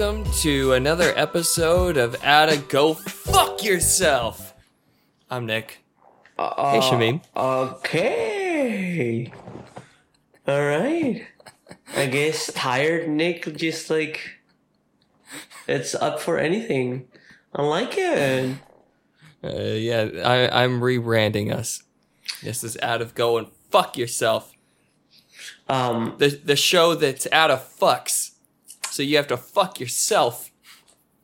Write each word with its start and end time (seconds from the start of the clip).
Welcome 0.00 0.32
to 0.36 0.72
another 0.72 1.12
episode 1.14 1.98
of 1.98 2.16
Outta 2.24 2.56
Go 2.70 2.94
Fuck 2.94 3.62
Yourself. 3.62 4.54
I'm 5.28 5.44
Nick. 5.44 5.84
Uh, 6.38 6.72
Hey, 6.72 6.78
Shamim. 6.80 7.20
Okay. 7.36 9.30
All 10.48 10.64
right. 10.64 11.26
I 11.94 12.06
guess 12.06 12.50
tired 12.54 13.10
Nick 13.10 13.54
just 13.58 13.90
like 13.90 14.38
it's 15.68 15.94
up 15.94 16.18
for 16.18 16.38
anything. 16.38 17.06
I 17.54 17.60
like 17.60 17.92
it. 17.98 18.56
Uh, 19.44 19.50
yeah, 19.50 20.08
I, 20.24 20.62
I'm 20.62 20.80
rebranding 20.80 21.52
us. 21.52 21.82
This 22.42 22.64
is 22.64 22.78
Out 22.80 23.02
of 23.02 23.14
Go 23.14 23.36
and 23.36 23.48
Fuck 23.68 23.98
Yourself. 23.98 24.50
Um, 25.68 26.14
The 26.16 26.40
the 26.42 26.56
show 26.56 26.94
that's 26.94 27.26
out 27.32 27.50
of 27.50 27.68
fucks. 27.78 28.29
So 28.90 29.02
you 29.02 29.16
have 29.16 29.28
to 29.28 29.36
fuck 29.36 29.80
yourself. 29.80 30.50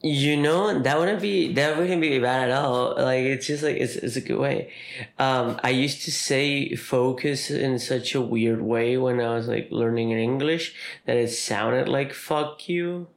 you 0.03 0.37
know 0.37 0.79
that 0.79 0.99
wouldn't 0.99 1.21
be 1.21 1.53
that 1.55 1.77
wouldn't 1.77 2.01
be 2.01 2.19
bad 2.21 2.51
at 2.51 2.57
all. 2.65 2.95
Like 2.97 3.25
it's 3.25 3.47
just 3.47 3.63
like 3.63 3.77
it's 3.77 3.97
it's 3.97 4.15
a 4.17 4.21
good 4.21 4.39
way. 4.39 4.71
Um, 5.19 5.59
I 5.65 5.71
used 5.71 6.05
to 6.05 6.13
say 6.13 6.75
focus 6.77 7.51
in 7.51 7.79
such 7.79 8.15
a 8.15 8.21
weird 8.21 8.61
way 8.63 8.97
when 8.99 9.21
I 9.21 9.35
was 9.35 9.49
like 9.49 9.69
learning 9.71 10.11
in 10.11 10.19
English 10.19 10.75
that 11.07 11.17
it 11.17 11.29
sounded 11.31 11.89
like 11.89 12.13
fuck 12.13 12.69
you. 12.69 13.09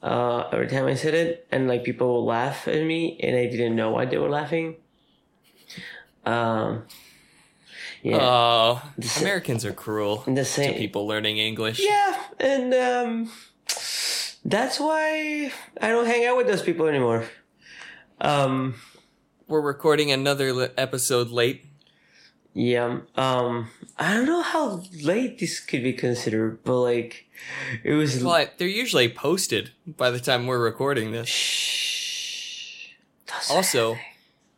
Uh, 0.00 0.48
every 0.52 0.68
time 0.68 0.86
I 0.86 0.94
said 0.94 1.12
it, 1.14 1.46
and 1.50 1.66
like 1.66 1.82
people 1.82 2.08
would 2.14 2.28
laugh 2.30 2.68
at 2.68 2.84
me, 2.86 3.18
and 3.20 3.36
I 3.36 3.46
didn't 3.46 3.74
know 3.74 3.90
why 3.90 4.04
they 4.06 4.16
were 4.16 4.30
laughing. 4.30 4.76
Um, 6.24 6.84
yeah, 8.02 8.18
Oh, 8.20 8.82
The- 8.96 9.20
Americans 9.20 9.64
are 9.64 9.72
cruel 9.72 10.22
the 10.26 10.44
to 10.44 10.72
people 10.74 11.06
learning 11.06 11.38
English. 11.38 11.80
Yeah, 11.80 12.14
and 12.38 12.72
um, 12.74 13.32
that's 14.50 14.80
why 14.80 15.52
I 15.80 15.88
don't 15.88 16.06
hang 16.06 16.24
out 16.26 16.36
with 16.36 16.46
those 16.46 16.62
people 16.62 16.86
anymore. 16.86 17.24
Um, 18.20 18.74
We're 19.46 19.60
recording 19.60 20.10
another 20.10 20.52
li- 20.52 20.68
episode 20.76 21.28
late. 21.28 21.64
yeah. 22.54 23.00
Um, 23.16 23.68
I 23.98 24.14
don't 24.14 24.26
know 24.26 24.42
how 24.42 24.82
late 25.02 25.38
this 25.38 25.60
could 25.60 25.82
be 25.82 25.92
considered, 25.92 26.62
but 26.64 26.80
like, 26.80 27.26
it 27.84 27.92
was. 27.92 28.22
But 28.22 28.58
they're 28.58 28.68
usually 28.68 29.08
posted 29.08 29.70
by 29.86 30.10
the 30.10 30.20
time 30.20 30.46
we're 30.46 30.62
recording 30.62 31.12
this. 31.12 31.28
Shh. 31.28 32.88
Also. 33.50 33.96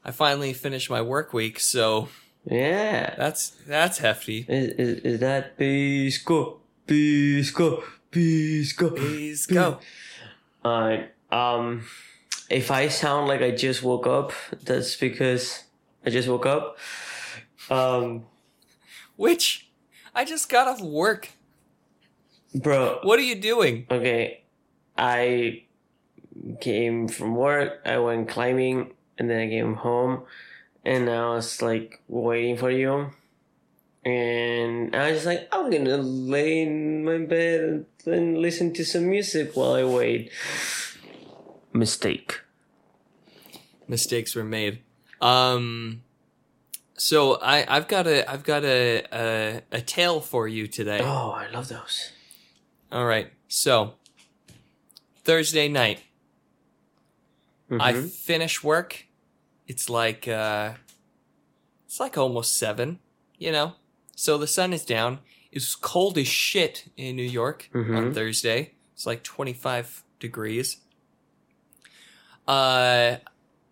I 0.03 0.13
finally 0.13 0.55
finished 0.55 0.89
my 0.89 1.03
work 1.03 1.35
week, 1.35 1.61
so 1.61 2.09
yeah. 2.47 3.15
that's 3.19 3.51
that's 3.67 3.99
hefty. 3.99 4.47
Is, 4.49 4.73
is, 4.73 4.99
is 5.01 5.21
that 5.21 5.59
Pisco? 5.59 6.61
Pisco? 6.87 7.85
Pisco? 8.11 8.91
Peace 8.91 9.47
go. 9.47 9.79
Alright. 10.65 11.13
Um, 11.31 11.85
if 12.49 12.71
I 12.71 12.89
sound 12.89 13.29
like 13.29 13.41
I 13.43 13.53
just 13.53 13.83
woke 13.83 14.07
up, 14.07 14.33
that's 14.65 14.97
because 14.97 15.65
I 16.05 16.11
just 16.11 16.29
woke 16.29 16.47
up. 16.47 16.77
Um, 17.71 18.25
Which 19.17 19.71
I 20.15 20.25
just 20.25 20.49
got 20.49 20.67
off 20.67 20.81
work. 20.81 21.31
bro. 22.55 22.99
What 23.03 23.19
are 23.19 23.23
you 23.23 23.37
doing? 23.37 23.87
Okay, 23.91 24.43
I 24.99 25.63
came 26.61 27.07
from 27.07 27.37
work. 27.37 27.81
I 27.87 27.99
went 27.99 28.29
climbing, 28.29 28.93
and 29.19 29.31
then 29.31 29.41
I 29.41 29.49
came 29.49 29.75
home, 29.75 30.25
and 30.85 31.09
I 31.09 31.31
was 31.31 31.63
like 31.63 32.03
waiting 32.09 32.57
for 32.57 32.71
you. 32.71 33.13
And 34.05 34.97
I 34.97 35.09
was 35.11 35.17
just 35.19 35.27
like, 35.27 35.49
I'm 35.53 35.71
gonna 35.71 35.99
lay 35.99 36.63
in 36.63 37.05
my 37.05 37.19
bed 37.19 37.85
and 38.07 38.39
listen 38.39 38.73
to 38.75 38.85
some 38.85 39.09
music 39.11 39.53
while 39.55 39.75
I 39.75 39.85
wait. 39.85 40.31
Mistake. 41.73 42.41
Mistakes 43.87 44.35
were 44.35 44.45
made. 44.45 44.81
Um 45.21 46.03
so 46.97 47.35
I 47.43 47.65
I've 47.69 47.89
got 47.89 48.07
a 48.07 48.29
I've 48.31 48.43
got 48.45 48.65
a 48.65 49.05
a, 49.13 49.63
a 49.73 49.81
tale 49.83 50.21
for 50.21 50.49
you 50.49 50.67
today. 50.67 51.01
Oh, 51.03 51.31
I 51.33 51.49
love 51.51 51.69
those. 51.69 52.13
All 52.91 53.05
right. 53.05 53.31
So 53.49 53.95
Thursday 55.25 55.69
night, 55.69 56.01
I 57.79 57.93
Mhm. 57.93 58.11
finish 58.11 58.65
work. 58.65 59.05
It's 59.69 59.91
like 59.91 60.27
uh 60.27 60.75
it's 61.87 62.01
like 62.01 62.17
almost 62.17 62.57
7, 62.57 62.99
you 63.39 63.53
know. 63.53 63.75
So 64.21 64.37
the 64.37 64.47
sun 64.47 64.75
is 64.75 64.85
down. 64.85 65.21
It's 65.51 65.75
cold 65.75 66.19
as 66.19 66.29
shit 66.29 66.91
in 66.99 67.17
New 67.17 67.23
York 67.23 67.71
on 67.75 67.85
Mhm. 67.85 68.15
Thursday. 68.15 68.75
It's 68.93 69.07
like 69.07 69.23
25 69.23 70.05
degrees. 70.19 70.77
Uh 72.47 73.17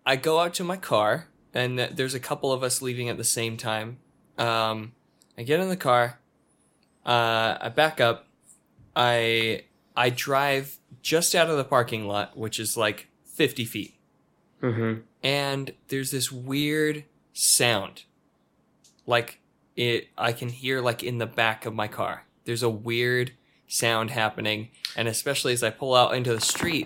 I 0.07 0.15
go 0.15 0.39
out 0.39 0.55
to 0.55 0.63
my 0.63 0.75
car 0.77 1.27
and 1.53 1.77
there's 1.77 2.15
a 2.15 2.19
couple 2.19 2.51
of 2.51 2.63
us 2.63 2.81
leaving 2.81 3.09
at 3.09 3.17
the 3.17 3.23
same 3.23 3.57
time. 3.57 3.99
Um 4.39 4.93
I 5.37 5.43
get 5.43 5.59
in 5.59 5.69
the 5.69 5.77
car. 5.77 6.19
Uh 7.05 7.57
I 7.61 7.69
back 7.69 8.01
up. 8.01 8.25
I 8.95 9.65
I 9.95 10.09
drive 10.09 10.79
just 11.03 11.35
out 11.35 11.51
of 11.51 11.57
the 11.57 11.63
parking 11.63 12.07
lot, 12.07 12.35
which 12.35 12.59
is 12.59 12.75
like 12.75 13.07
50 13.23 13.65
feet 13.65 13.93
Mhm. 14.63 15.03
and 15.21 15.75
there's 15.89 16.09
this 16.09 16.31
weird 16.31 17.05
sound 17.33 18.03
like 19.05 19.38
it 19.79 20.09
i 20.17 20.31
can 20.33 20.49
hear 20.49 20.81
like 20.81 21.01
in 21.03 21.17
the 21.19 21.25
back 21.25 21.65
of 21.65 21.73
my 21.73 21.87
car 21.87 22.25
there's 22.45 22.63
a 22.63 22.69
weird 22.69 23.31
sound 23.67 24.11
happening 24.11 24.69
and 24.95 25.07
especially 25.07 25.53
as 25.53 25.63
i 25.63 25.69
pull 25.69 25.95
out 25.95 26.13
into 26.13 26.33
the 26.33 26.41
street 26.41 26.85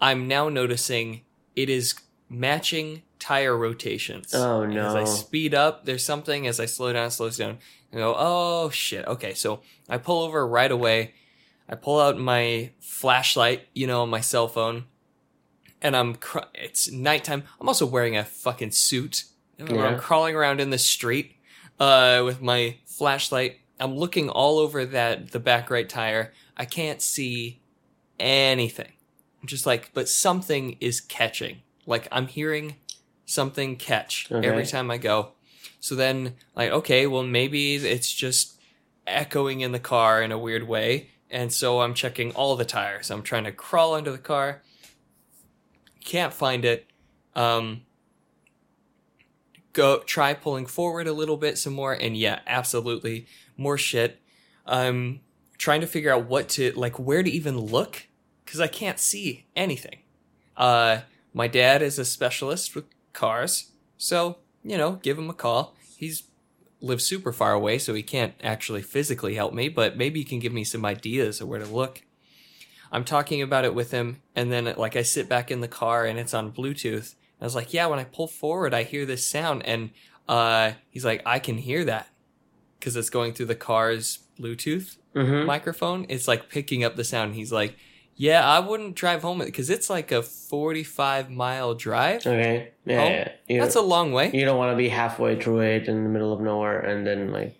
i'm 0.00 0.26
now 0.26 0.48
noticing 0.48 1.20
it 1.54 1.68
is 1.68 1.94
matching 2.30 3.02
tire 3.18 3.56
rotations 3.56 4.32
Oh, 4.34 4.64
no. 4.64 4.86
as 4.88 4.94
i 4.94 5.04
speed 5.04 5.52
up 5.54 5.84
there's 5.84 6.04
something 6.04 6.46
as 6.46 6.58
i 6.58 6.64
slow 6.66 6.92
down 6.92 7.08
it 7.08 7.10
slows 7.10 7.36
down 7.36 7.58
and 7.92 8.00
go 8.00 8.14
oh 8.16 8.70
shit 8.70 9.06
okay 9.06 9.34
so 9.34 9.60
i 9.88 9.98
pull 9.98 10.22
over 10.22 10.46
right 10.46 10.70
away 10.72 11.12
i 11.68 11.74
pull 11.74 12.00
out 12.00 12.16
my 12.18 12.70
flashlight 12.80 13.66
you 13.74 13.86
know 13.86 14.02
on 14.02 14.08
my 14.10 14.20
cell 14.20 14.48
phone 14.48 14.84
and 15.82 15.96
I'm 15.96 16.16
cr- 16.16 16.40
it's 16.54 16.90
nighttime. 16.92 17.42
I'm 17.58 17.66
also 17.66 17.86
wearing 17.86 18.14
a 18.14 18.22
fucking 18.22 18.72
suit. 18.72 19.24
Yeah. 19.56 19.82
I'm 19.86 19.98
crawling 19.98 20.36
around 20.36 20.60
in 20.60 20.68
the 20.68 20.76
street 20.76 21.36
uh, 21.80 22.22
with 22.24 22.40
my 22.40 22.76
flashlight. 22.86 23.56
I'm 23.80 23.96
looking 23.96 24.28
all 24.28 24.58
over 24.58 24.84
that 24.84 25.32
the 25.32 25.40
back 25.40 25.70
right 25.70 25.88
tire. 25.88 26.32
I 26.56 26.66
can't 26.66 27.02
see 27.02 27.60
anything. 28.18 28.92
I'm 29.40 29.48
just 29.48 29.66
like, 29.66 29.90
but 29.94 30.08
something 30.08 30.76
is 30.80 31.00
catching. 31.00 31.62
Like 31.86 32.06
I'm 32.12 32.26
hearing 32.26 32.76
something 33.24 33.76
catch 33.76 34.30
Okay. 34.30 34.46
every 34.46 34.66
time 34.66 34.90
I 34.90 34.98
go. 34.98 35.32
So 35.80 35.94
then, 35.94 36.34
like, 36.54 36.70
okay, 36.70 37.06
well 37.06 37.22
maybe 37.22 37.76
it's 37.76 38.12
just 38.12 38.60
echoing 39.06 39.60
in 39.60 39.72
the 39.72 39.78
car 39.80 40.22
in 40.22 40.30
a 40.30 40.38
weird 40.38 40.68
way. 40.68 41.08
And 41.30 41.52
so 41.52 41.80
I'm 41.80 41.94
checking 41.94 42.32
all 42.32 42.54
the 42.56 42.64
tires. 42.64 43.10
I'm 43.10 43.22
trying 43.22 43.44
to 43.44 43.52
crawl 43.52 43.94
under 43.94 44.12
the 44.12 44.18
car 44.18 44.62
can't 46.02 46.32
find 46.32 46.64
it 46.64 46.86
um 47.36 47.82
go 49.72 50.00
try 50.00 50.34
pulling 50.34 50.66
forward 50.66 51.06
a 51.06 51.12
little 51.12 51.36
bit 51.36 51.58
some 51.58 51.72
more 51.72 51.92
and 51.92 52.16
yeah 52.16 52.40
absolutely 52.46 53.26
more 53.56 53.78
shit. 53.78 54.20
Um 54.66 55.20
trying 55.58 55.80
to 55.80 55.86
figure 55.86 56.12
out 56.12 56.26
what 56.26 56.48
to 56.48 56.72
like 56.72 56.98
where 56.98 57.22
to 57.22 57.30
even 57.30 57.58
look 57.58 58.06
because 58.44 58.60
i 58.60 58.66
can't 58.66 58.98
see 58.98 59.46
anything. 59.54 59.98
Uh 60.56 61.00
my 61.32 61.46
dad 61.46 61.82
is 61.82 61.98
a 61.98 62.04
specialist 62.04 62.74
with 62.74 62.84
cars 63.12 63.72
so 63.96 64.38
you 64.64 64.76
know 64.76 64.92
give 65.02 65.18
him 65.18 65.30
a 65.30 65.34
call. 65.34 65.76
He's 65.96 66.24
lives 66.80 67.04
super 67.04 67.32
far 67.32 67.52
away 67.52 67.78
so 67.78 67.92
he 67.94 68.02
can't 68.02 68.34
actually 68.42 68.80
physically 68.80 69.34
help 69.34 69.52
me 69.52 69.68
but 69.68 69.98
maybe 69.98 70.20
he 70.20 70.24
can 70.24 70.38
give 70.38 70.52
me 70.52 70.64
some 70.64 70.84
ideas 70.84 71.40
of 71.40 71.48
where 71.48 71.58
to 71.58 71.66
look. 71.66 72.02
I'm 72.92 73.04
talking 73.04 73.40
about 73.40 73.64
it 73.64 73.74
with 73.74 73.92
him, 73.92 74.20
and 74.34 74.50
then 74.50 74.72
like 74.76 74.96
I 74.96 75.02
sit 75.02 75.28
back 75.28 75.50
in 75.50 75.60
the 75.60 75.68
car 75.68 76.04
and 76.04 76.18
it's 76.18 76.34
on 76.34 76.52
Bluetooth. 76.52 77.14
I 77.40 77.44
was 77.44 77.54
like, 77.54 77.72
"Yeah, 77.72 77.86
when 77.86 77.98
I 77.98 78.04
pull 78.04 78.26
forward, 78.26 78.74
I 78.74 78.82
hear 78.82 79.06
this 79.06 79.26
sound," 79.26 79.64
and 79.64 79.90
uh, 80.28 80.72
he's 80.90 81.04
like, 81.04 81.22
"I 81.24 81.38
can 81.38 81.58
hear 81.58 81.84
that 81.84 82.08
because 82.78 82.96
it's 82.96 83.10
going 83.10 83.32
through 83.32 83.46
the 83.46 83.54
car's 83.54 84.20
Bluetooth 84.38 84.96
Mhm. 85.14 85.44
microphone. 85.46 86.06
It's 86.08 86.28
like 86.28 86.48
picking 86.48 86.84
up 86.84 86.96
the 86.96 87.04
sound." 87.04 87.34
He's 87.34 87.50
like, 87.52 87.76
"Yeah, 88.14 88.46
I 88.46 88.60
wouldn't 88.60 88.94
drive 88.94 89.22
home 89.22 89.38
because 89.38 89.70
it's 89.70 89.88
like 89.90 90.12
a 90.12 90.22
45 90.22 91.30
mile 91.30 91.74
drive. 91.74 92.26
Okay. 92.26 92.70
Yeah. 92.84 93.08
Yeah. 93.08 93.32
You, 93.48 93.60
That's 93.60 93.74
a 93.76 93.80
long 93.80 94.12
way." 94.12 94.30
you 94.32 94.44
don't 94.44 94.58
want 94.58 94.72
to 94.72 94.76
be 94.76 94.88
halfway 94.90 95.40
through 95.40 95.60
it 95.60 95.88
in 95.88 96.04
the 96.04 96.10
middle 96.10 96.32
of 96.32 96.40
nowhere 96.40 96.80
and 96.80 97.06
then 97.06 97.32
like. 97.32 97.56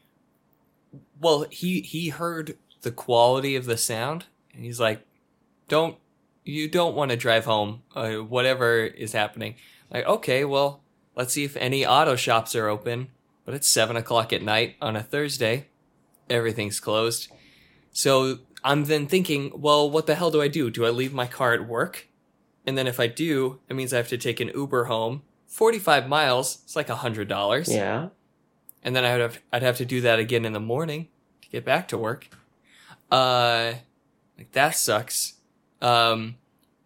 Well, 1.21 1.47
he 1.51 1.81
he 1.83 2.09
heard 2.09 2.57
the 2.83 2.91
quality 2.91 3.57
of 3.57 3.67
the 3.67 3.77
sound, 3.77 4.25
and 4.55 4.65
he's 4.65 4.81
like, 4.81 5.01
"Don't 5.69 5.97
you 6.51 6.69
don't 6.69 6.95
want 6.95 7.11
to 7.11 7.17
drive 7.17 7.45
home, 7.45 7.83
uh, 7.95 8.17
whatever 8.17 8.81
is 8.85 9.13
happening." 9.13 9.55
Like, 9.91 10.07
okay, 10.07 10.45
well, 10.45 10.83
let's 11.17 11.35
see 11.35 11.45
if 11.45 11.57
any 11.57 11.87
auto 11.87 12.17
shops 12.17 12.55
are 12.55 12.69
open. 12.69 13.09
But 13.45 13.55
it's 13.55 13.69
seven 13.69 13.97
o'clock 13.97 14.33
at 14.33 14.43
night 14.43 14.77
on 14.81 14.97
a 14.97 15.03
Thursday. 15.03 15.67
Everything's 16.29 16.79
closed. 16.79 17.33
So 17.93 18.39
I'm 18.63 18.85
then 18.85 19.07
thinking, 19.07 19.51
well, 19.55 19.91
what 19.91 20.07
the 20.07 20.15
hell 20.15 20.31
do 20.31 20.41
I 20.41 20.49
do? 20.49 20.71
Do 20.71 20.87
I 20.87 20.91
leave 20.91 21.13
my 21.13 21.27
car 21.27 21.53
at 21.53 21.67
work? 21.67 22.07
And 22.67 22.77
then 22.77 22.87
if 22.87 23.01
I 23.01 23.07
do, 23.07 23.59
it 23.69 23.75
means 23.75 23.93
I 23.93 23.97
have 23.97 24.09
to 24.09 24.19
take 24.19 24.39
an 24.41 24.53
Uber 24.55 24.85
home. 24.85 25.23
45 25.47 26.09
miles, 26.09 26.61
it's 26.65 26.77
like 26.77 26.89
a 26.89 26.97
$100. 26.97 27.75
Yeah. 27.75 28.11
And 28.83 28.95
then 28.95 29.05
I 29.05 29.13
would 29.13 29.21
have, 29.21 29.41
I'd 29.53 29.63
have 29.63 29.79
to 29.79 29.85
do 29.85 30.01
that 30.03 30.19
again 30.19 30.45
in 30.45 30.53
the 30.53 30.61
morning 30.61 31.09
to 31.43 31.49
get 31.49 31.65
back 31.65 31.89
to 31.89 31.99
work. 31.99 32.29
Uh, 33.11 33.73
like 34.39 34.53
that 34.53 34.77
sucks. 34.77 35.35
Um, 35.83 36.37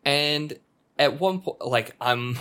and 0.05 0.59
at 0.99 1.21
one 1.21 1.41
point, 1.41 1.65
like 1.65 1.95
I'm, 2.01 2.39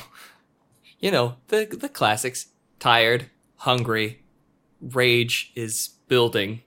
you 0.99 1.11
know, 1.11 1.35
the, 1.47 1.65
the 1.65 1.89
classics, 1.89 2.47
tired, 2.79 3.29
hungry, 3.57 4.23
rage 4.81 5.51
is 5.55 5.89
building 6.07 6.61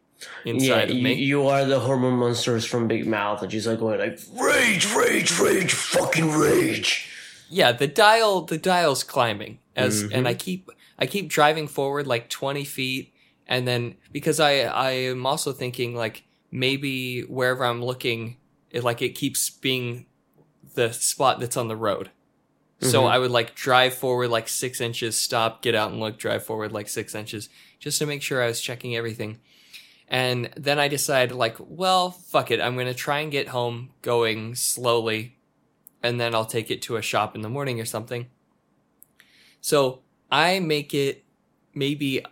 inside 0.45 0.67
yeah, 0.67 0.83
of 0.85 0.91
you, 0.91 1.03
me. 1.03 1.13
you 1.15 1.47
are 1.47 1.65
the 1.65 1.79
hormone 1.81 2.15
monsters 2.19 2.65
from 2.65 2.89
Big 2.89 3.07
Mouth, 3.07 3.43
and 3.43 3.53
she's 3.53 3.67
like 3.67 3.79
going 3.79 3.99
like 3.99 4.19
rage, 4.41 4.93
rage, 4.95 5.39
rage, 5.39 5.73
fucking 5.73 6.31
rage. 6.33 7.11
yeah 7.51 7.71
the 7.71 7.87
dial 7.87 8.41
the 8.43 8.59
dial's 8.59 9.05
climbing 9.05 9.59
as 9.77 10.03
Mhm. 10.03 10.11
and 10.15 10.27
i 10.27 10.35
keep 10.35 10.69
i 10.99 11.07
keep 11.07 11.29
driving 11.29 11.69
forward 11.69 12.05
like 12.07 12.29
20 12.29 12.65
feet 12.65 13.13
and 13.47 13.69
then 13.69 13.95
because 14.11 14.41
i 14.41 14.63
i 14.63 14.91
am 14.91 15.25
also 15.27 15.53
thinking 15.53 15.95
like 15.95 16.25
maybe 16.51 17.21
wherever 17.21 17.65
i'm 17.65 17.85
looking 17.85 18.37
it 18.73 18.83
like 18.83 19.01
it 19.01 19.11
keeps 19.11 19.49
being 19.49 20.07
the 20.77 20.93
spot 20.93 21.41
that's 21.41 21.57
on 21.57 21.67
the 21.69 21.77
road 21.77 22.11
so 22.81 23.03
Mhm. 23.03 23.11
i 23.11 23.19
would 23.19 23.31
like 23.31 23.55
drive 23.55 23.95
forward 23.95 24.29
like 24.29 24.49
six 24.49 24.81
inches 24.81 25.17
stop 25.21 25.61
get 25.63 25.75
out 25.75 25.91
and 25.91 25.99
look 26.01 26.17
drive 26.19 26.45
forward 26.45 26.71
like 26.73 26.89
six 26.89 27.15
inches 27.15 27.49
just 27.81 27.99
to 27.99 28.07
make 28.07 28.23
sure 28.23 28.43
i 28.43 28.47
was 28.47 28.61
checking 28.61 28.95
everything 28.95 29.41
and 30.09 30.51
then 30.57 30.79
i 30.79 30.87
decided 30.87 31.35
like 31.35 31.57
well 31.59 32.11
fuck 32.11 32.51
it 32.51 32.61
i'm 32.61 32.77
gonna 32.77 32.95
try 32.95 33.19
and 33.21 33.33
get 33.33 33.49
home 33.49 33.91
going 34.03 34.55
slowly 34.55 35.33
and 36.03 36.21
then 36.21 36.35
I'll 36.37 36.45
take 36.45 36.71
it 36.71 36.83
to 36.83 36.95
a 36.97 37.03
shop 37.03 37.35
in 37.35 37.41
the 37.41 37.49
morning 37.49 37.81
or 37.81 37.85
something. 37.85 38.27
So 39.61 40.03
I 40.31 40.61
make 40.61 40.95
it 40.95 41.25
maybe 41.75 42.25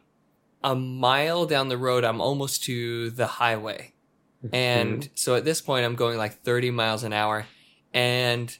a 0.62 0.76
mile 0.76 1.44
down 1.46 1.68
the 1.70 1.78
road. 1.78 2.04
I'm 2.04 2.20
almost 2.20 2.62
to 2.64 3.10
the 3.10 3.26
highway. 3.26 3.92
And 4.52 5.08
so 5.14 5.34
at 5.34 5.44
this 5.44 5.60
point, 5.62 5.86
I'm 5.86 5.96
going 5.96 6.18
like 6.18 6.34
30 6.42 6.70
miles 6.70 7.02
an 7.02 7.12
hour 7.14 7.46
and 7.94 8.54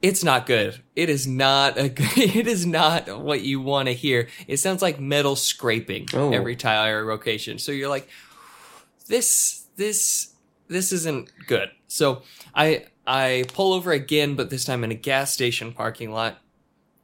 it's 0.00 0.24
not 0.24 0.46
good. 0.46 0.80
It 0.96 1.10
is 1.10 1.26
not 1.26 1.76
a 1.78 1.88
good, 2.00 2.16
it 2.18 2.46
is 2.46 2.64
not 2.64 3.20
what 3.20 3.42
you 3.42 3.60
want 3.60 3.88
to 3.88 3.92
hear. 3.94 4.28
It 4.48 4.56
sounds 4.56 4.80
like 4.80 4.98
metal 4.98 5.36
scraping 5.36 6.08
Oh. 6.14 6.32
every 6.32 6.56
tire 6.56 7.04
rotation. 7.04 7.58
So 7.58 7.70
you're 7.72 7.88
like, 7.90 8.08
this, 9.08 9.66
this, 9.76 10.32
this 10.68 10.92
isn't 10.92 11.30
good. 11.46 11.70
So 11.88 12.22
I, 12.54 12.86
I 13.06 13.44
pull 13.52 13.72
over 13.74 13.92
again, 13.92 14.34
but 14.36 14.50
this 14.50 14.64
time 14.64 14.84
in 14.84 14.90
a 14.90 14.94
gas 14.96 15.32
station 15.32 15.72
parking 15.72 16.10
lot. 16.12 16.38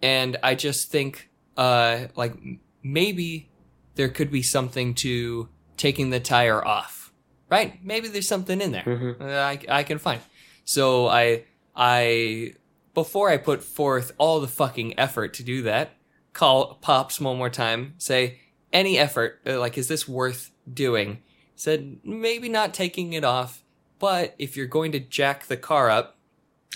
And 0.01 0.37
I 0.43 0.55
just 0.55 0.91
think, 0.91 1.29
uh, 1.57 2.07
like 2.17 2.35
maybe 2.83 3.51
there 3.97 4.09
could 4.09 4.31
be 4.31 4.43
something 4.43 4.95
to 4.95 5.49
taking 5.77 6.11
the 6.11 6.21
tire 6.21 6.65
off, 6.65 7.13
right? 7.51 7.85
Maybe 7.85 8.09
there's 8.09 8.29
something 8.29 8.61
in 8.61 8.71
there 8.73 8.85
Mhm. 8.85 9.21
uh, 9.21 9.25
I, 9.25 9.59
I 9.81 9.83
can 9.83 9.99
find. 9.99 10.21
So 10.69 11.07
I, 11.07 11.45
I, 11.75 12.53
before 12.93 13.31
I 13.31 13.39
put 13.39 13.65
forth 13.65 14.13
all 14.19 14.39
the 14.39 14.47
fucking 14.47 15.01
effort 15.01 15.33
to 15.35 15.43
do 15.43 15.63
that, 15.63 15.93
call 16.35 16.75
Pops 16.83 17.19
one 17.19 17.39
more 17.39 17.49
time, 17.49 17.95
say, 17.97 18.41
any 18.71 18.99
effort, 18.99 19.41
uh, 19.47 19.59
like, 19.59 19.79
is 19.79 19.89
this 19.89 20.07
worth 20.07 20.51
doing? 20.71 21.23
Said, 21.57 22.01
maybe 22.05 22.51
not 22.51 22.75
taking 22.75 23.15
it 23.15 23.25
off, 23.25 23.65
but 23.99 24.35
if 24.39 24.59
you're 24.59 24.67
going 24.67 24.93
to 24.93 25.01
jack 25.01 25.47
the 25.47 25.57
car 25.57 25.89
up 25.89 26.19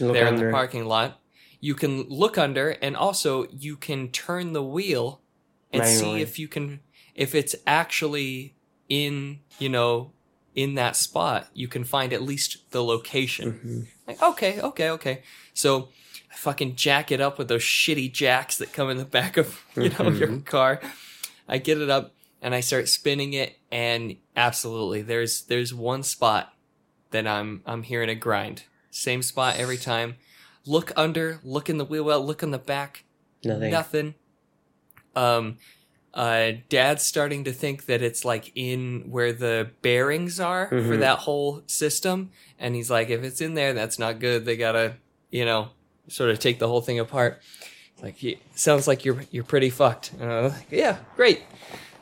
Look 0.00 0.14
there 0.14 0.26
in 0.26 0.36
the 0.36 0.50
parking 0.50 0.86
lot, 0.86 1.20
you 1.60 1.74
can 1.74 2.04
look 2.08 2.38
under 2.38 2.70
and 2.70 2.96
also 2.96 3.46
you 3.50 3.76
can 3.76 4.08
turn 4.08 4.54
the 4.54 4.62
wheel 4.62 5.20
and 5.70 5.84
see 5.86 6.22
if 6.22 6.38
you 6.38 6.48
can, 6.48 6.80
if 7.14 7.34
it's 7.34 7.54
actually 7.66 8.54
in, 8.88 9.40
you 9.58 9.68
know, 9.68 10.12
in 10.54 10.74
that 10.74 10.96
spot, 10.96 11.48
you 11.54 11.66
can 11.68 11.84
find 11.84 12.12
at 12.12 12.22
least 12.22 12.70
the 12.70 12.82
location. 12.84 13.60
Mhm. 13.64 13.86
Like, 14.06 14.22
okay, 14.22 14.60
okay, 14.60 14.90
okay. 14.90 15.22
So 15.54 15.88
I 16.30 16.36
fucking 16.36 16.76
jack 16.76 17.10
it 17.10 17.20
up 17.20 17.38
with 17.38 17.48
those 17.48 17.62
shitty 17.62 18.12
jacks 18.12 18.58
that 18.58 18.72
come 18.72 18.90
in 18.90 18.96
the 18.98 19.04
back 19.04 19.36
of, 19.36 19.64
you 19.76 19.88
know, 19.90 20.10
your 20.10 20.28
Mhm. 20.28 20.44
car. 20.44 20.80
I 21.48 21.58
get 21.58 21.78
it 21.80 21.88
up 21.90 22.14
and 22.42 22.54
I 22.54 22.60
start 22.60 22.88
spinning 22.88 23.32
it 23.32 23.56
and 23.70 24.16
absolutely 24.36 25.02
there's 25.02 25.42
there's 25.42 25.72
one 25.74 26.02
spot 26.02 26.52
that 27.10 27.26
I'm 27.26 27.62
I'm 27.66 27.82
hearing 27.82 28.08
a 28.10 28.14
grind. 28.14 28.64
Same 28.90 29.22
spot 29.22 29.56
every 29.56 29.78
time. 29.78 30.16
Look 30.66 30.92
under, 30.96 31.40
look 31.42 31.68
in 31.70 31.78
the 31.78 31.84
wheel 31.84 32.04
well, 32.04 32.24
look 32.24 32.42
in 32.42 32.50
the 32.50 32.58
back. 32.58 33.04
Nothing. 33.44 33.70
Nothing. 33.70 34.14
Um 35.16 35.58
uh 36.14 36.52
dad's 36.68 37.02
starting 37.02 37.44
to 37.44 37.52
think 37.52 37.86
that 37.86 38.02
it's 38.02 38.24
like 38.24 38.52
in 38.54 39.04
where 39.10 39.32
the 39.32 39.70
bearings 39.80 40.38
are 40.38 40.68
for 40.68 40.76
Mhm. 40.76 41.00
that 41.00 41.18
whole 41.20 41.62
system. 41.66 42.30
And 42.58 42.74
he's 42.74 42.90
like 42.90 43.08
if 43.08 43.22
it's 43.24 43.40
in 43.40 43.54
there 43.54 43.72
that's 43.72 43.98
not 43.98 44.18
good. 44.20 44.44
They 44.44 44.56
gotta 44.56 44.96
you 45.30 45.44
know 45.44 45.68
sort 46.08 46.30
of 46.30 46.38
take 46.38 46.58
the 46.58 46.68
whole 46.68 46.82
thing 46.82 46.98
apart. 46.98 47.40
Like 48.02 48.22
"Yeah, 48.22 48.34
sounds 48.54 48.86
like 48.86 49.04
you're 49.04 49.24
you're 49.30 49.44
pretty 49.44 49.70
fucked. 49.70 50.12
And 50.20 50.30
I'm 50.30 50.44
like, 50.50 50.66
yeah 50.70 50.98
great. 51.16 51.42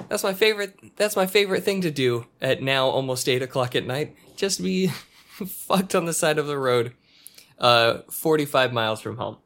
That's 0.09 0.25
my 0.25 0.35
favorite 0.35 0.75
that's 0.97 1.15
my 1.15 1.27
favorite 1.27 1.62
thing 1.62 1.83
to 1.83 1.91
do 1.91 2.27
at 2.41 2.62
now 2.62 2.89
almost 2.89 3.29
eight 3.29 3.43
o'clock 3.43 3.77
at 3.77 3.87
night. 3.87 4.17
Just 4.35 4.61
be 4.62 4.89
fucked 5.47 5.95
on 5.95 6.07
the 6.07 6.12
side 6.15 6.39
of 6.39 6.47
the 6.49 6.59
road 6.59 6.95
uh 7.59 7.99
45 8.11 8.73
miles 8.73 9.01
from 9.01 9.19
home. 9.19 9.37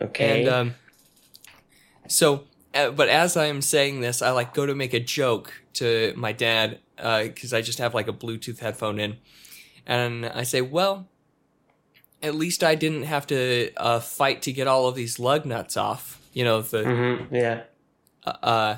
Okay. 0.00 0.40
and 0.44 0.48
um, 0.48 0.74
so, 2.08 2.44
but 2.94 3.08
as 3.08 3.36
I'm 3.36 3.62
saying 3.62 4.00
this, 4.00 4.22
I 4.22 4.30
like 4.30 4.54
go 4.54 4.66
to 4.66 4.74
make 4.74 4.94
a 4.94 5.00
joke 5.00 5.52
to 5.74 6.12
my 6.16 6.32
dad 6.32 6.78
because 6.96 7.52
I 7.52 7.60
just 7.62 7.78
have 7.78 7.94
like 7.94 8.08
a 8.08 8.12
Bluetooth 8.12 8.58
headphone 8.60 8.98
in, 8.98 9.16
and 9.86 10.26
I 10.26 10.42
say, 10.44 10.60
"Well, 10.62 11.08
at 12.22 12.34
least 12.34 12.62
I 12.64 12.74
didn't 12.74 13.04
have 13.04 13.26
to 13.28 13.70
uh, 13.76 14.00
fight 14.00 14.42
to 14.42 14.52
get 14.52 14.66
all 14.66 14.88
of 14.88 14.94
these 14.94 15.18
lug 15.18 15.44
nuts 15.46 15.76
off." 15.76 16.20
You 16.32 16.44
know 16.44 16.60
the 16.62 16.82
Mhm. 16.84 17.26
Yeah. 17.30 17.62
uh, 18.24 18.76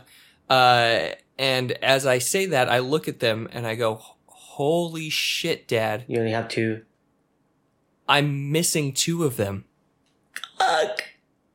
uh, 0.51 1.09
and 1.39 1.73
as 1.83 2.07
I 2.07 2.19
say 2.19 2.47
that, 2.47 2.69
I 2.69 2.79
look 2.81 3.09
at 3.09 3.21
them 3.21 3.49
and 3.53 3.67
I 3.67 3.75
go, 3.75 4.01
"Holy 4.27 5.11
shit, 5.11 5.67
Dad! 5.69 6.05
You 6.09 6.19
only 6.21 6.33
have 6.33 6.49
two. 6.49 6.83
I'm 8.09 8.51
missing 8.53 8.93
two 8.93 9.25
of 9.25 9.37
them." 9.37 9.65
Fuck. 10.59 11.05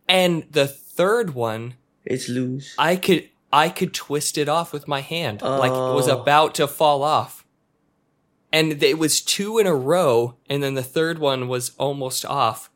And 0.07 0.45
the 0.51 0.67
third 0.67 1.33
one 1.33 1.75
It's 2.05 2.27
loose. 2.29 2.73
I 2.77 2.95
could 2.95 3.29
I 3.51 3.69
could 3.69 3.93
twist 3.93 4.37
it 4.37 4.49
off 4.49 4.73
with 4.73 4.87
my 4.87 5.01
hand, 5.01 5.41
like 5.41 5.71
it 5.71 5.95
was 5.95 6.09
Oh. 6.09 6.19
about 6.21 6.55
to 6.55 6.67
fall 6.67 7.03
off. 7.03 7.45
And 8.51 8.81
it 8.83 8.97
was 8.99 9.21
two 9.21 9.57
in 9.57 9.65
a 9.67 9.73
row, 9.75 10.35
and 10.49 10.61
then 10.61 10.75
the 10.75 10.83
third 10.83 11.17
one 11.17 11.47
was 11.47 11.71
almost 11.79 12.23
off. 12.25 12.69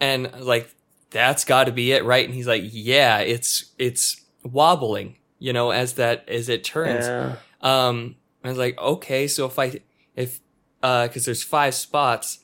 And 0.00 0.30
like, 0.40 0.74
that's 1.10 1.44
got 1.44 1.64
to 1.64 1.72
be 1.72 1.92
it, 1.92 2.04
right? 2.04 2.24
And 2.24 2.34
he's 2.34 2.46
like, 2.46 2.62
"Yeah, 2.66 3.18
it's 3.18 3.72
it's 3.78 4.22
wobbling, 4.42 5.16
you 5.38 5.52
know, 5.52 5.70
as 5.70 5.94
that 5.94 6.26
as 6.28 6.48
it 6.48 6.64
turns." 6.64 7.06
yeah. 7.06 7.36
Um, 7.60 8.16
I 8.44 8.48
was 8.50 8.58
like, 8.58 8.78
okay, 8.78 9.26
so 9.26 9.46
if 9.46 9.58
I, 9.58 9.80
if, 10.14 10.40
uh, 10.82 11.08
cause 11.08 11.24
there's 11.24 11.42
five 11.42 11.74
spots, 11.74 12.38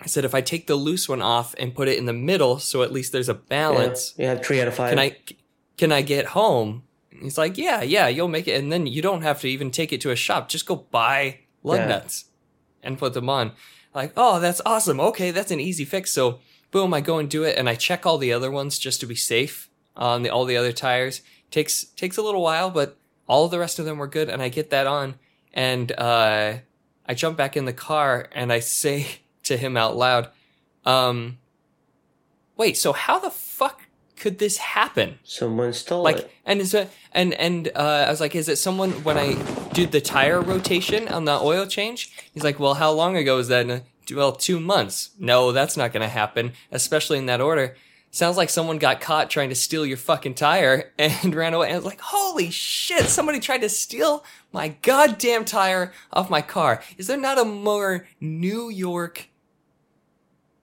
I 0.00 0.06
said, 0.06 0.24
if 0.26 0.34
I 0.34 0.42
take 0.42 0.66
the 0.66 0.74
loose 0.76 1.08
one 1.08 1.22
off 1.22 1.54
and 1.58 1.74
put 1.74 1.88
it 1.88 1.96
in 1.96 2.04
the 2.04 2.12
middle, 2.12 2.58
so 2.58 2.82
at 2.82 2.92
least 2.92 3.10
there's 3.12 3.30
a 3.30 3.34
balance, 3.34 4.14
Yeah. 4.18 4.30
Have 4.34 4.44
three 4.44 4.60
out 4.60 4.68
of 4.68 4.74
five. 4.74 4.90
can 4.90 4.98
I, 4.98 5.16
can 5.76 5.92
I 5.92 6.02
get 6.02 6.26
home? 6.26 6.82
And 7.10 7.22
He's 7.22 7.38
like, 7.38 7.56
yeah, 7.58 7.82
yeah, 7.82 8.08
you'll 8.08 8.28
make 8.28 8.48
it. 8.48 8.60
And 8.62 8.72
then 8.72 8.86
you 8.86 9.02
don't 9.02 9.22
have 9.22 9.40
to 9.42 9.48
even 9.48 9.70
take 9.70 9.92
it 9.92 10.00
to 10.02 10.10
a 10.10 10.16
shop. 10.16 10.48
Just 10.48 10.66
go 10.66 10.76
buy 10.76 11.40
lug 11.62 11.78
Yeah. 11.80 11.86
nuts 11.86 12.26
and 12.82 12.98
put 12.98 13.14
them 13.14 13.28
on. 13.30 13.52
Like, 13.94 14.12
oh, 14.16 14.40
that's 14.40 14.60
awesome. 14.66 15.00
Okay. 15.00 15.30
That's 15.30 15.50
an 15.50 15.60
easy 15.60 15.84
fix. 15.84 16.10
So 16.12 16.40
boom, 16.70 16.92
I 16.92 17.00
go 17.00 17.18
and 17.18 17.30
do 17.30 17.44
it 17.44 17.56
and 17.56 17.68
I 17.68 17.74
check 17.76 18.04
all 18.04 18.18
the 18.18 18.32
other 18.32 18.50
ones 18.50 18.78
just 18.78 19.00
to 19.00 19.06
be 19.06 19.14
safe 19.14 19.68
on 19.96 20.22
the, 20.22 20.30
all 20.30 20.44
the 20.44 20.56
other 20.56 20.72
tires. 20.72 21.22
Takes, 21.50 21.84
takes 21.84 22.16
a 22.16 22.22
little 22.22 22.42
while, 22.42 22.70
but 22.70 22.96
all 23.28 23.48
the 23.48 23.60
rest 23.60 23.78
of 23.78 23.84
them 23.84 23.98
were 23.98 24.08
good. 24.08 24.28
And 24.28 24.42
I 24.42 24.48
get 24.48 24.70
that 24.70 24.86
on 24.88 25.14
and, 25.52 25.92
uh, 25.92 26.54
I 27.06 27.14
jump 27.14 27.36
back 27.36 27.56
in 27.56 27.64
the 27.64 27.72
car 27.72 28.28
and 28.32 28.52
I 28.52 28.58
say 28.60 29.06
to 29.44 29.56
him 29.56 29.76
out 29.76 29.96
loud, 29.96 30.28
um, 30.84 31.38
wait, 32.56 32.76
so 32.76 32.92
how 32.92 33.18
the 33.18 33.30
could 34.24 34.38
this 34.38 34.56
happen? 34.56 35.18
Someone 35.22 35.74
stole 35.74 36.02
like 36.02 36.16
it. 36.16 36.30
and 36.46 36.58
is 36.58 36.72
it 36.72 36.90
and 37.12 37.34
and 37.34 37.70
uh, 37.76 38.06
I 38.06 38.10
was 38.10 38.22
like, 38.22 38.34
is 38.34 38.48
it 38.48 38.56
someone 38.56 38.92
when 39.04 39.18
I 39.18 39.34
did 39.74 39.92
the 39.92 40.00
tire 40.00 40.40
rotation 40.40 41.08
on 41.08 41.26
the 41.26 41.38
oil 41.38 41.66
change? 41.66 42.10
He's 42.32 42.42
like, 42.42 42.58
well, 42.58 42.72
how 42.72 42.90
long 42.90 43.18
ago 43.18 43.36
was 43.36 43.48
that? 43.48 43.82
Well, 44.10 44.32
two 44.32 44.60
months. 44.60 45.10
No, 45.18 45.52
that's 45.52 45.76
not 45.76 45.92
going 45.92 46.00
to 46.00 46.08
happen, 46.08 46.54
especially 46.72 47.18
in 47.18 47.26
that 47.26 47.42
order. 47.42 47.76
Sounds 48.10 48.38
like 48.38 48.48
someone 48.48 48.78
got 48.78 49.02
caught 49.02 49.28
trying 49.28 49.50
to 49.50 49.54
steal 49.54 49.84
your 49.84 49.98
fucking 49.98 50.36
tire 50.36 50.94
and 50.98 51.34
ran 51.34 51.52
away. 51.52 51.66
And 51.66 51.74
I 51.74 51.76
was 51.76 51.84
like, 51.84 52.00
holy 52.00 52.50
shit, 52.50 53.04
somebody 53.10 53.40
tried 53.40 53.60
to 53.60 53.68
steal 53.68 54.24
my 54.52 54.68
goddamn 54.80 55.44
tire 55.44 55.92
off 56.14 56.30
my 56.30 56.40
car. 56.40 56.82
Is 56.96 57.08
there 57.08 57.18
not 57.18 57.38
a 57.38 57.44
more 57.44 58.08
New 58.22 58.70
York 58.70 59.28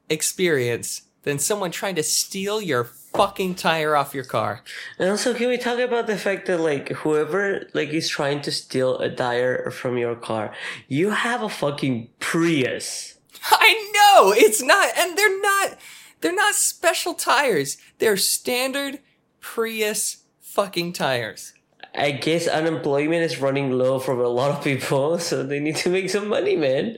experience 0.09 1.03
than 1.21 1.37
someone 1.37 1.69
trying 1.69 1.93
to 1.93 2.03
steal 2.03 2.59
your 2.59 2.89
fucking 3.13 3.55
tire 3.55 3.95
off 3.95 4.13
your 4.13 4.23
car? 4.23 4.63
And 4.99 5.09
also, 5.09 5.33
can 5.33 5.49
we 5.49 5.57
talk 5.57 5.79
about 5.79 6.07
the 6.07 6.17
fact 6.17 6.47
that 6.47 6.59
like 6.59 6.89
whoever 6.89 7.67
like 7.73 7.89
is 7.89 8.09
trying 8.09 8.41
to 8.41 8.51
steal 8.51 8.97
a 8.99 9.09
tire 9.09 9.69
from 9.71 9.97
your 9.97 10.15
car, 10.15 10.53
you 10.87 11.11
have 11.11 11.43
a 11.43 11.49
fucking 11.49 12.09
Prius. 12.19 13.15
I 13.51 13.91
know 13.93 14.33
it's 14.35 14.61
not, 14.61 14.89
and 14.97 15.17
they're 15.17 15.41
not. 15.41 15.77
They're 16.21 16.35
not 16.35 16.53
special 16.53 17.15
tires. 17.15 17.77
They're 17.97 18.17
standard 18.17 18.99
Prius 19.39 20.23
fucking 20.39 20.93
tires. 20.93 21.53
I 21.93 22.11
guess 22.11 22.47
unemployment 22.47 23.23
is 23.23 23.39
running 23.39 23.71
low 23.71 23.99
for 23.99 24.13
a 24.13 24.29
lot 24.29 24.51
of 24.51 24.63
people, 24.63 25.19
so 25.29 25.43
they 25.43 25.59
need 25.59 25.75
to 25.77 25.89
make 25.89 26.09
some 26.09 26.27
money, 26.27 26.55
man. 26.55 26.97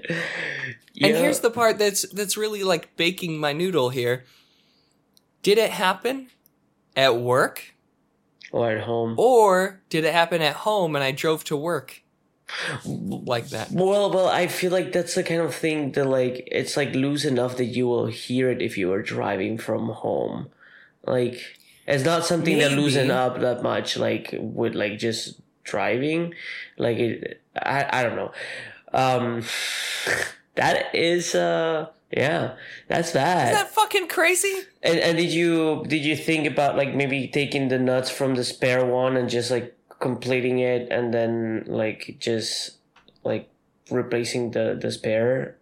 And 1.02 1.18
here's 1.18 1.40
the 1.40 1.50
part 1.50 1.80
that's 1.80 2.08
that's 2.10 2.38
really 2.38 2.64
like 2.64 2.96
baking 2.96 3.40
my 3.40 3.54
noodle 3.54 3.90
here. 3.90 4.26
Did 5.44 5.58
it 5.60 5.72
happen 5.72 6.30
at 6.96 7.18
work 7.18 7.76
or 8.52 8.72
at 8.72 8.84
home, 8.84 9.16
or 9.18 9.82
did 9.90 10.04
it 10.06 10.14
happen 10.14 10.42
at 10.42 10.56
home 10.58 10.96
and 10.96 11.04
I 11.04 11.12
drove 11.12 11.44
to 11.46 11.56
work? 11.56 12.04
like 12.86 13.50
that. 13.50 13.72
Well, 13.72 14.12
well, 14.12 14.28
I 14.28 14.48
feel 14.48 14.72
like 14.72 14.92
that's 14.92 15.16
the 15.16 15.24
kind 15.24 15.42
of 15.42 15.56
thing 15.56 15.92
that 15.94 16.06
like 16.06 16.48
it's 16.52 16.78
like 16.78 16.94
loose 16.94 17.26
enough 17.26 17.58
that 17.58 17.66
you 17.66 17.88
will 17.88 18.08
hear 18.08 18.50
it 18.50 18.62
if 18.62 18.78
you 18.78 18.92
are 18.94 19.02
driving 19.02 19.58
from 19.58 19.90
home. 19.90 20.50
Like 21.06 21.40
it's 21.88 22.06
not 22.06 22.26
something 22.26 22.58
Maybe. 22.58 22.76
that 22.76 22.80
loosen 22.80 23.12
up 23.12 23.40
that 23.40 23.64
much 23.64 23.98
like 23.98 24.36
with 24.38 24.76
like 24.76 24.98
just 24.98 25.42
driving. 25.64 26.34
Like 26.78 26.98
it 26.98 27.42
I 27.56 28.00
I 28.00 28.04
don't 28.04 28.16
know. 28.16 28.32
Um 28.94 29.44
that 30.56 30.94
is 30.94 31.36
uh 31.36 31.88
yeah, 32.12 32.56
that's 32.88 33.12
bad. 33.12 33.54
Is 33.54 33.58
that 33.58 33.70
fucking 33.74 34.08
crazy? 34.08 34.54
And 34.84 35.00
and 35.00 35.18
did 35.18 35.32
you 35.32 35.86
did 35.88 36.04
you 36.04 36.16
think 36.16 36.46
about 36.46 36.76
like 36.76 36.94
maybe 36.94 37.28
taking 37.30 37.70
the 37.70 37.80
nuts 37.80 38.10
from 38.10 38.36
the 38.36 38.44
spare 38.44 38.86
one 38.86 39.16
and 39.16 39.30
just 39.30 39.50
like 39.50 39.78
completing 40.00 40.60
it 40.60 40.92
and 40.92 41.14
then 41.14 41.64
like 41.68 42.18
just 42.20 42.78
like 43.24 43.50
replacing 43.90 44.52
the 44.52 44.78
the 44.80 44.92
spare? 44.92 45.58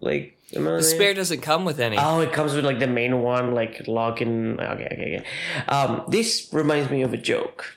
Like 0.00 0.38
the 0.52 0.82
spare 0.82 1.14
doesn't 1.14 1.40
come 1.40 1.64
with 1.64 1.80
any. 1.80 1.96
Oh 1.98 2.20
it 2.20 2.32
comes 2.32 2.54
with 2.54 2.64
like 2.64 2.78
the 2.78 2.86
main 2.86 3.22
one 3.22 3.54
like 3.54 3.88
locking 3.88 4.60
okay 4.60 4.88
okay 4.92 5.16
okay. 5.18 5.24
Um 5.68 6.04
this 6.08 6.48
reminds 6.52 6.90
me 6.90 7.02
of 7.02 7.12
a 7.12 7.18
joke. 7.18 7.76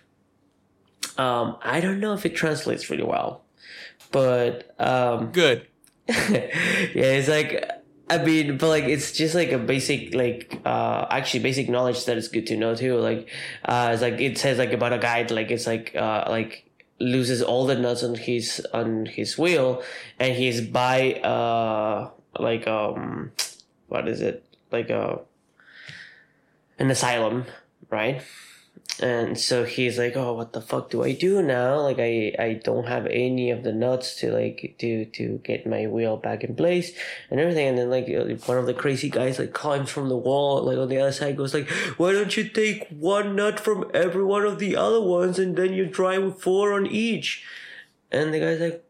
Um 1.17 1.57
i 1.63 1.79
don't 1.81 2.00
know 2.00 2.13
if 2.13 2.25
it 2.27 2.36
translates 2.36 2.91
really 2.91 3.03
well 3.03 3.41
but 4.12 4.75
um 4.79 5.31
good. 5.31 5.65
yeah 6.07 6.15
it's 6.93 7.27
like 7.27 7.67
I 8.10 8.20
mean, 8.20 8.58
but 8.58 8.70
like 8.70 8.86
it's 8.86 9.12
just 9.12 9.36
like 9.36 9.52
a 9.52 9.58
basic 9.58 10.14
like 10.14 10.62
uh 10.66 11.08
actually 11.10 11.42
basic 11.42 11.68
knowledge 11.68 12.06
that 12.06 12.18
is 12.18 12.30
good 12.30 12.48
to 12.48 12.58
know 12.58 12.74
too. 12.74 12.96
Like 12.96 13.30
uh 13.66 13.90
it's 13.94 14.02
like 14.02 14.22
it 14.22 14.38
says 14.38 14.58
like 14.58 14.72
about 14.72 14.94
a 14.94 14.98
guy 14.98 15.24
like 15.30 15.52
it's 15.52 15.68
like 15.68 15.94
uh 15.96 16.26
like 16.30 16.64
loses 17.00 17.42
all 17.42 17.66
the 17.66 17.76
nuts 17.76 18.04
on 18.04 18.16
his 18.16 18.66
on 18.74 19.06
his 19.06 19.38
wheel 19.38 19.84
and 20.20 20.34
he's 20.36 20.62
by 20.62 21.14
uh 21.16 22.10
like 22.40 22.66
um 22.68 23.32
what 23.88 24.08
is 24.08 24.22
it? 24.22 24.44
Like 24.72 24.92
uh, 24.92 25.18
an 26.78 26.92
asylum, 26.92 27.46
right? 27.90 28.22
And 29.00 29.39
so 29.39 29.63
he's 29.63 30.00
like 30.00 30.15
oh 30.15 30.34
what 30.34 30.53
the 30.53 30.62
fuck 30.62 30.89
do 30.89 31.03
i 31.03 31.12
do 31.12 31.41
now? 31.41 31.79
Like 31.82 32.00
i 32.00 32.34
i 32.39 32.60
don't 32.63 32.88
have 32.88 33.06
any 33.06 33.51
of 33.51 33.63
the 33.63 33.72
nuts 33.72 34.15
to 34.15 34.32
like 34.32 34.75
to 34.79 35.06
to 35.06 35.38
get 35.44 35.67
my 35.67 35.86
wheel 35.86 36.17
back 36.17 36.44
in 36.44 36.56
place 36.56 36.94
and 37.29 37.39
everything. 37.39 37.67
And 37.67 37.77
then 37.77 37.89
like 37.91 38.08
one 38.48 38.58
of 38.58 38.65
the 38.65 38.74
crazy 38.74 39.10
guys 39.10 39.38
like 39.38 39.53
climbs 39.53 39.91
from 39.91 40.10
the 40.10 40.17
wall 40.17 40.63
like 40.63 40.77
on 40.77 40.89
the 40.89 40.98
other 40.98 41.12
side 41.12 41.38
goes 41.38 41.53
like 41.53 41.70
why 41.98 42.12
don't 42.12 42.36
you 42.36 42.50
take 42.50 42.88
one 42.89 43.36
nut 43.36 43.60
from 43.60 43.89
every 43.94 44.24
one 44.24 44.46
of 44.46 44.58
the 44.58 44.75
other 44.75 45.01
ones 45.01 45.38
and 45.38 45.56
then 45.56 45.74
you 45.74 45.86
drive 45.86 46.24
with 46.24 46.41
four 46.41 46.74
on 46.74 46.88
each? 46.88 47.46
And 48.12 48.34
the 48.34 48.39
guy's 48.39 48.60
like 48.60 48.84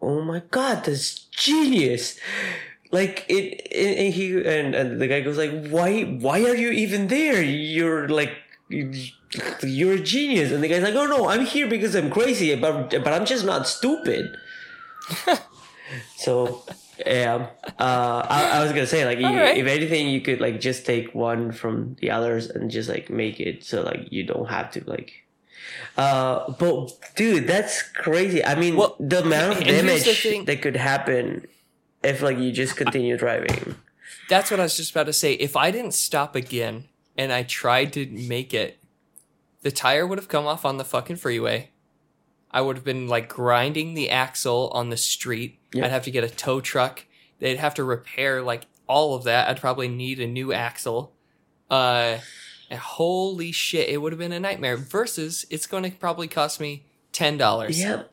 oh 0.00 0.22
my 0.22 0.40
god 0.50 0.84
that's 0.84 1.18
genius. 1.24 2.18
Like 2.90 3.26
it, 3.28 3.68
it, 3.70 4.12
he 4.12 4.32
and, 4.38 4.74
and 4.74 5.00
the 5.00 5.06
guy 5.06 5.20
goes 5.20 5.36
like 5.36 5.68
why 5.68 6.04
why 6.04 6.42
are 6.44 6.56
you 6.56 6.70
even 6.70 7.08
there? 7.08 7.42
You're 7.42 8.08
like 8.08 8.32
you're 8.70 9.94
a 9.94 10.00
genius. 10.00 10.52
And 10.52 10.62
the 10.62 10.68
guy's 10.68 10.82
like, 10.82 10.94
oh 10.94 11.06
no, 11.06 11.28
I'm 11.28 11.44
here 11.44 11.66
because 11.66 11.94
I'm 11.94 12.10
crazy, 12.10 12.54
but, 12.54 12.90
but 12.90 13.08
I'm 13.08 13.26
just 13.26 13.44
not 13.44 13.68
stupid. 13.68 14.36
so, 16.16 16.64
yeah, 17.04 17.48
uh, 17.78 18.26
I, 18.28 18.50
I, 18.54 18.62
was 18.62 18.72
gonna 18.72 18.86
say 18.86 19.04
like, 19.04 19.18
you, 19.18 19.26
right. 19.26 19.56
if 19.56 19.66
anything, 19.66 20.08
you 20.08 20.20
could 20.20 20.40
like 20.40 20.60
just 20.60 20.84
take 20.84 21.14
one 21.14 21.52
from 21.52 21.96
the 22.00 22.10
others 22.10 22.48
and 22.48 22.70
just 22.70 22.88
like 22.88 23.10
make 23.10 23.40
it 23.40 23.64
so 23.64 23.82
like 23.82 24.12
you 24.12 24.24
don't 24.24 24.48
have 24.48 24.70
to 24.72 24.84
like. 24.88 25.12
Uh, 25.96 26.52
but 26.52 26.92
dude, 27.16 27.46
that's 27.46 27.82
crazy. 27.82 28.44
I 28.44 28.54
mean, 28.54 28.76
well, 28.76 28.96
the 29.00 29.22
amount 29.22 29.58
of 29.58 29.64
damage 29.64 30.04
that 30.44 30.62
could 30.62 30.76
happen 30.76 31.46
if 32.02 32.22
like 32.22 32.38
you 32.38 32.52
just 32.52 32.76
continue 32.76 33.16
driving. 33.16 33.76
That's 34.28 34.50
what 34.50 34.60
I 34.60 34.64
was 34.64 34.76
just 34.76 34.92
about 34.92 35.04
to 35.04 35.12
say. 35.12 35.32
If 35.34 35.56
I 35.56 35.70
didn't 35.70 35.94
stop 35.94 36.36
again 36.36 36.89
and 37.16 37.32
I 37.32 37.42
tried 37.42 37.92
to 37.94 38.06
make 38.06 38.54
it, 38.54 38.78
the 39.62 39.70
tire 39.70 40.06
would 40.06 40.18
have 40.18 40.28
come 40.28 40.46
off 40.46 40.64
on 40.64 40.78
the 40.78 40.84
fucking 40.84 41.16
freeway. 41.16 41.70
I 42.50 42.60
would 42.60 42.76
have 42.76 42.84
been 42.84 43.08
like 43.08 43.28
grinding 43.28 43.94
the 43.94 44.10
axle 44.10 44.70
on 44.74 44.90
the 44.90 44.96
street. 44.96 45.58
Yep. 45.72 45.84
I'd 45.84 45.90
have 45.90 46.04
to 46.04 46.10
get 46.10 46.24
a 46.24 46.28
tow 46.28 46.60
truck. 46.60 47.04
They'd 47.38 47.58
have 47.58 47.74
to 47.74 47.84
repair 47.84 48.42
like 48.42 48.64
all 48.86 49.14
of 49.14 49.24
that. 49.24 49.48
I'd 49.48 49.60
probably 49.60 49.88
need 49.88 50.18
a 50.18 50.26
new 50.26 50.52
axle. 50.52 51.12
Uh, 51.70 52.18
and 52.68 52.80
holy 52.80 53.52
shit, 53.52 53.88
it 53.88 53.98
would 53.98 54.12
have 54.12 54.18
been 54.18 54.32
a 54.32 54.40
nightmare. 54.40 54.76
Versus, 54.76 55.46
it's 55.50 55.66
going 55.66 55.84
to 55.84 55.90
probably 55.90 56.26
cost 56.26 56.58
me 56.60 56.86
ten 57.12 57.36
dollars. 57.36 57.78
Yep. 57.78 58.10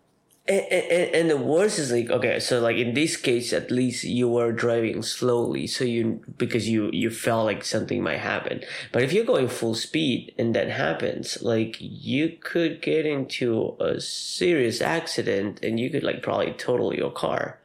And, 0.49 1.13
and, 1.13 1.29
the 1.29 1.35
worst 1.35 1.77
is 1.77 1.91
like 1.91 2.09
okay 2.09 2.39
so 2.39 2.61
like 2.61 2.77
in 2.77 2.93
this 2.93 3.17
case 3.17 3.51
at 3.51 3.69
least 3.69 4.05
you 4.05 4.29
were 4.29 4.53
driving 4.53 5.03
slowly 5.03 5.67
so 5.67 5.83
you 5.83 6.21
because 6.37 6.69
you 6.69 6.89
you 6.93 7.09
felt 7.09 7.45
like 7.45 7.65
something 7.65 8.01
might 8.01 8.19
happen. 8.19 8.63
But 8.93 9.03
if 9.03 9.11
you're 9.11 9.25
going 9.25 9.49
full 9.49 9.75
speed 9.75 10.33
and 10.37 10.55
that 10.55 10.69
happens 10.69 11.41
like 11.41 11.75
you 11.79 12.37
could 12.39 12.81
get 12.81 13.05
into 13.05 13.75
a 13.81 13.99
serious 13.99 14.79
accident 14.79 15.59
and 15.63 15.81
you 15.81 15.89
could 15.89 16.03
like 16.03 16.23
probably 16.23 16.53
total 16.53 16.95
your 16.95 17.11
car 17.11 17.59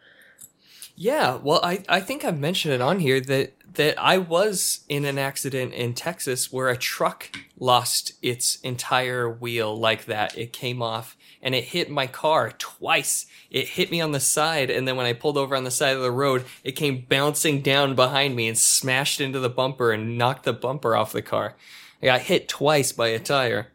yeah 1.02 1.36
well 1.36 1.60
i 1.62 1.82
i 1.88 2.00
think 2.00 2.24
i've 2.24 2.38
mentioned 2.38 2.72
it 2.72 2.80
on 2.80 3.00
here 3.00 3.20
that 3.20 3.52
that 3.74 3.98
i 3.98 4.18
was 4.18 4.84
in 4.88 5.04
an 5.04 5.18
accident 5.18 5.72
in 5.72 5.94
texas 5.94 6.52
where 6.52 6.68
a 6.68 6.76
truck 6.76 7.30
lost 7.58 8.12
its 8.22 8.56
entire 8.56 9.30
wheel 9.30 9.76
like 9.78 10.04
that 10.04 10.36
it 10.36 10.52
came 10.52 10.80
off 10.80 11.16
and 11.42 11.54
it 11.54 11.64
hit 11.64 11.90
my 11.90 12.06
car 12.06 12.52
twice. 12.52 13.26
It 13.50 13.68
hit 13.68 13.90
me 13.90 14.00
on 14.00 14.12
the 14.12 14.20
side, 14.20 14.70
and 14.70 14.86
then 14.86 14.96
when 14.96 15.06
I 15.06 15.12
pulled 15.12 15.36
over 15.36 15.56
on 15.56 15.64
the 15.64 15.70
side 15.70 15.96
of 15.96 16.02
the 16.02 16.10
road, 16.10 16.44
it 16.62 16.72
came 16.72 17.04
bouncing 17.08 17.60
down 17.60 17.94
behind 17.94 18.36
me 18.36 18.46
and 18.46 18.56
smashed 18.56 19.20
into 19.20 19.40
the 19.40 19.50
bumper 19.50 19.90
and 19.90 20.16
knocked 20.16 20.44
the 20.44 20.52
bumper 20.52 20.94
off 20.94 21.12
the 21.12 21.20
car. 21.20 21.56
I 22.00 22.06
got 22.06 22.20
hit 22.22 22.48
twice 22.48 22.92
by 22.92 23.08
a 23.08 23.18
tire. 23.18 23.72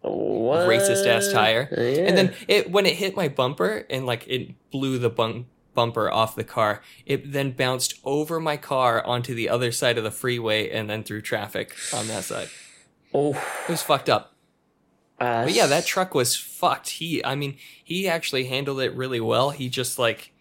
What? 0.00 0.68
Racist 0.68 1.06
ass 1.06 1.32
tire. 1.32 1.68
Yeah. 1.72 2.06
And 2.06 2.16
then 2.16 2.34
it 2.46 2.70
when 2.70 2.86
it 2.86 2.94
hit 2.94 3.16
my 3.16 3.28
bumper 3.28 3.84
and 3.90 4.06
like 4.06 4.26
it 4.28 4.54
blew 4.70 4.98
the 4.98 5.10
bump 5.10 5.48
bumper 5.78 6.10
off 6.10 6.34
the 6.34 6.42
car. 6.42 6.82
It 7.06 7.30
then 7.30 7.52
bounced 7.52 8.00
over 8.02 8.40
my 8.40 8.56
car 8.56 9.00
onto 9.06 9.32
the 9.32 9.48
other 9.48 9.70
side 9.70 9.96
of 9.96 10.02
the 10.02 10.10
freeway 10.10 10.68
and 10.68 10.90
then 10.90 11.04
through 11.04 11.20
traffic 11.20 11.72
on 11.94 12.08
that 12.08 12.24
side. 12.24 12.48
Oh, 13.14 13.34
it 13.62 13.70
was 13.70 13.80
fucked 13.80 14.08
up. 14.08 14.34
Uh, 15.20 15.44
but 15.44 15.52
yeah, 15.52 15.66
that 15.66 15.86
truck 15.86 16.16
was 16.16 16.34
fucked. 16.34 16.88
He, 16.88 17.24
I 17.24 17.36
mean, 17.36 17.58
he 17.84 18.08
actually 18.08 18.46
handled 18.46 18.80
it 18.80 18.92
really 18.92 19.20
well. 19.20 19.50
He 19.50 19.68
just 19.68 20.00
like 20.00 20.32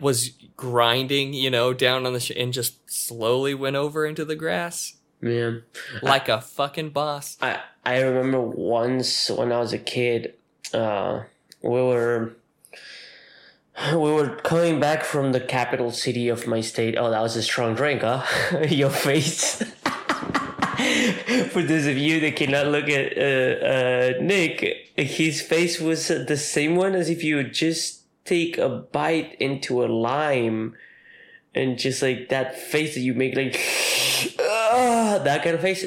was 0.00 0.32
grinding, 0.54 1.32
you 1.32 1.48
know, 1.48 1.72
down 1.72 2.04
on 2.04 2.12
the 2.12 2.20
sh- 2.20 2.32
and 2.36 2.52
just 2.52 2.90
slowly 2.90 3.54
went 3.54 3.76
over 3.76 4.04
into 4.04 4.26
the 4.26 4.36
grass. 4.36 4.98
Man, 5.22 5.62
like 6.02 6.28
I, 6.28 6.36
a 6.36 6.40
fucking 6.42 6.90
boss. 6.90 7.38
I 7.40 7.58
I 7.86 8.00
remember 8.02 8.42
once 8.42 9.30
when 9.30 9.50
I 9.50 9.60
was 9.60 9.72
a 9.72 9.78
kid, 9.78 10.34
uh, 10.74 11.22
we 11.62 11.70
were 11.70 12.34
we 13.92 13.96
were 13.96 14.36
coming 14.36 14.80
back 14.80 15.04
from 15.04 15.32
the 15.32 15.40
capital 15.40 15.90
city 15.90 16.28
of 16.28 16.46
my 16.46 16.60
state. 16.60 16.96
Oh, 16.96 17.10
that 17.10 17.20
was 17.20 17.36
a 17.36 17.42
strong 17.42 17.74
drink, 17.74 18.02
huh? 18.02 18.24
Your 18.68 18.90
face. 18.90 19.62
For 21.50 21.62
those 21.62 21.86
of 21.86 21.96
you 21.96 22.20
that 22.20 22.36
cannot 22.36 22.66
look 22.68 22.88
at 22.88 23.16
uh, 23.16 23.64
uh, 23.64 24.12
Nick, 24.20 24.90
his 24.96 25.40
face 25.40 25.80
was 25.80 26.08
the 26.08 26.36
same 26.36 26.76
one 26.76 26.94
as 26.94 27.08
if 27.08 27.22
you 27.22 27.42
just 27.44 28.02
take 28.24 28.58
a 28.58 28.68
bite 28.68 29.34
into 29.40 29.84
a 29.84 29.86
lime 29.86 30.74
and 31.54 31.78
just 31.78 32.02
like 32.02 32.28
that 32.30 32.58
face 32.58 32.94
that 32.94 33.00
you 33.00 33.14
make 33.14 33.36
like 33.36 33.54
oh, 34.72 35.22
that 35.22 35.42
kind 35.42 35.54
of 35.54 35.60
face. 35.60 35.86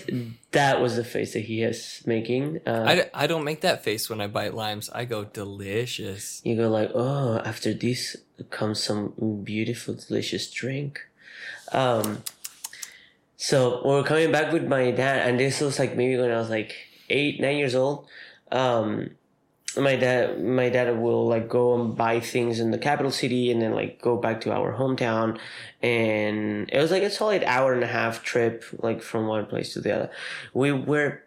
That 0.52 0.80
was 0.80 0.96
the 0.96 1.04
face 1.04 1.34
that 1.34 1.42
he 1.42 1.64
is 1.64 2.02
making. 2.06 2.62
Uh, 2.66 2.86
I, 2.88 3.24
I 3.24 3.28
don't 3.28 3.44
make 3.44 3.62
that 3.62 3.84
face 3.84 4.10
when 4.10 4.22
I 4.22 4.28
bite 4.28 4.54
limes. 4.54 4.90
I 4.90 5.06
go 5.06 5.26
delicious. 5.26 6.42
you 6.46 6.56
go 6.56 6.70
like, 6.70 6.92
oh, 6.94 7.40
after 7.40 7.74
this 7.74 8.16
comes 8.50 8.82
some 8.82 9.14
beautiful, 9.44 9.96
delicious 9.96 10.50
drink. 10.52 11.02
Um, 11.72 12.24
so 13.38 13.82
we're 13.86 14.04
coming 14.04 14.32
back 14.32 14.54
with 14.54 14.66
my 14.68 14.92
dad, 14.92 15.28
and 15.28 15.40
this 15.40 15.60
was 15.62 15.80
like 15.80 15.96
maybe 15.96 16.18
when 16.18 16.32
I 16.32 16.38
was 16.38 16.50
like 16.50 16.76
eight, 17.10 17.42
nine 17.42 17.58
years 17.58 17.76
old. 17.76 18.08
Um, 18.52 19.12
my 19.78 19.96
dad, 19.96 20.44
my 20.44 20.70
dad 20.70 20.98
will 21.00 21.28
like 21.28 21.50
go 21.50 21.80
and 21.80 21.96
buy 21.96 22.20
things 22.20 22.60
in 22.60 22.72
the 22.72 22.78
capital 22.78 23.12
city, 23.12 23.52
and 23.52 23.62
then 23.62 23.74
like 23.74 24.02
go 24.02 24.18
back 24.18 24.42
to 24.42 24.52
our 24.52 24.74
hometown, 24.74 25.38
and 25.82 26.70
it 26.72 26.80
was 26.80 26.92
like 26.92 27.04
a 27.04 27.10
solid 27.10 27.44
hour 27.44 27.74
and 27.74 27.84
a 27.84 27.88
half 27.88 28.24
trip, 28.24 28.64
like 28.80 29.02
from 29.02 29.28
one 29.28 29.46
place 29.46 29.74
to 29.74 29.82
the 29.82 29.96
other. 29.96 30.10
We 30.54 30.72
were 30.72 31.24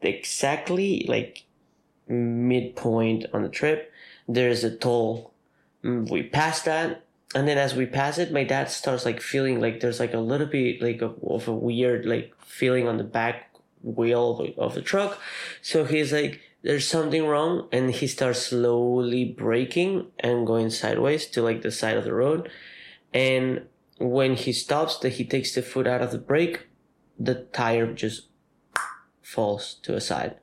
exactly 0.00 1.04
like 1.08 1.44
midpoint 2.08 3.26
on 3.32 3.42
the 3.42 3.48
trip. 3.48 3.92
There's 4.28 4.64
a 4.64 4.74
toll. 4.74 5.32
Mm, 5.84 6.08
We 6.10 6.22
passed 6.22 6.64
that, 6.66 7.04
and 7.34 7.48
then 7.48 7.58
as 7.58 7.74
we 7.74 7.86
pass 7.86 8.18
it, 8.18 8.32
my 8.32 8.44
dad 8.44 8.70
starts 8.70 9.04
like 9.04 9.20
feeling 9.20 9.60
like 9.60 9.80
there's 9.80 10.00
like 10.00 10.14
a 10.14 10.18
little 10.18 10.46
bit 10.46 10.80
like 10.82 11.02
of, 11.02 11.48
a 11.48 11.52
weird 11.52 12.06
like 12.06 12.34
feeling 12.44 12.86
on 12.86 12.98
the 12.98 13.04
back 13.04 13.50
wheel 13.82 14.38
of 14.38 14.58
of 14.58 14.74
the 14.74 14.82
truck. 14.82 15.18
So 15.60 15.84
he's 15.84 16.12
like, 16.12 16.40
"There's 16.62 16.86
something 16.86 17.26
wrong," 17.26 17.68
and 17.72 17.90
he 17.90 18.06
starts 18.06 18.46
slowly 18.46 19.24
braking 19.24 20.10
and 20.18 20.46
going 20.46 20.70
sideways 20.70 21.26
to 21.28 21.42
like 21.42 21.62
the 21.62 21.70
side 21.70 21.96
of 21.96 22.04
the 22.04 22.14
road. 22.14 22.48
And 23.12 23.66
when 23.98 24.34
he 24.34 24.52
stops, 24.52 24.98
that 24.98 25.14
he 25.14 25.24
takes 25.24 25.54
the 25.54 25.62
foot 25.62 25.86
out 25.86 26.02
of 26.02 26.12
the 26.12 26.18
brake, 26.18 26.66
the 27.18 27.46
tire 27.52 27.92
just 27.92 28.28
falls 29.22 29.74
to 29.82 29.94
a 29.94 30.00
side 30.00 30.36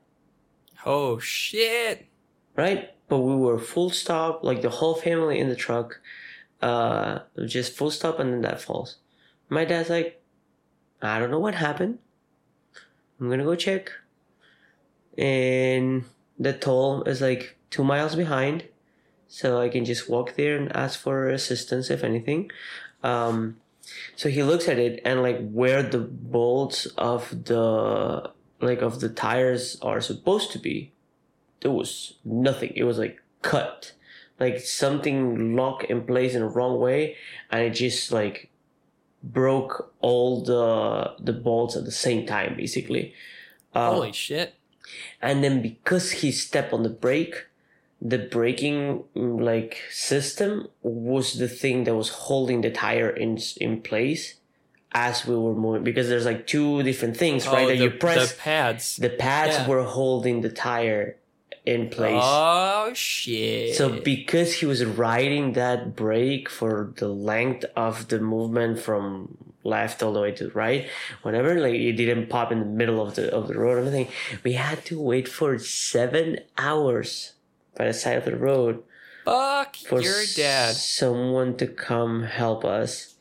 Oh 0.86 1.20
shit! 1.20 2.08
right? 2.56 2.92
But 3.08 3.20
we 3.20 3.36
were 3.36 3.58
full 3.58 3.90
stop, 3.90 4.44
like 4.44 4.62
the 4.62 4.70
whole 4.70 4.96
family 4.96 5.40
in 5.40 5.50
the 5.50 5.56
truck, 5.56 6.00
uh, 6.62 7.20
just 7.46 7.76
full 7.76 7.92
stop, 7.92 8.20
and 8.20 8.32
then 8.32 8.42
that 8.42 8.62
falls. 8.62 8.98
My 9.50 9.66
dad's 9.66 9.90
like, 9.90 10.22
I 11.02 11.20
don't 11.20 11.32
know 11.32 11.40
what 11.40 11.56
happened. 11.56 12.00
I'm 13.20 13.30
gonna 13.30 13.44
go 13.44 13.56
check. 13.56 13.92
And 15.20 16.06
the 16.40 16.54
toll 16.54 17.04
is 17.04 17.20
like 17.22 17.58
two 17.70 17.84
miles 17.84 18.16
behind, 18.16 18.64
so 19.28 19.60
I 19.60 19.68
can 19.70 19.84
just 19.84 20.10
walk 20.10 20.36
there 20.36 20.56
and 20.56 20.74
ask 20.76 21.00
for 21.00 21.30
assistance 21.30 21.90
if 21.90 22.04
anything. 22.04 22.50
Um, 23.04 23.58
so 24.16 24.30
he 24.30 24.44
looks 24.44 24.68
at 24.70 24.80
it 24.80 25.02
and 25.04 25.22
like 25.22 25.52
where 25.52 25.84
the 25.84 26.00
bolts 26.00 26.86
of 26.98 27.46
the 27.46 28.32
like 28.62 28.82
of 28.82 29.00
the 29.00 29.10
tires 29.10 29.78
are 29.82 30.02
supposed 30.02 30.52
to 30.52 30.60
be, 30.60 30.94
there 31.62 31.72
was 31.72 32.16
nothing. 32.24 32.72
It 32.76 32.84
was 32.84 32.98
like 32.98 33.22
cut, 33.42 33.94
like 34.40 34.60
something 34.60 35.56
locked 35.56 35.86
in 35.86 36.06
place 36.06 36.34
in 36.34 36.42
the 36.42 36.48
wrong 36.48 36.80
way, 36.80 37.18
and 37.52 37.64
it 37.64 37.72
just 37.72 38.12
like 38.12 38.50
broke 39.22 39.94
all 40.00 40.44
the 40.44 41.16
the 41.20 41.34
bolts 41.34 41.76
at 41.76 41.86
the 41.86 41.92
same 41.92 42.26
time, 42.26 42.56
basically. 42.56 43.14
Uh, 43.74 43.92
Holy 43.92 44.12
shit! 44.12 44.56
And 45.22 45.44
then 45.44 45.62
because 45.62 46.12
he 46.12 46.32
stepped 46.32 46.74
on 46.74 46.84
the 46.84 46.90
brake, 46.90 47.46
the 48.02 48.18
braking 48.18 49.04
mm, 49.16 49.42
like 49.42 49.78
system 49.92 50.68
was 50.82 51.38
the 51.38 51.48
thing 51.48 51.84
that 51.84 51.96
was 51.96 52.10
holding 52.10 52.62
the 52.62 52.72
tire 52.72 53.10
in 53.10 53.38
in 53.58 53.82
place 53.82 54.36
as 54.92 55.26
we 55.26 55.36
were 55.36 55.54
moving. 55.54 55.84
Because 55.84 56.10
there's 56.10 56.26
like 56.26 56.48
two 56.48 56.82
different 56.84 57.18
things, 57.18 57.46
right? 57.48 57.66
oh, 57.66 57.68
that 57.68 57.78
the, 57.78 57.84
you 57.84 57.92
press 57.92 58.32
the 58.32 58.38
pads. 58.38 58.96
the 58.98 59.10
pads 59.10 59.56
Yeah. 59.56 59.68
were 59.68 59.84
holding 59.84 60.42
the 60.42 60.50
tire 60.50 61.18
in 61.66 61.90
place. 61.90 62.22
Oh 62.24 62.92
shit! 62.94 63.76
So 63.76 64.00
because 64.00 64.54
he 64.56 64.66
was 64.66 64.84
riding 64.86 65.54
that 65.54 65.96
brake 65.96 66.50
for 66.50 66.94
the 66.96 67.10
length 67.10 67.66
of 67.76 68.08
the 68.08 68.20
movement 68.20 68.80
from 68.80 69.49
left 69.70 70.02
all 70.04 70.14
the 70.14 70.22
way 70.22 70.32
to 70.34 70.50
right, 70.50 70.90
whenever 71.22 71.60
like 71.60 71.76
it 71.76 71.94
didn't 71.94 72.30
pop 72.30 72.52
in 72.52 72.60
the 72.60 72.66
middle 72.66 73.02
of 73.02 73.16
the 73.16 73.34
of 73.34 73.48
the 73.48 73.58
road 73.58 73.78
or 73.78 73.82
anything, 73.82 74.08
we 74.44 74.54
had 74.54 74.84
to 74.86 75.00
wait 75.00 75.28
for 75.28 75.58
seven 75.60 76.40
hours 76.58 77.34
by 77.76 77.86
the 77.86 77.94
side 77.94 78.18
of 78.18 78.26
the 78.26 78.36
road 78.36 78.84
fuck 79.26 79.76
for 79.76 80.02
your 80.02 80.24
dad. 80.36 80.76
someone 80.76 81.56
to 81.58 81.68
come 81.68 82.24
help 82.24 82.66
us. 82.66 83.16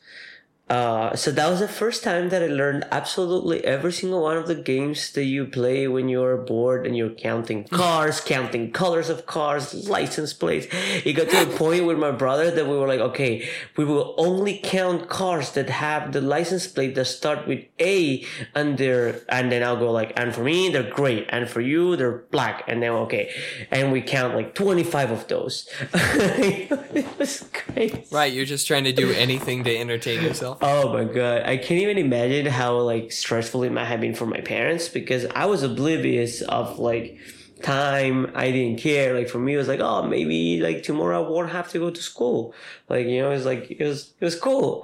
Uh, 0.69 1.15
so 1.15 1.31
that 1.31 1.49
was 1.49 1.59
the 1.59 1.67
first 1.67 2.03
time 2.03 2.29
that 2.29 2.43
I 2.43 2.47
learned 2.47 2.85
absolutely 2.91 3.65
every 3.65 3.91
single 3.91 4.21
one 4.21 4.37
of 4.37 4.47
the 4.47 4.53
games 4.53 5.11
that 5.13 5.23
you 5.23 5.45
play 5.45 5.87
when 5.87 6.09
you're 6.09 6.37
bored 6.37 6.85
and 6.85 6.95
you're 6.95 7.09
counting 7.09 7.63
cars, 7.63 8.21
counting 8.25 8.71
colors 8.71 9.09
of 9.09 9.25
cars, 9.25 9.89
license 9.89 10.31
plates. 10.33 10.67
It 11.03 11.13
got 11.13 11.29
to 11.29 11.41
a 11.41 11.57
point 11.57 11.85
with 11.85 11.97
my 11.97 12.11
brother 12.11 12.51
that 12.51 12.67
we 12.67 12.77
were 12.77 12.87
like, 12.87 12.99
okay, 12.99 13.49
we 13.77 13.85
will 13.85 14.13
only 14.17 14.59
count 14.63 15.09
cars 15.09 15.53
that 15.53 15.69
have 15.71 16.11
the 16.11 16.21
license 16.21 16.67
plate 16.67 16.93
that 16.95 17.05
start 17.05 17.47
with 17.47 17.65
A 17.79 18.23
and 18.53 18.77
they're, 18.77 19.21
and 19.27 19.51
then 19.51 19.63
I'll 19.63 19.77
go 19.77 19.91
like, 19.91 20.13
and 20.15 20.35
for 20.35 20.43
me, 20.43 20.69
they're 20.69 20.91
great. 20.91 21.25
And 21.29 21.49
for 21.49 21.61
you, 21.61 21.95
they're 21.95 22.19
black. 22.29 22.63
And 22.67 22.83
then, 22.83 22.91
okay. 22.91 23.33
And 23.71 23.91
we 23.91 24.01
count 24.01 24.35
like 24.35 24.53
25 24.53 25.11
of 25.11 25.27
those. 25.27 25.67
it 25.93 27.07
was 27.17 27.49
great. 27.65 28.05
Right, 28.11 28.31
you're 28.31 28.45
just 28.45 28.67
trying 28.67 28.83
to 28.83 28.93
do 28.93 29.11
anything 29.11 29.63
to 29.63 29.75
entertain 29.75 30.21
yourself. 30.21 30.58
Oh 30.61 30.91
my 30.91 31.05
god, 31.05 31.43
I 31.45 31.55
can't 31.55 31.81
even 31.81 31.97
imagine 31.97 32.45
how 32.45 32.77
like 32.79 33.11
stressful 33.13 33.63
it 33.63 33.71
might 33.71 33.85
have 33.85 34.01
been 34.01 34.13
for 34.13 34.25
my 34.25 34.41
parents 34.41 34.89
because 34.89 35.25
I 35.33 35.45
was 35.45 35.63
oblivious 35.63 36.41
of 36.41 36.79
like 36.79 37.17
time. 37.63 38.31
I 38.35 38.51
didn't 38.51 38.79
care. 38.79 39.13
Like 39.13 39.29
for 39.29 39.39
me, 39.39 39.53
it 39.53 39.57
was 39.57 39.69
like, 39.69 39.79
oh, 39.79 40.03
maybe 40.03 40.59
like 40.59 40.83
tomorrow 40.83 41.23
I 41.23 41.29
won't 41.29 41.51
have 41.51 41.69
to 41.69 41.79
go 41.79 41.89
to 41.89 42.01
school. 42.01 42.53
Like 42.89 43.07
you 43.07 43.21
know, 43.21 43.31
it's 43.31 43.45
like 43.45 43.71
it 43.71 43.81
was 43.83 44.13
it 44.19 44.25
was 44.25 44.35
cool. 44.39 44.83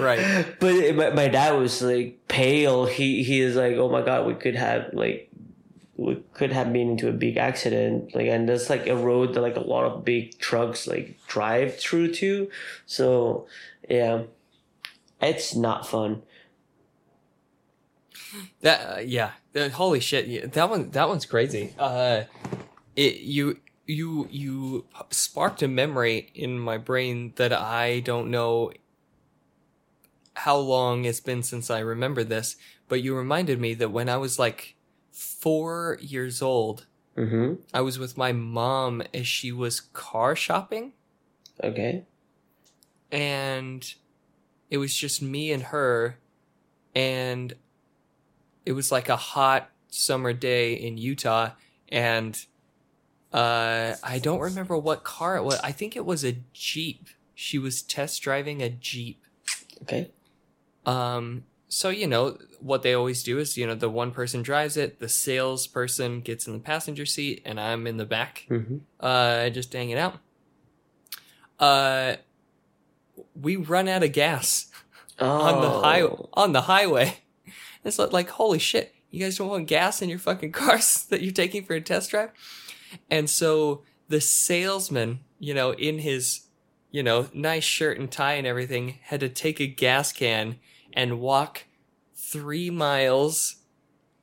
Right. 0.00 0.46
But 0.60 0.94
my, 0.96 1.10
my 1.10 1.28
dad 1.28 1.52
was 1.52 1.80
like 1.80 2.18
pale. 2.28 2.86
He 2.86 3.22
he 3.22 3.40
is 3.40 3.54
like, 3.54 3.76
oh 3.76 3.88
my 3.88 4.02
god, 4.02 4.26
we 4.26 4.34
could 4.34 4.56
have 4.56 4.90
like 4.92 5.30
could 6.32 6.52
have 6.52 6.72
been 6.72 6.90
into 6.90 7.08
a 7.08 7.12
big 7.12 7.36
accident. 7.36 8.14
Like, 8.14 8.26
and 8.26 8.48
that's 8.48 8.68
like 8.68 8.86
a 8.86 8.96
road 8.96 9.34
that 9.34 9.40
like 9.40 9.56
a 9.56 9.60
lot 9.60 9.84
of 9.84 10.04
big 10.04 10.38
trucks 10.38 10.86
like 10.86 11.18
drive 11.26 11.78
through 11.78 12.12
to. 12.14 12.50
So 12.86 13.46
yeah, 13.88 14.24
it's 15.20 15.54
not 15.54 15.86
fun. 15.86 16.22
That 18.60 18.98
uh, 18.98 19.00
yeah, 19.00 19.32
Uh, 19.54 19.68
holy 19.68 20.00
shit, 20.00 20.26
yeah, 20.26 20.46
that 20.46 20.68
one 20.68 20.90
that 20.90 21.08
one's 21.08 21.26
crazy. 21.26 21.74
Uh, 21.78 22.24
it 22.96 23.20
you 23.20 23.60
you 23.86 24.26
you 24.30 24.86
sparked 25.10 25.62
a 25.62 25.68
memory 25.68 26.30
in 26.34 26.58
my 26.58 26.78
brain 26.78 27.32
that 27.36 27.52
I 27.52 28.00
don't 28.00 28.30
know 28.30 28.72
how 30.34 30.56
long 30.56 31.04
it's 31.04 31.20
been 31.20 31.44
since 31.44 31.70
I 31.70 31.78
remember 31.78 32.24
this, 32.24 32.56
but 32.88 33.02
you 33.02 33.16
reminded 33.16 33.60
me 33.60 33.74
that 33.74 33.92
when 33.92 34.08
I 34.08 34.16
was 34.16 34.38
like 34.38 34.74
four 35.14 35.96
years 36.02 36.42
old, 36.42 36.86
Mm-hmm. 37.16 37.62
I 37.72 37.80
was 37.80 37.96
with 37.96 38.16
my 38.16 38.32
mom 38.32 39.00
as 39.14 39.28
she 39.28 39.52
was 39.52 39.80
car 39.80 40.34
shopping. 40.34 40.92
Okay. 41.62 42.04
and 43.12 43.94
it 44.68 44.78
was 44.78 44.92
just 44.96 45.22
me 45.22 45.52
and 45.52 45.62
her 45.64 46.18
and 46.96 47.54
it 48.66 48.72
was 48.72 48.90
like 48.90 49.08
a 49.08 49.14
hot 49.16 49.70
summer 49.88 50.32
day 50.32 50.74
in 50.74 50.98
Utah 50.98 51.50
and 51.88 52.44
uh 53.32 53.94
I 54.02 54.18
don't 54.18 54.40
remember 54.40 54.76
what 54.76 55.04
car 55.04 55.36
it 55.36 55.44
was. 55.44 55.60
I 55.62 55.70
think 55.70 55.94
it 55.94 56.04
was 56.04 56.24
a 56.24 56.38
Jeep. 56.52 57.08
She 57.36 57.58
was 57.58 57.82
test 57.82 58.20
driving 58.22 58.60
a 58.60 58.70
Jeep. 58.70 59.22
Okay. 59.82 60.10
Um 60.84 61.44
so 61.68 61.88
you 61.88 62.06
know 62.06 62.38
what 62.60 62.82
they 62.82 62.94
always 62.94 63.22
do 63.22 63.38
is 63.38 63.56
you 63.56 63.66
know 63.66 63.74
the 63.74 63.90
one 63.90 64.10
person 64.12 64.42
drives 64.42 64.76
it, 64.76 65.00
the 65.00 65.08
salesperson 65.08 66.20
gets 66.20 66.46
in 66.46 66.52
the 66.52 66.58
passenger 66.60 67.04
seat 67.06 67.42
and 67.44 67.58
I'm 67.60 67.86
in 67.86 67.96
the 67.96 68.04
back 68.06 68.46
Mm-hmm. 68.50 68.76
uh, 69.00 69.48
just 69.50 69.72
hanging 69.72 69.98
out. 69.98 70.18
Uh, 71.58 72.16
we 73.40 73.56
run 73.56 73.88
out 73.88 74.02
of 74.02 74.12
gas 74.12 74.66
Oh. 75.20 75.26
on 75.28 75.60
the 75.62 75.70
high 75.70 76.02
on 76.34 76.52
the 76.52 76.62
highway. 76.62 77.18
It's 77.84 77.98
like, 78.00 78.12
like, 78.12 78.30
holy 78.30 78.58
shit! 78.58 78.94
You 79.12 79.20
guys 79.20 79.36
don't 79.38 79.48
want 79.48 79.68
gas 79.68 80.02
in 80.02 80.08
your 80.08 80.18
fucking 80.18 80.50
cars 80.52 81.04
that 81.10 81.22
you're 81.22 81.32
taking 81.32 81.64
for 81.64 81.74
a 81.74 81.80
test 81.80 82.10
drive. 82.10 82.30
And 83.10 83.30
so 83.30 83.82
the 84.08 84.20
salesman, 84.20 85.20
you 85.38 85.54
know, 85.54 85.72
in 85.72 85.98
his, 86.00 86.46
you 86.90 87.02
know, 87.04 87.28
nice 87.32 87.62
shirt 87.62 87.98
and 87.98 88.10
tie 88.10 88.34
and 88.34 88.46
everything, 88.46 88.98
had 89.02 89.20
to 89.20 89.28
take 89.28 89.60
a 89.60 89.66
gas 89.68 90.12
can 90.12 90.56
and 90.94 91.20
walk 91.20 91.64
three 92.14 92.70
miles 92.70 93.56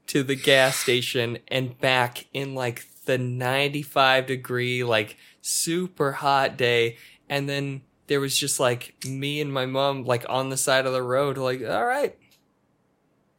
to 0.08 0.24
the 0.24 0.36
gas 0.36 0.78
station 0.78 1.38
and 1.48 1.78
back 1.80 2.26
in 2.34 2.56
like 2.56 2.86
the 3.06 3.18
95 3.18 4.26
degree, 4.26 4.84
like 4.84 5.18
super 5.42 6.14
hot 6.14 6.58
day. 6.58 6.98
And 7.30 7.48
then 7.48 7.82
there 8.08 8.20
was 8.20 8.38
just 8.38 8.60
like 8.60 8.96
me 9.06 9.40
and 9.40 9.54
my 9.54 9.66
mom 9.66 10.04
like 10.04 10.26
on 10.28 10.50
the 10.50 10.58
side 10.58 10.86
of 10.86 10.94
the 10.94 11.04
road, 11.04 11.38
like, 11.38 11.62
all 11.64 11.86
right. 11.86 12.18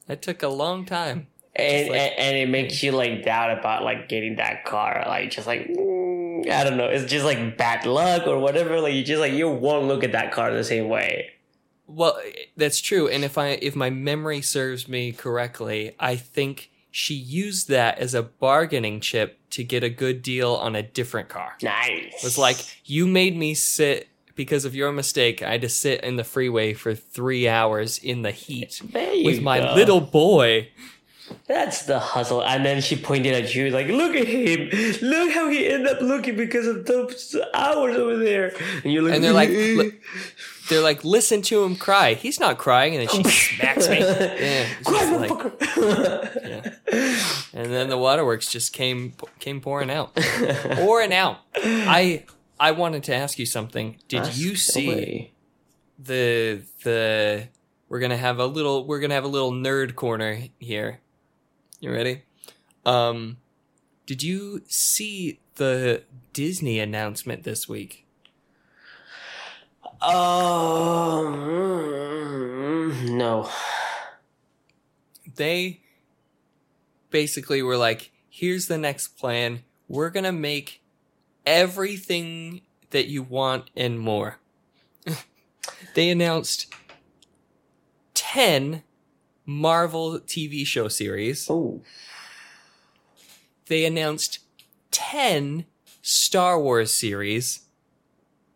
That 0.07 0.23
took 0.23 0.43
a 0.43 0.49
long 0.49 0.85
time. 0.85 1.29
and, 1.55 1.89
like- 1.91 2.01
and 2.01 2.19
and 2.19 2.37
it 2.37 2.49
makes 2.49 2.83
you 2.83 2.93
like 2.93 3.25
doubt 3.25 3.57
about 3.59 3.83
like 3.85 4.09
getting 4.09 4.37
that 4.37 4.65
car 4.65 5.05
like 5.07 5.31
just 5.31 5.47
like 5.47 5.69
mm, 5.69 6.49
i 6.51 6.65
don't 6.65 6.79
know 6.79 6.87
it's 6.87 7.11
just 7.11 7.27
like 7.27 7.59
bad 7.59 7.85
luck 7.85 8.27
or 8.27 8.39
whatever 8.39 8.81
like 8.81 8.95
you 8.95 9.05
just 9.05 9.21
like 9.21 9.35
you 9.35 9.47
won't 9.51 9.87
look 9.87 10.03
at 10.03 10.13
that 10.13 10.33
car 10.33 10.51
the 10.55 10.65
same 10.65 10.89
way 10.89 11.29
Well, 11.87 12.19
eh, 12.25 12.31
that's 12.57 12.81
true. 12.81 13.09
And 13.09 13.25
if 13.25 13.37
I 13.39 13.49
if 13.63 13.75
my 13.77 13.91
memory 13.91 14.41
serves 14.43 14.89
me 14.89 15.13
correctly, 15.13 15.95
I 15.99 16.17
think 16.17 16.71
she 16.91 17.15
used 17.15 17.69
that 17.69 17.99
as 17.99 18.15
a 18.15 18.23
bargaining 18.23 19.01
chip 19.01 19.39
to 19.51 19.65
get 19.65 19.83
a 19.83 19.89
good 19.89 20.23
deal 20.23 20.55
on 20.55 20.77
a 20.77 20.83
different 20.83 21.29
car. 21.29 21.57
nice 21.63 22.15
It 22.19 22.23
was 22.25 22.37
like, 22.39 22.59
you 22.85 23.07
made 23.07 23.37
me 23.37 23.55
sit 23.55 24.09
because 24.35 24.65
of 24.67 24.75
your 24.75 24.93
mistake. 24.93 25.43
I 25.43 25.53
had 25.53 25.63
to 25.63 25.69
sit 25.71 26.03
in 26.05 26.17
the 26.17 26.25
freeway 26.25 26.75
for 26.75 26.95
three 26.95 27.49
hours 27.49 27.99
in 27.99 28.23
the 28.23 28.31
heat 28.31 28.81
with 29.25 29.41
my 29.43 29.59
go. 29.61 29.75
little 29.75 30.01
boy. 30.01 30.69
that's 31.47 31.87
the 31.87 31.99
hustle 31.99 32.43
and 32.43 32.63
then 32.65 32.83
she 32.83 32.95
pointed 32.95 33.33
at 33.33 33.55
you 33.55 33.71
like 33.71 33.87
look 33.87 34.15
at 34.15 34.27
him 34.27 34.69
look 35.01 35.33
how 35.33 35.49
he 35.49 35.67
ended 35.67 35.89
up 35.95 36.03
looking 36.03 36.37
because 36.37 36.67
of 36.67 36.85
those 36.85 37.35
hours 37.55 37.97
over 37.97 38.19
there 38.19 38.53
and 38.85 38.93
you're 38.93 39.03
like 39.03 39.15
And 39.15 39.25
they're 39.25 39.33
like, 39.33 39.49
"Look, 39.79 39.95
They're 40.69 40.81
like, 40.83 41.05
listen 41.05 41.43
to 41.43 41.65
him 41.65 41.77
cry. 41.77 42.15
He's 42.15 42.39
not 42.41 42.57
crying, 42.59 42.95
and 42.97 43.09
then 43.09 43.23
she 43.25 43.31
smacks 43.57 43.89
me. 43.89 43.99
Yeah, 44.01 44.67
Cry, 44.85 45.17
like- 45.17 45.31
motherfucker. 45.31 46.49
yeah. 46.93 47.19
And 47.55 47.73
then 47.73 47.89
the 47.89 47.99
waterworks 47.99 48.51
just 48.51 48.73
came 48.73 49.15
came 49.39 49.61
pouring 49.61 49.91
out, 49.91 50.15
pouring 50.15 51.13
out. 51.13 51.39
I 51.55 52.25
I 52.61 52.71
wanted 52.73 53.03
to 53.05 53.15
ask 53.15 53.39
you 53.39 53.47
something. 53.47 53.99
Did 54.09 54.21
Ask 54.21 54.39
you 54.39 54.57
see 54.57 54.89
away. 54.93 55.33
the 55.99 56.63
the? 56.85 57.49
We're 57.89 58.01
gonna 58.01 58.17
have 58.17 58.39
a 58.39 58.47
little. 58.47 58.87
We're 58.87 59.01
gonna 59.01 59.15
have 59.15 59.25
a 59.25 59.29
little 59.29 59.53
nerd 59.53 59.95
corner 59.97 60.39
here. 60.59 61.01
You 61.81 61.93
ready? 61.93 62.23
Um, 62.87 63.37
did 64.07 64.23
you 64.23 64.63
see 64.67 65.41
the 65.57 66.05
Disney 66.33 66.79
announcement 66.81 67.43
this 67.43 67.69
week? 67.69 68.07
Um, 70.03 71.47
no. 73.17 73.49
they 75.37 75.81
basically 77.11 77.63
were 77.63 77.77
like, 77.77 78.11
here's 78.29 78.67
the 78.67 78.79
next 78.79 79.09
plan. 79.19 79.63
We're 79.89 80.11
going 80.11 80.25
to 80.25 80.33
make 80.33 80.83
everything 81.47 82.63
that 82.91 83.07
you 83.07 83.23
want 83.23 83.71
and 83.77 84.01
more. 84.01 84.39
they 85.95 86.11
announced 86.11 86.73
10 88.15 88.83
Marvel 89.47 90.19
TV 90.21 90.67
show 90.67 90.89
series. 90.89 91.47
Oh, 91.51 91.83
They 93.67 93.85
announced 93.85 94.41
10 94.91 95.67
Star 96.01 96.61
Wars 96.61 96.93
series, 96.93 97.61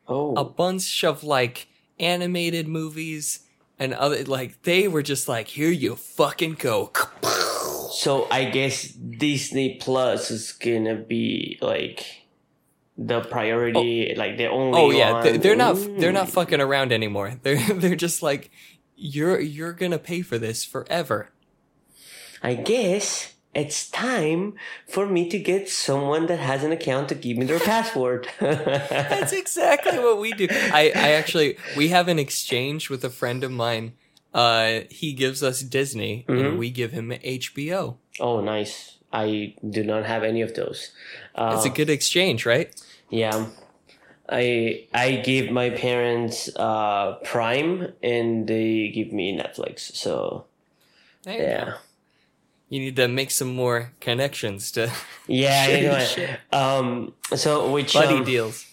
oh. 0.09 0.35
a 0.35 0.45
bunch 0.45 1.05
of 1.05 1.25
like 1.25 1.69
animated 1.99 2.69
movies 2.69 3.41
and 3.79 3.95
other 3.95 4.25
like 4.25 4.63
they 4.63 4.89
were 4.89 5.03
just 5.03 5.29
like 5.29 5.49
here 5.49 5.71
you 5.71 5.97
fucking 5.97 6.55
go. 6.55 6.93
So 7.97 8.29
I 8.31 8.45
guess 8.45 8.89
Disney 8.89 9.77
Plus 9.81 10.31
is 10.31 10.53
gonna 10.53 10.97
be 10.97 11.59
like 11.63 12.27
the 12.99 13.21
priority, 13.21 14.13
oh. 14.15 14.19
like 14.19 14.37
the 14.37 14.47
only. 14.47 14.79
Oh 14.79 14.91
yeah, 14.91 15.37
they're 15.39 15.57
not 15.57 15.77
they're 15.99 16.13
not 16.13 16.29
fucking 16.29 16.61
around 16.61 16.93
anymore. 16.93 17.39
They're 17.43 17.59
they're 17.75 17.97
just 17.97 18.23
like 18.23 18.51
you're 18.97 19.41
you're 19.41 19.73
gonna 19.73 19.99
pay 19.99 20.23
for 20.23 20.39
this 20.39 20.65
forever. 20.65 21.31
I 22.43 22.55
guess 22.55 23.33
it's 23.63 23.89
time 23.91 24.43
for 24.95 25.05
me 25.07 25.23
to 25.31 25.39
get 25.39 25.69
someone 25.69 26.27
that 26.27 26.39
has 26.51 26.61
an 26.63 26.73
account 26.73 27.09
to 27.09 27.15
give 27.15 27.37
me 27.41 27.47
their 27.47 27.59
password. 27.73 28.29
That's 28.41 29.33
exactly 29.45 29.99
what 29.99 30.19
we 30.25 30.31
do. 30.33 30.47
I 30.51 30.93
I 30.95 31.09
actually 31.21 31.57
we 31.77 31.89
have 31.97 32.07
an 32.15 32.19
exchange 32.19 32.91
with 32.93 33.03
a 33.05 33.11
friend 33.11 33.43
of 33.45 33.51
mine. 33.51 33.87
Uh, 34.35 34.81
he 34.91 35.09
gives 35.15 35.41
us 35.43 35.63
Disney 35.79 36.25
Mhm. 36.29 36.41
and 36.41 36.59
we 36.59 36.69
give 36.71 36.93
him 36.93 37.09
HBO. 37.41 37.97
oh, 38.21 38.41
nice. 38.41 38.99
I 39.13 39.55
do 39.77 39.83
not 39.93 40.05
have 40.05 40.23
any 40.29 40.43
of 40.43 40.53
those. 40.55 40.93
Uh, 41.35 41.53
It's 41.57 41.65
a 41.65 41.71
good 41.81 41.89
exchange, 41.89 42.45
right? 42.45 42.69
Yeah. 43.09 43.47
I 44.29 44.85
I 44.93 45.23
gave 45.25 45.45
my 45.51 45.71
parents 45.71 46.51
uh 46.57 47.07
Prime 47.33 47.95
and 48.03 48.47
they 48.51 48.91
give 48.93 49.11
me 49.13 49.27
Netflix. 49.41 49.95
So 49.97 50.45
yeah. 51.25 51.65
go. 51.65 51.73
You 52.69 52.81
need 52.81 52.97
to 52.97 53.07
make 53.07 53.31
some 53.31 53.55
more 53.55 53.93
connections 54.01 54.73
to 54.73 54.91
Yeah, 55.29 55.69
you 55.69 55.89
know 56.23 56.37
Um 56.53 57.15
so 57.35 57.71
which 57.71 57.93
buddy 57.95 58.17
um, 58.17 58.25
deals. 58.25 58.67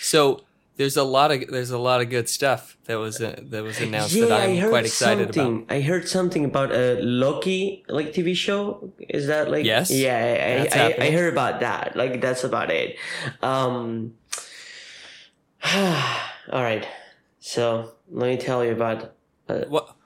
So 0.00 0.44
there's 0.76 0.96
a 0.96 1.02
lot 1.02 1.32
of 1.32 1.48
there's 1.48 1.72
a 1.72 1.78
lot 1.78 2.00
of 2.00 2.08
good 2.08 2.28
stuff 2.28 2.76
that 2.84 2.94
was 2.94 3.20
uh, 3.20 3.34
that 3.50 3.64
was 3.64 3.80
announced 3.80 4.14
that 4.14 4.30
I'm 4.30 4.68
quite 4.68 4.86
excited 4.86 5.30
about. 5.30 5.34
something. 5.34 5.66
I 5.68 5.80
heard 5.80 6.08
something 6.08 6.44
about 6.44 6.70
a 6.72 7.00
Loki 7.02 7.84
like 7.88 8.12
TV 8.14 8.36
show. 8.36 8.92
Is 9.00 9.26
that 9.26 9.50
like 9.50 9.66
Yes. 9.66 9.90
Yeah, 9.90 10.16
I 10.16 10.78
I, 10.78 10.84
I, 10.84 11.06
I 11.06 11.10
heard 11.10 11.32
about 11.32 11.60
that. 11.60 11.96
Like 11.96 12.20
that's 12.20 12.44
about 12.44 12.70
it. 12.70 12.96
Um 13.42 14.14
all 15.74 16.62
right. 16.62 16.86
So 17.40 17.92
let 18.10 18.28
me 18.30 18.36
tell 18.36 18.64
you 18.64 18.72
about 18.72 19.14
What? 19.46 19.96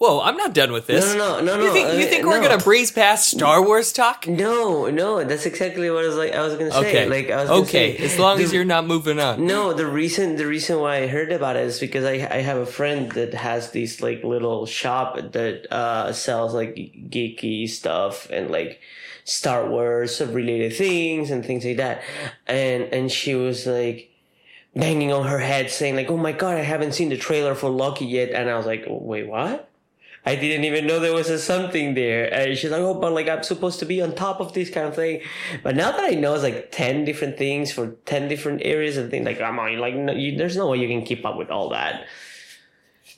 Whoa, 0.00 0.22
I'm 0.22 0.38
not 0.38 0.54
done 0.54 0.72
with 0.72 0.86
this. 0.86 1.14
No, 1.14 1.40
no, 1.40 1.44
no, 1.44 1.56
no, 1.58 1.60
You 1.60 1.66
no. 1.66 1.72
think 1.74 1.88
you 1.98 2.06
uh, 2.06 2.08
think 2.08 2.24
we're 2.24 2.40
no. 2.40 2.48
gonna 2.48 2.62
breeze 2.62 2.90
past 2.90 3.28
Star 3.28 3.62
Wars 3.62 3.92
talk? 3.92 4.26
No, 4.26 4.88
no, 4.88 5.22
that's 5.24 5.44
exactly 5.44 5.90
what 5.90 6.04
I 6.04 6.06
was 6.08 6.16
like. 6.16 6.32
I 6.32 6.40
was 6.40 6.54
gonna 6.54 6.70
say. 6.72 6.78
Okay, 6.78 7.06
Like 7.06 7.30
I 7.30 7.42
was 7.42 7.50
okay. 7.68 7.98
say, 7.98 8.04
As 8.06 8.18
long 8.18 8.38
the- 8.38 8.44
as 8.44 8.52
you're 8.54 8.64
not 8.64 8.86
moving 8.86 9.20
on. 9.20 9.46
No, 9.46 9.74
the 9.74 9.84
reason 9.86 10.36
the 10.36 10.46
reason 10.46 10.80
why 10.80 11.02
I 11.02 11.06
heard 11.06 11.30
about 11.32 11.56
it 11.56 11.64
is 11.66 11.78
because 11.78 12.06
I 12.06 12.12
I 12.12 12.40
have 12.40 12.56
a 12.56 12.64
friend 12.64 13.12
that 13.12 13.34
has 13.34 13.72
these 13.72 14.00
like 14.00 14.24
little 14.24 14.64
shop 14.64 15.16
that 15.32 15.70
uh 15.70 16.14
sells 16.14 16.54
like 16.54 16.74
geeky 16.76 17.68
stuff 17.68 18.26
and 18.30 18.50
like 18.50 18.80
Star 19.24 19.68
Wars 19.68 20.18
related 20.22 20.72
things 20.74 21.30
and 21.30 21.44
things 21.44 21.62
like 21.62 21.76
that. 21.76 22.00
And 22.46 22.84
and 22.84 23.12
she 23.12 23.34
was 23.34 23.66
like 23.66 24.08
banging 24.74 25.12
on 25.12 25.26
her 25.26 25.40
head 25.40 25.70
saying 25.70 25.94
like, 25.94 26.10
"Oh 26.10 26.16
my 26.16 26.32
god, 26.32 26.56
I 26.56 26.62
haven't 26.62 26.92
seen 26.94 27.10
the 27.10 27.18
trailer 27.18 27.54
for 27.54 27.68
Loki 27.68 28.06
yet." 28.06 28.30
And 28.30 28.48
I 28.48 28.56
was 28.56 28.64
like, 28.64 28.84
"Wait, 28.88 29.28
what?" 29.28 29.66
I 30.24 30.34
didn't 30.34 30.64
even 30.64 30.86
know 30.86 31.00
there 31.00 31.14
was 31.14 31.30
a 31.30 31.38
something 31.38 31.94
there. 31.94 32.32
And 32.32 32.56
she's 32.56 32.70
like, 32.70 32.80
oh, 32.80 32.94
but 32.94 33.12
like 33.12 33.28
I'm 33.28 33.42
supposed 33.42 33.78
to 33.80 33.86
be 33.86 34.02
on 34.02 34.14
top 34.14 34.40
of 34.40 34.52
this 34.52 34.68
kind 34.68 34.86
of 34.86 34.94
thing. 34.94 35.22
But 35.62 35.76
now 35.76 35.92
that 35.92 36.04
I 36.04 36.10
know 36.10 36.34
it's 36.34 36.42
like 36.42 36.70
10 36.70 37.04
different 37.04 37.38
things 37.38 37.72
for 37.72 37.96
10 38.04 38.28
different 38.28 38.62
areas 38.64 38.96
and 38.96 39.10
things, 39.10 39.24
like, 39.24 39.40
I'm 39.40 39.58
on, 39.58 39.78
like, 39.78 39.94
no, 39.94 40.12
you, 40.12 40.36
there's 40.36 40.56
no 40.56 40.68
way 40.68 40.78
you 40.78 40.88
can 40.88 41.02
keep 41.02 41.24
up 41.24 41.36
with 41.36 41.50
all 41.50 41.70
that. 41.70 42.06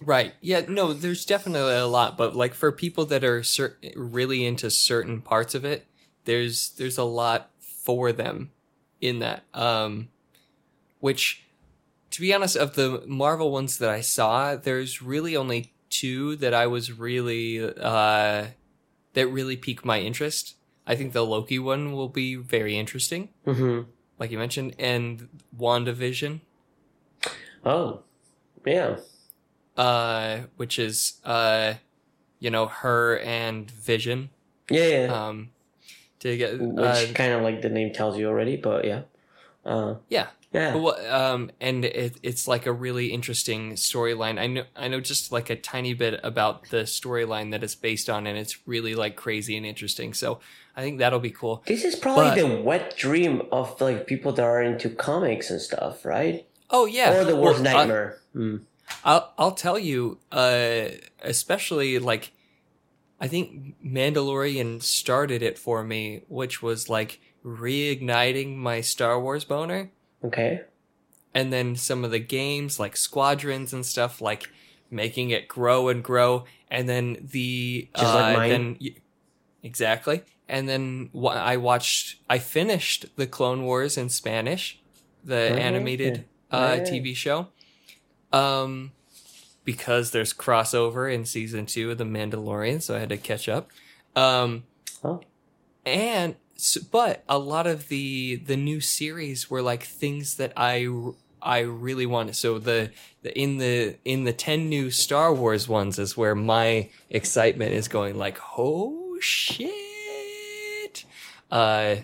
Right. 0.01 0.33
Yeah. 0.41 0.63
No. 0.69 0.93
There's 0.93 1.25
definitely 1.25 1.75
a 1.75 1.87
lot, 1.87 2.17
but 2.17 2.35
like 2.37 2.55
for 2.55 2.73
people 2.73 3.05
that 3.07 3.25
are 3.25 3.43
cer- 3.43 3.79
really 3.97 4.45
into 4.45 4.71
certain 4.71 5.21
parts 5.21 5.55
of 5.55 5.65
it, 5.65 5.87
there's 6.25 6.71
there's 6.71 6.99
a 6.99 7.05
lot 7.05 7.51
for 7.59 8.13
them 8.13 8.51
in 9.01 9.19
that. 9.21 9.45
Um, 9.55 10.09
which, 11.01 11.45
to 12.11 12.21
be 12.21 12.33
honest, 12.33 12.57
of 12.57 12.75
the 12.75 13.03
Marvel 13.07 13.51
ones 13.51 13.79
that 13.79 13.91
I 13.91 14.01
saw, 14.01 14.55
there's 14.57 15.03
really 15.03 15.37
only 15.37 15.73
two 15.93 16.35
that 16.37 16.55
I 16.55 16.67
was 16.67 16.91
really 16.99 17.63
uh 17.63 18.47
that 19.15 19.27
really 19.29 19.57
piqued 19.57 19.85
my 19.85 20.01
interest. 20.01 20.57
I 20.87 20.97
think 20.97 21.13
the 21.13 21.25
Loki 21.25 21.59
one 21.59 21.93
will 21.93 22.09
be 22.09 22.35
very 22.35 22.77
interesting, 22.77 23.29
hmm 23.45 23.83
like 24.19 24.31
you 24.31 24.39
mentioned, 24.39 24.75
and 24.79 25.29
WandaVision. 25.59 26.41
Oh, 27.65 28.03
yeah. 28.67 28.97
uh, 29.77 30.41
which 30.57 30.79
is 30.79 31.21
uh, 31.25 31.75
you 32.41 32.51
know, 32.51 32.67
her 32.67 33.19
and 33.19 33.71
Vision. 33.71 34.31
Yeah, 34.71 34.87
yeah. 34.87 35.27
Um, 35.29 35.51
to 36.21 36.37
get 36.37 36.61
Which 36.61 37.11
uh, 37.11 37.13
kind 37.15 37.33
of 37.33 37.43
like 37.43 37.63
the 37.63 37.69
name 37.69 37.93
tells 37.93 38.19
you 38.19 38.27
already, 38.29 38.57
but 38.57 38.85
yeah. 38.85 39.03
Uh, 39.65 39.97
yeah, 40.09 40.29
yeah. 40.53 40.75
Well, 40.77 40.97
um, 41.13 41.51
and 41.61 41.85
it, 41.85 42.17
it's 42.23 42.47
like 42.47 42.67
a 42.67 42.73
really 42.73 43.09
interesting 43.13 43.73
storyline. 43.73 44.39
I 44.39 44.47
know, 44.47 44.65
I 44.77 44.89
know, 44.89 45.01
just 45.01 45.33
like 45.33 45.51
a 45.51 45.57
tiny 45.57 45.95
bit 45.95 46.21
about 46.23 46.69
the 46.71 46.83
storyline 46.85 47.51
that 47.53 47.63
it's 47.65 47.75
based 47.75 48.09
on, 48.11 48.27
and 48.27 48.39
it's 48.39 48.67
really 48.67 48.95
like 48.95 49.17
crazy 49.17 49.57
and 49.57 49.65
interesting. 49.67 50.13
So 50.15 50.41
I 50.77 50.83
think 50.83 50.99
that'll 50.99 51.21
be 51.21 51.31
cool. 51.31 51.63
This 51.67 51.85
is 51.85 51.97
probably 51.97 52.31
but- 52.31 52.49
the 52.57 52.63
wet 52.63 52.97
dream 52.97 53.43
of 53.51 53.81
like 53.81 54.07
people 54.07 54.33
that 54.33 54.43
are 54.45 54.63
into 54.63 54.91
comics 54.91 55.51
and 55.51 55.61
stuff, 55.61 56.05
right? 56.05 56.47
Oh 56.71 56.87
yeah, 56.87 57.13
Or 57.21 57.25
the 57.25 57.37
worst 57.37 57.61
Well, 57.63 57.69
I- 57.69 57.79
nightmare. 57.81 58.19
Mm. 58.35 58.63
I'll 59.05 59.33
I'll 59.39 59.53
tell 59.53 59.79
you, 59.79 60.19
uh, 60.31 60.89
especially 61.23 61.99
like, 61.99 62.33
I 63.21 63.29
think 63.29 63.77
Mandalorian 63.85 64.83
started 64.83 65.43
it 65.43 65.59
for 65.59 65.83
me, 65.83 66.23
which 66.29 66.63
was 66.63 66.89
like 66.91 67.21
reigniting 67.45 68.57
my 68.57 68.81
Star 68.81 69.21
Wars 69.21 69.45
boner. 69.45 69.91
Okay. 70.25 70.63
and 71.35 71.53
then 71.53 71.75
some 71.77 72.05
of 72.05 72.11
the 72.11 72.19
games 72.19 72.79
like 72.79 72.97
Squadrons 72.97 73.73
and 73.73 73.85
stuff, 73.87 74.21
like 74.21 74.49
making 74.91 75.31
it 75.31 75.49
grow 75.49 75.89
and 75.89 76.03
grow, 76.05 76.45
and 76.71 76.89
then 76.89 77.17
the 77.33 77.89
Just 77.97 78.15
like 78.15 78.35
uh, 78.35 78.39
mine. 78.39 78.51
then 78.51 78.79
exactly, 79.63 80.23
and 80.49 80.69
then 80.69 81.11
I 81.29 81.57
watched, 81.57 82.17
I 82.29 82.39
finished 82.39 83.07
the 83.17 83.27
Clone 83.27 83.63
Wars 83.65 83.97
in 83.97 84.09
Spanish, 84.11 84.81
the 85.25 85.51
Oh, 85.53 85.57
animated 85.57 86.25
uh. 86.51 86.79
TV 86.85 87.15
show, 87.17 87.49
um, 88.33 88.93
because 89.65 90.11
there's 90.11 90.35
crossover 90.35 91.13
in 91.13 91.25
season 91.25 91.67
two 91.67 91.91
of 91.91 91.99
The 91.99 92.05
Mandalorian, 92.05 92.83
so 92.83 92.97
I 92.97 92.99
had 93.01 93.09
to 93.11 93.17
catch 93.17 93.49
up. 93.49 93.71
Um, 94.15 94.65
Oh. 95.05 95.21
and 95.87 96.37
s 96.63 96.79
but 96.79 97.25
a 97.29 97.39
lot 97.39 97.67
of 97.67 97.89
the 97.89 98.37
the 98.37 98.57
new 98.57 98.81
series 98.81 99.51
were 99.51 99.63
like 99.63 99.83
things 99.83 100.37
that 100.37 100.53
I 100.57 100.87
I 101.43 101.61
really 101.61 102.07
wanted. 102.07 102.37
So 102.37 102.59
the, 102.59 102.93
the 103.23 103.37
in 103.39 103.59
the 103.59 103.97
in 104.05 104.25
the 104.25 104.33
ten 104.33 104.69
new 104.69 104.91
Star 104.91 105.35
Wars 105.35 105.69
ones 105.69 105.99
is 105.99 106.17
where 106.17 106.35
my 106.35 106.89
excitement 107.11 107.73
is 107.73 107.89
going. 107.89 108.17
Like, 108.17 108.39
oh 108.57 109.19
shit! 109.21 111.05
Uh, 111.51 111.97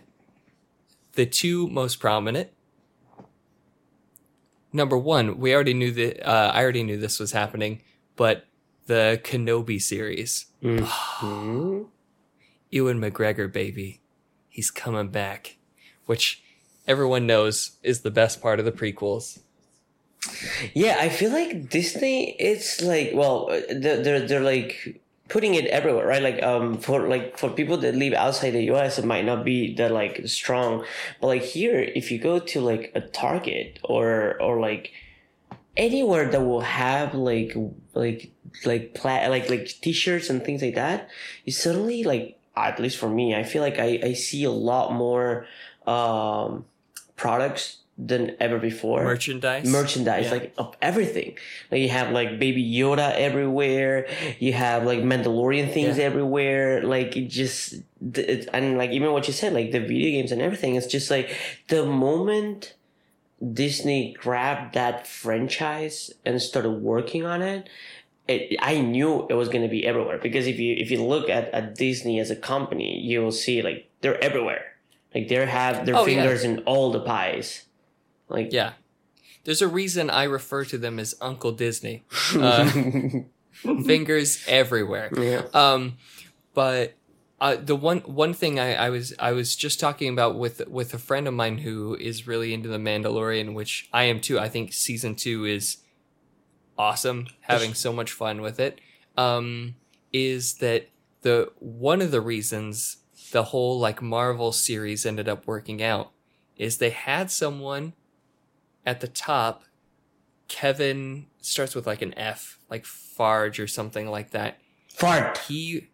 the 1.12 1.26
two 1.26 1.68
most 1.68 2.00
prominent. 2.00 2.50
Number 4.72 4.98
one, 4.98 5.38
we 5.38 5.54
already 5.54 5.74
knew 5.74 5.92
that. 5.92 6.28
Uh, 6.28 6.50
I 6.52 6.62
already 6.62 6.82
knew 6.82 6.98
this 6.98 7.18
was 7.18 7.32
happening, 7.32 7.82
but 8.16 8.46
the 8.86 9.20
Kenobi 9.22 9.80
series. 9.80 10.46
Mhm. 10.62 11.86
Ewan 12.70 13.00
McGregor, 13.00 13.50
baby. 13.50 14.00
He's 14.48 14.70
coming 14.70 15.08
back. 15.08 15.56
Which 16.06 16.42
everyone 16.86 17.26
knows 17.26 17.72
is 17.82 18.00
the 18.00 18.10
best 18.10 18.40
part 18.40 18.58
of 18.58 18.64
the 18.64 18.72
prequels. 18.72 19.40
Yeah, 20.74 20.96
I 20.98 21.08
feel 21.08 21.30
like 21.30 21.68
Disney. 21.68 22.32
It's 22.38 22.82
like 22.82 23.12
well, 23.14 23.50
uh, 23.50 23.60
they're 23.70 24.02
they're, 24.02 24.26
they're 24.26 24.40
like 24.40 25.00
putting 25.28 25.54
it 25.54 25.66
everywhere, 25.66 26.06
right? 26.06 26.22
Like 26.22 26.42
um 26.42 26.78
for 26.78 27.06
like 27.08 27.38
for 27.38 27.50
people 27.50 27.76
that 27.78 27.94
live 27.94 28.14
outside 28.14 28.50
the 28.50 28.64
U.S., 28.64 28.98
it 28.98 29.04
might 29.04 29.24
not 29.24 29.44
be 29.44 29.74
that 29.74 29.92
like 29.92 30.22
strong, 30.26 30.84
but 31.20 31.28
like 31.28 31.42
here, 31.42 31.80
if 31.80 32.10
you 32.10 32.18
go 32.18 32.38
to 32.38 32.60
like 32.60 32.90
a 32.94 33.00
Target 33.00 33.78
or 33.84 34.40
or 34.40 34.60
like 34.60 34.92
anywhere 35.76 36.28
that 36.30 36.40
will 36.40 36.62
have 36.62 37.14
like 37.14 37.54
like 37.94 38.32
like 38.64 38.94
pla- 38.94 39.28
like 39.28 39.48
like 39.48 39.66
t-shirts 39.80 40.30
and 40.30 40.42
things 40.42 40.62
like 40.62 40.74
that, 40.74 41.08
you 41.44 41.52
suddenly 41.52 42.02
like 42.02 42.37
at 42.66 42.78
least 42.80 42.96
for 42.98 43.08
me, 43.08 43.34
I 43.34 43.42
feel 43.44 43.62
like 43.62 43.78
I 43.78 44.00
I 44.02 44.12
see 44.14 44.44
a 44.44 44.50
lot 44.50 44.92
more 44.92 45.46
um 45.86 46.64
products 47.16 47.78
than 48.00 48.36
ever 48.38 48.58
before 48.60 49.02
Merchandise. 49.02 49.66
merchandise 49.66 50.26
Yeah. 50.26 50.30
like 50.30 50.54
of 50.56 50.76
everything 50.80 51.36
like 51.72 51.80
you 51.80 51.88
have 51.88 52.12
like 52.12 52.38
baby 52.38 52.62
yoda 52.62 53.12
everywhere 53.16 54.06
you 54.38 54.52
have 54.52 54.84
like 54.84 55.00
mandalorian 55.00 55.72
things 55.72 55.98
Yeah. 55.98 56.04
everywhere 56.04 56.84
like 56.84 57.16
it 57.16 57.26
just 57.26 57.74
it, 58.14 58.48
and 58.52 58.78
like 58.78 58.90
even 58.92 59.10
what 59.10 59.26
you 59.26 59.32
said 59.34 59.52
like 59.52 59.72
the 59.72 59.80
video 59.80 60.10
games 60.16 60.30
and 60.30 60.40
everything 60.40 60.76
it's 60.76 60.86
just 60.86 61.10
like 61.10 61.34
the 61.66 61.84
moment 61.84 62.74
disney 63.52 64.12
grabbed 64.18 64.74
that 64.74 65.04
franchise 65.06 66.12
and 66.24 66.40
started 66.40 66.70
working 66.70 67.24
on 67.24 67.42
it 67.42 67.68
it, 68.28 68.56
I 68.60 68.80
knew 68.80 69.26
it 69.30 69.34
was 69.34 69.48
going 69.48 69.62
to 69.62 69.68
be 69.68 69.86
everywhere 69.86 70.18
because 70.18 70.46
if 70.46 70.58
you 70.58 70.74
if 70.78 70.90
you 70.90 71.02
look 71.02 71.28
at, 71.30 71.48
at 71.54 71.74
Disney 71.74 72.20
as 72.20 72.30
a 72.30 72.36
company, 72.36 73.00
you 73.00 73.20
will 73.22 73.32
see 73.32 73.62
like 73.62 73.90
they're 74.02 74.22
everywhere. 74.22 74.64
Like 75.14 75.28
they 75.28 75.44
have 75.46 75.86
their 75.86 75.96
Oh, 75.96 76.00
yeah. 76.00 76.04
fingers 76.22 76.44
in 76.44 76.58
all 76.60 76.92
the 76.92 77.00
pies. 77.00 77.64
Like 78.28 78.52
Yeah. 78.52 78.72
There's 79.44 79.62
a 79.62 79.68
reason 79.68 80.10
I 80.10 80.24
refer 80.24 80.64
to 80.66 80.76
them 80.76 80.98
as 80.98 81.14
Uncle 81.20 81.52
Disney. 81.52 82.04
Uh, 82.36 82.68
Fingers 83.84 84.44
everywhere. 84.46 85.10
yeah. 85.16 85.42
Um, 85.52 85.96
but 86.54 86.94
uh, 87.40 87.56
the 87.56 87.74
one 87.74 87.98
one 88.00 88.34
thing 88.34 88.58
I, 88.60 88.74
I 88.74 88.90
was 88.90 89.14
I 89.18 89.32
was 89.32 89.56
just 89.56 89.80
talking 89.80 90.12
about 90.12 90.36
with 90.38 90.66
with 90.68 90.94
a 90.94 90.98
friend 90.98 91.26
of 91.26 91.34
mine 91.34 91.58
who 91.58 91.96
is 91.96 92.26
really 92.26 92.52
into 92.54 92.68
the 92.68 92.78
Mandalorian, 92.78 93.54
which 93.54 93.88
I 93.92 94.04
am 94.04 94.20
too. 94.20 94.38
I 94.38 94.48
think 94.48 94.72
season 94.72 95.14
two 95.16 95.44
is 95.44 95.78
awesome, 96.78 97.26
having 97.40 97.74
so 97.74 97.92
much 97.92 98.12
fun 98.12 98.40
with 98.40 98.58
it. 98.60 98.80
Um, 99.16 99.74
is 100.12 100.54
that 100.58 100.88
the 101.22 101.50
one 101.58 102.00
of 102.00 102.10
the 102.12 102.20
reasons 102.20 102.98
the 103.32 103.44
whole 103.44 103.78
like 103.78 104.00
Marvel 104.00 104.52
series 104.52 105.04
ended 105.04 105.28
up 105.28 105.46
working 105.46 105.82
out 105.82 106.12
is 106.56 106.78
they 106.78 106.90
had 106.90 107.30
someone 107.30 107.92
at 108.86 109.00
the 109.00 109.08
top. 109.08 109.64
Kevin 110.46 111.26
starts 111.42 111.74
with 111.74 111.86
like 111.86 112.00
an 112.00 112.16
F, 112.18 112.58
like 112.70 112.86
Farge 112.86 113.58
or 113.60 113.66
something 113.66 114.08
like 114.08 114.30
that 114.30 114.58
Fart. 114.94 115.38
he 115.48 115.88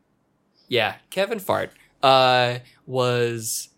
yeah 0.68 0.96
kevin 1.10 1.38
fart 1.38 1.70
uh 2.02 2.58
was 2.86 3.68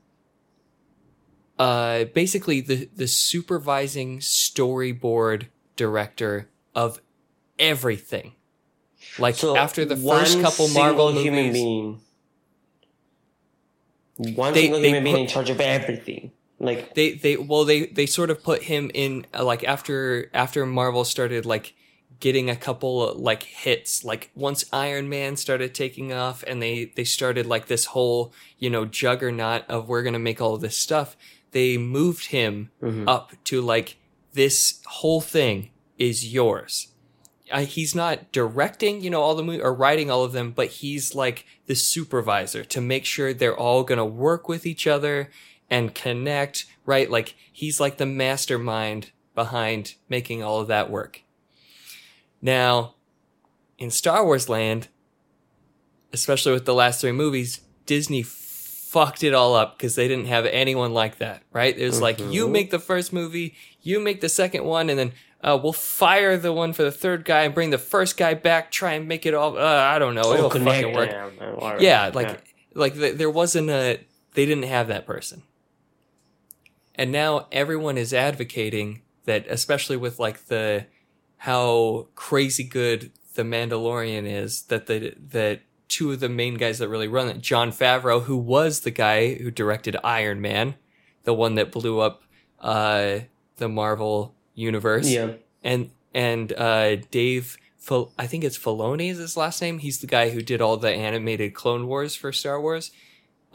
uh 1.58 2.04
basically 2.14 2.60
the 2.60 2.88
the 2.94 3.06
supervising 3.08 4.18
storyboard 4.18 5.46
director 5.76 6.48
of 6.76 7.00
everything 7.58 8.34
like 9.18 9.34
So 9.34 9.56
after 9.56 9.84
the 9.84 9.96
first 9.96 10.40
couple 10.40 10.68
marvel 10.68 11.08
single 11.08 11.22
human 11.24 11.52
being, 11.52 12.00
one 14.36 14.52
They- 14.54 14.62
single 14.62 14.80
they 14.80 14.88
human 14.88 15.04
being 15.04 15.16
in 15.18 15.26
charge 15.26 15.50
of 15.50 15.60
everything. 15.60 16.32
Like 16.58 16.94
they 16.94 17.12
they 17.12 17.36
well 17.36 17.64
they 17.66 17.86
they 17.86 18.06
sort 18.06 18.30
of 18.30 18.42
put 18.42 18.62
him 18.62 18.90
in 18.94 19.26
uh, 19.34 19.44
like 19.44 19.62
after 19.64 20.30
after 20.32 20.64
marvel 20.64 21.04
started 21.04 21.44
like 21.44 21.74
getting 22.18 22.48
a 22.48 22.56
couple 22.56 23.12
like 23.14 23.42
hits 23.42 24.02
like 24.04 24.30
once 24.34 24.64
iron 24.72 25.06
man 25.10 25.36
started 25.36 25.74
taking 25.74 26.14
off 26.14 26.42
and 26.46 26.62
they 26.62 26.86
they 26.96 27.04
started 27.04 27.44
like 27.44 27.66
this 27.66 27.84
whole 27.86 28.32
you 28.58 28.70
know 28.70 28.86
juggernaut 28.86 29.64
of 29.68 29.86
we're 29.86 30.02
gonna 30.02 30.18
make 30.18 30.40
all 30.40 30.56
this 30.56 30.78
stuff 30.78 31.14
they 31.50 31.76
moved 31.76 32.26
him 32.28 32.70
Mhm. 32.82 33.04
up 33.06 33.32
to 33.44 33.60
like 33.60 33.98
this 34.32 34.80
whole 34.86 35.20
thing 35.20 35.68
is 35.98 36.32
yours 36.32 36.88
uh, 37.52 37.60
he's 37.60 37.94
not 37.94 38.32
directing, 38.32 39.00
you 39.02 39.08
know, 39.08 39.20
all 39.22 39.36
the 39.36 39.42
mo- 39.44 39.60
or 39.60 39.72
writing 39.72 40.10
all 40.10 40.24
of 40.24 40.32
them, 40.32 40.50
but 40.50 40.66
he's 40.66 41.14
like 41.14 41.46
the 41.66 41.76
supervisor 41.76 42.64
to 42.64 42.80
make 42.80 43.04
sure 43.04 43.32
they're 43.32 43.56
all 43.56 43.84
gonna 43.84 44.04
work 44.04 44.48
with 44.48 44.66
each 44.66 44.84
other 44.84 45.30
and 45.70 45.94
connect, 45.94 46.64
right? 46.84 47.08
Like 47.08 47.36
he's 47.52 47.78
like 47.78 47.98
the 47.98 48.04
mastermind 48.06 49.12
behind 49.36 49.94
making 50.08 50.42
all 50.42 50.58
of 50.60 50.66
that 50.66 50.90
work. 50.90 51.22
Now, 52.42 52.94
in 53.78 53.92
Star 53.92 54.24
Wars 54.24 54.48
land, 54.48 54.88
especially 56.12 56.52
with 56.52 56.64
the 56.64 56.74
last 56.74 57.00
three 57.00 57.12
movies, 57.12 57.60
Disney 57.86 58.22
fucked 58.24 59.22
it 59.22 59.34
all 59.34 59.54
up 59.54 59.76
because 59.76 59.94
they 59.94 60.08
didn't 60.08 60.26
have 60.26 60.46
anyone 60.46 60.92
like 60.92 61.18
that, 61.18 61.42
right? 61.52 61.76
It 61.76 61.84
was 61.86 62.00
like 62.00 62.18
you 62.18 62.46
Mhm. 62.48 62.50
make 62.50 62.70
the 62.70 62.78
first 62.78 63.12
movie, 63.12 63.54
you 63.82 64.00
make 64.00 64.20
the 64.20 64.28
second 64.28 64.64
one, 64.64 64.88
and 64.90 64.98
then 64.98 65.12
uh, 65.42 65.58
we'll 65.62 65.72
fire 65.72 66.36
the 66.36 66.52
one 66.52 66.72
for 66.72 66.82
the 66.82 66.90
third 66.90 67.24
guy 67.24 67.42
and 67.42 67.54
bring 67.54 67.70
the 67.70 67.78
first 67.78 68.16
guy 68.16 68.34
back. 68.34 68.70
Try 68.70 68.94
and 68.94 69.06
make 69.06 69.26
it 69.26 69.34
all. 69.34 69.58
Uh, 69.58 69.62
I 69.64 69.98
don't 69.98 70.14
know. 70.14 70.22
oh, 70.24 70.34
It'll 70.34 70.50
connect 70.50 70.82
fucking 70.82 70.94
work. 70.94 71.10
them 71.10 71.32
and 71.40 71.56
whatever. 71.56 71.82
Yeah, 71.82 72.10
like 72.14 72.42
like 72.74 72.94
there 72.94 73.30
wasn't 73.30 73.70
a. 73.70 74.00
They 74.34 74.46
didn't 74.46 74.64
have 74.64 74.88
that 74.88 75.06
person. 75.06 75.42
And 76.94 77.12
now 77.12 77.46
everyone 77.52 77.98
is 77.98 78.14
advocating 78.14 79.02
that, 79.24 79.46
especially 79.48 79.96
with 79.96 80.18
like 80.18 80.46
the 80.46 80.86
how 81.38 82.08
crazy 82.14 82.64
good 82.64 83.12
the 83.34 83.42
Mandalorian 83.42 84.26
is, 84.26 84.62
that 84.64 84.86
the 84.86 85.14
that 85.30 85.60
two 85.88 86.12
of 86.12 86.20
the 86.20 86.28
main 86.28 86.54
guys 86.54 86.78
that 86.78 86.88
really 86.88 87.08
run 87.08 87.28
it, 87.28 87.40
Jon 87.40 87.70
Favreau, 87.70 88.22
who 88.24 88.36
was 88.36 88.80
the 88.80 88.90
guy 88.90 89.34
who 89.34 89.50
directed 89.50 89.96
Iron 90.02 90.40
Man, 90.40 90.74
the 91.24 91.34
one 91.34 91.54
that 91.56 91.70
blew 91.70 92.00
up 92.00 92.22
uh, 92.60 93.20
the 93.56 93.68
Marvel 93.68 94.34
universe, 94.56 95.08
yeah. 95.08 95.34
and 95.62 95.90
and 96.12 96.52
uh, 96.54 96.96
Dave, 97.12 97.56
Fil- 97.78 98.10
I 98.18 98.26
think 98.26 98.42
it's 98.42 98.58
Filoni 98.58 99.10
is 99.10 99.18
his 99.18 99.36
last 99.36 99.62
name. 99.62 99.78
He's 99.78 100.00
the 100.00 100.06
guy 100.08 100.30
who 100.30 100.42
did 100.42 100.60
all 100.60 100.76
the 100.76 100.90
animated 100.90 101.54
Clone 101.54 101.86
Wars 101.86 102.16
for 102.16 102.32
Star 102.32 102.60
Wars. 102.60 102.90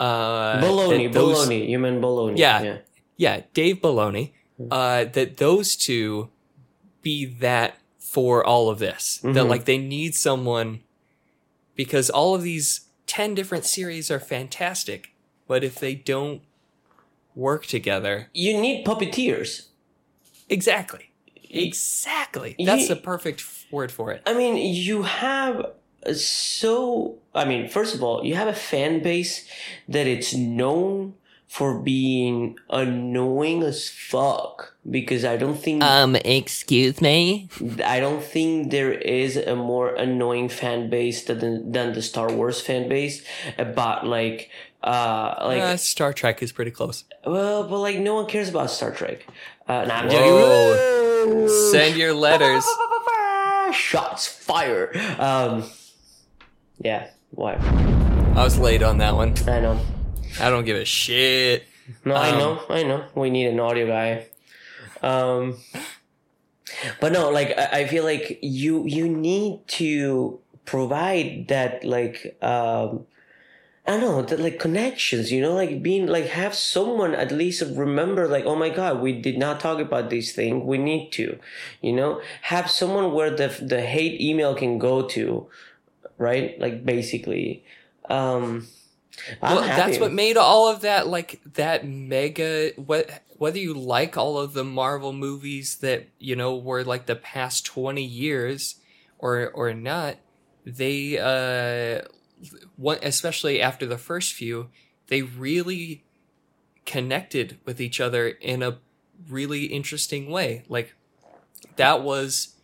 Uh, 0.00 0.60
Baloney, 0.62 1.12
those- 1.12 1.34
bologna. 1.46 1.70
You 1.70 1.78
mean 1.78 2.00
Baloney? 2.00 2.38
Yeah. 2.38 2.62
yeah. 2.62 2.78
yeah, 3.16 3.40
Dave 3.52 3.76
Baloney, 3.82 4.30
Hmm. 4.56 4.68
uh, 4.70 5.04
that 5.04 5.36
those 5.36 5.76
two 5.76 6.30
be 7.02 7.24
that 7.26 7.76
for 7.98 8.44
all 8.44 8.68
of 8.70 8.78
this. 8.78 9.18
That 9.22 9.34
Mhm. 9.34 9.48
like 9.48 9.64
they 9.66 9.78
need 9.78 10.14
someone 10.14 10.80
because 11.76 12.08
all 12.10 12.34
of 12.34 12.42
these 12.42 12.82
10 13.06 13.34
different 13.34 13.64
series 13.64 14.10
are 14.10 14.20
fantastic, 14.20 15.10
but 15.48 15.62
if 15.64 15.76
they 15.76 15.94
don't 15.94 16.42
work 17.34 17.66
together, 17.66 18.28
You 18.32 18.60
need 18.60 18.84
puppeteers. 18.86 19.66
Exactly. 20.52 21.04
Exactly. 21.50 22.54
That's 22.58 22.82
Ye- 22.82 22.88
the 22.88 22.96
perfect 22.96 23.44
word 23.70 23.90
for 23.92 24.10
it. 24.12 24.22
I 24.26 24.32
mean, 24.34 24.56
you 24.56 25.02
have 25.02 25.56
so. 26.14 27.16
I 27.34 27.44
mean, 27.44 27.68
first 27.68 27.94
of 27.94 28.02
all, 28.02 28.24
you 28.24 28.34
have 28.34 28.48
a 28.48 28.54
fan 28.54 29.02
base 29.02 29.46
that 29.88 30.06
it's 30.06 30.34
known 30.34 31.14
for 31.48 31.78
being 31.78 32.56
annoying 32.70 33.62
as 33.62 33.88
fuck 33.90 34.74
because 34.90 35.22
I 35.24 35.36
don't 35.36 35.58
think 35.58 35.82
Um, 35.82 36.16
excuse 36.16 37.00
me? 37.02 37.48
I 37.84 38.00
don't 38.00 38.22
think 38.24 38.70
there 38.70 38.92
is 38.92 39.36
a 39.36 39.54
more 39.54 39.94
annoying 39.94 40.48
fan 40.48 40.88
base 40.88 41.24
than 41.24 41.70
than 41.72 41.92
the 41.92 42.00
Star 42.02 42.32
Wars 42.32 42.60
fan 42.62 42.88
base 42.88 43.22
about 43.58 44.06
like 44.06 44.48
uh 44.82 45.34
like 45.50 45.60
Uh, 45.62 45.76
Star 45.76 46.12
Trek 46.14 46.42
is 46.42 46.52
pretty 46.52 46.70
close. 46.70 47.04
well 47.26 47.68
but 47.68 47.78
like 47.80 47.98
no 47.98 48.14
one 48.14 48.26
cares 48.26 48.48
about 48.48 48.70
Star 48.70 48.90
Trek. 48.90 49.26
Uh, 49.68 49.84
nah, 49.84 49.94
I'm 49.94 50.10
joking. 50.10 51.48
Send 51.70 51.96
your 51.96 52.12
letters. 52.14 52.64
Shots 53.74 54.26
fire. 54.26 54.92
Um, 55.18 55.64
yeah. 56.80 57.08
What? 57.30 57.58
I 57.60 58.44
was 58.44 58.58
late 58.58 58.82
on 58.82 58.98
that 58.98 59.14
one. 59.14 59.34
I 59.48 59.60
know. 59.60 59.80
I 60.40 60.50
don't 60.50 60.64
give 60.64 60.76
a 60.76 60.84
shit. 60.84 61.64
No, 62.04 62.14
I 62.14 62.30
Um, 62.30 62.38
know, 62.38 62.62
I 62.68 62.82
know. 62.82 63.04
We 63.14 63.30
need 63.30 63.46
an 63.46 63.60
audio 63.60 63.86
guy. 63.86 64.26
Um, 65.02 65.58
but 67.00 67.12
no, 67.12 67.30
like 67.30 67.56
I, 67.58 67.80
I 67.80 67.86
feel 67.86 68.04
like 68.04 68.38
you 68.42 68.84
you 68.86 69.08
need 69.08 69.60
to 69.78 70.38
provide 70.64 71.48
that 71.48 71.84
like 71.84 72.36
um, 72.42 73.06
I 73.84 73.92
don't 73.92 74.00
know 74.00 74.22
that 74.22 74.38
like 74.38 74.60
connections. 74.60 75.32
You 75.32 75.40
know, 75.40 75.54
like 75.54 75.82
being 75.82 76.06
like 76.06 76.26
have 76.26 76.54
someone 76.54 77.14
at 77.14 77.32
least 77.32 77.62
remember 77.74 78.28
like 78.28 78.44
oh 78.44 78.54
my 78.54 78.68
god 78.68 79.00
we 79.00 79.12
did 79.12 79.38
not 79.38 79.58
talk 79.58 79.80
about 79.80 80.08
this 80.08 80.32
thing. 80.32 80.66
We 80.66 80.78
need 80.78 81.10
to, 81.12 81.38
you 81.80 81.92
know, 81.92 82.20
have 82.42 82.70
someone 82.70 83.12
where 83.12 83.30
the 83.30 83.48
the 83.60 83.82
hate 83.82 84.20
email 84.20 84.54
can 84.54 84.78
go 84.78 85.06
to, 85.08 85.48
right? 86.18 86.58
Like 86.60 86.84
basically. 86.84 87.64
Um, 88.08 88.66
I'm 89.40 89.56
well, 89.56 89.62
happy. 89.62 89.80
that's 89.80 90.00
what 90.00 90.12
made 90.12 90.36
all 90.36 90.68
of 90.68 90.80
that 90.80 91.06
like 91.06 91.40
that 91.54 91.86
mega 91.86 92.70
what 92.76 93.22
whether 93.36 93.58
you 93.58 93.74
like 93.74 94.16
all 94.16 94.38
of 94.38 94.54
the 94.54 94.64
Marvel 94.64 95.12
movies 95.12 95.78
that 95.78 96.08
you 96.18 96.34
know 96.34 96.56
were 96.56 96.82
like 96.82 97.06
the 97.06 97.16
past 97.16 97.66
20 97.66 98.02
years 98.02 98.76
or 99.18 99.50
or 99.50 99.74
not 99.74 100.16
they 100.64 101.18
uh 101.18 102.06
one 102.76 102.98
especially 103.02 103.60
after 103.60 103.86
the 103.86 103.98
first 103.98 104.32
few 104.32 104.68
they 105.08 105.22
really 105.22 106.04
connected 106.86 107.58
with 107.64 107.80
each 107.80 108.00
other 108.00 108.28
in 108.28 108.62
a 108.62 108.78
really 109.28 109.66
interesting 109.66 110.30
way 110.30 110.62
like 110.68 110.94
that 111.76 112.02
was 112.02 112.56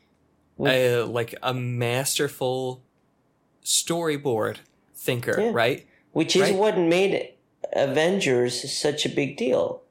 a 0.60 1.02
like 1.02 1.34
a 1.42 1.54
masterful 1.54 2.82
storyboard 3.64 4.56
thinker 4.94 5.40
Yeah. 5.40 5.50
right 5.52 5.86
which 6.12 6.34
is 6.34 6.42
Right. 6.42 6.54
what 6.54 6.78
made 6.78 7.34
Avengers 7.74 8.72
such 8.72 9.04
a 9.04 9.08
big 9.10 9.36
deal. 9.36 9.82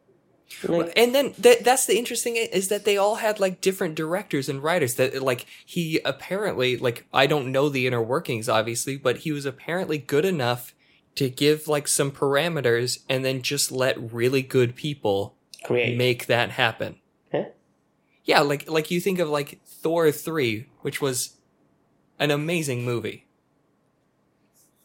Like, 0.64 0.94
and 0.96 1.14
then 1.14 1.34
th- 1.34 1.60
that's 1.60 1.86
the 1.86 1.98
interesting 1.98 2.36
is 2.38 2.70
that 2.70 2.86
they 2.86 2.96
all 2.98 3.16
had 3.16 3.40
like 3.40 3.60
different 3.62 3.96
directors 3.96 4.48
and 4.50 4.64
writers 4.64 4.96
that 4.96 5.22
like 5.22 5.46
he 5.66 6.00
apparently 6.06 6.78
like 6.78 7.06
i 7.14 7.28
don't 7.28 7.52
know 7.52 7.68
the 7.70 7.86
inner 7.86 8.02
workings 8.02 8.48
obviously 8.48 8.98
but 8.98 9.18
he 9.18 9.32
was 9.34 9.46
apparently 9.46 9.98
good 9.98 10.24
enough 10.26 10.74
to 11.16 11.30
give 11.30 11.68
like 11.68 11.88
some 11.88 12.12
parameters 12.12 13.00
and 13.10 13.26
then 13.26 13.42
just 13.42 13.72
let 13.72 14.14
really 14.14 14.42
good 14.42 14.76
people 14.76 15.36
create. 15.66 15.98
make 15.98 16.28
that 16.28 16.52
happen 16.52 16.96
Huh? 17.32 17.46
yeah 18.24 18.40
like 18.40 18.70
like 18.70 18.90
you 18.90 19.02
think 19.02 19.20
of 19.20 19.28
like 19.30 19.60
thor 19.66 20.12
3 20.12 20.66
which 20.80 21.02
was 21.02 21.36
an 22.20 22.32
amazing 22.32 22.86
movie 22.86 23.28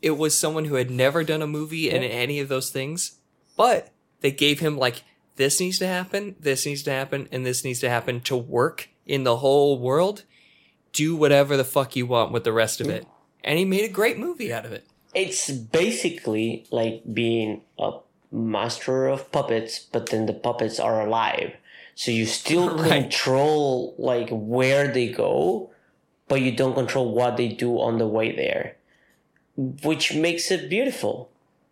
it 0.02 0.18
was 0.18 0.36
someone 0.36 0.64
who 0.66 0.74
had 0.74 0.90
never 0.90 1.22
done 1.22 1.40
a 1.40 1.46
movie 1.46 1.88
in 1.88 2.02
any 2.02 2.40
of 2.40 2.48
those 2.48 2.70
things 2.70 3.18
but 3.56 3.90
they 4.20 4.32
gave 4.32 4.58
him 4.60 4.76
like 4.76 5.04
this 5.42 5.56
needs 5.62 5.78
to 5.78 5.86
happen 5.96 6.22
this 6.48 6.62
needs 6.68 6.82
to 6.88 6.90
happen 7.00 7.20
and 7.32 7.40
this 7.48 7.60
needs 7.66 7.80
to 7.84 7.88
happen 7.96 8.20
to 8.30 8.36
work 8.36 8.78
in 9.14 9.24
the 9.24 9.38
whole 9.44 9.72
world 9.88 10.24
do 10.92 11.08
whatever 11.22 11.56
the 11.56 11.64
fuck 11.74 11.90
you 11.98 12.06
want 12.14 12.32
with 12.34 12.44
the 12.44 12.52
rest 12.62 12.80
of 12.82 12.88
it 12.96 13.04
and 13.42 13.58
he 13.58 13.64
made 13.74 13.84
a 13.84 13.92
great 14.00 14.18
movie 14.26 14.52
out 14.56 14.64
of 14.68 14.72
it 14.78 14.84
It's 15.14 15.50
basically 15.50 16.46
like 16.80 16.96
being 17.12 17.48
a 17.78 17.90
master 18.32 18.98
of 19.14 19.28
puppets, 19.36 19.74
but 19.92 20.08
then 20.08 20.24
the 20.24 20.32
puppets 20.46 20.80
are 20.80 20.98
alive. 21.06 21.50
So 21.94 22.08
you 22.10 22.24
still 22.24 22.66
Right. 22.80 22.88
control 23.04 23.92
like 23.98 24.30
where 24.32 24.88
they 24.96 25.08
go, 25.24 25.68
but 26.28 26.40
you 26.44 26.50
don't 26.60 26.72
control 26.80 27.12
what 27.18 27.36
they 27.36 27.48
do 27.64 27.70
on 27.86 27.98
the 28.00 28.08
way 28.16 28.28
there. 28.42 28.64
Which 29.88 30.14
makes 30.14 30.48
it 30.50 30.70
beautiful. 30.72 31.14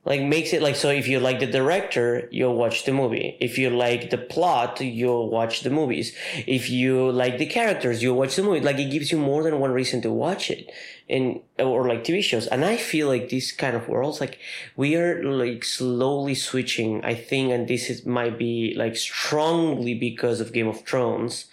Like 0.03 0.23
makes 0.23 0.55
it 0.55 0.63
like 0.63 0.77
so 0.77 0.89
if 0.89 1.07
you 1.09 1.21
like 1.21 1.41
the 1.41 1.47
director, 1.47 2.27
you'll 2.31 2.57
watch 2.57 2.85
the 2.85 2.93
movie. 2.93 3.37
If 3.39 3.59
you 3.59 3.69
like 3.69 4.09
the 4.09 4.17
plot, 4.17 4.81
you'll 4.81 5.29
watch 5.29 5.61
the 5.61 5.69
movies. 5.69 6.15
If 6.47 6.71
you 6.71 7.13
like 7.13 7.37
the 7.37 7.45
characters, 7.45 8.03
you'll 8.03 8.17
watch 8.17 8.35
the 8.35 8.43
movie. 8.43 8.61
Like 8.61 8.79
it 8.79 8.91
gives 8.91 9.13
you 9.13 9.19
more 9.19 9.43
than 9.43 9.61
one 9.61 9.73
reason 9.73 10.01
to 10.03 10.11
watch 10.11 10.51
it. 10.51 10.73
And 11.09 11.41
or 11.59 11.87
like 11.87 12.03
TV 12.03 12.23
shows. 12.23 12.47
And 12.47 12.65
I 12.65 12.79
feel 12.79 13.09
like 13.09 13.29
these 13.29 13.53
kind 13.53 13.77
of 13.77 13.89
worlds, 13.89 14.23
like 14.23 14.39
we 14.75 14.97
are 14.97 15.23
like 15.23 15.65
slowly 15.65 16.35
switching, 16.35 17.05
I 17.05 17.15
think, 17.15 17.53
and 17.53 17.69
this 17.69 17.91
is 17.91 18.07
might 18.07 18.39
be 18.39 18.75
like 18.75 18.97
strongly 18.97 19.93
because 19.93 20.41
of 20.41 20.55
Game 20.55 20.69
of 20.69 20.81
Thrones 20.87 21.45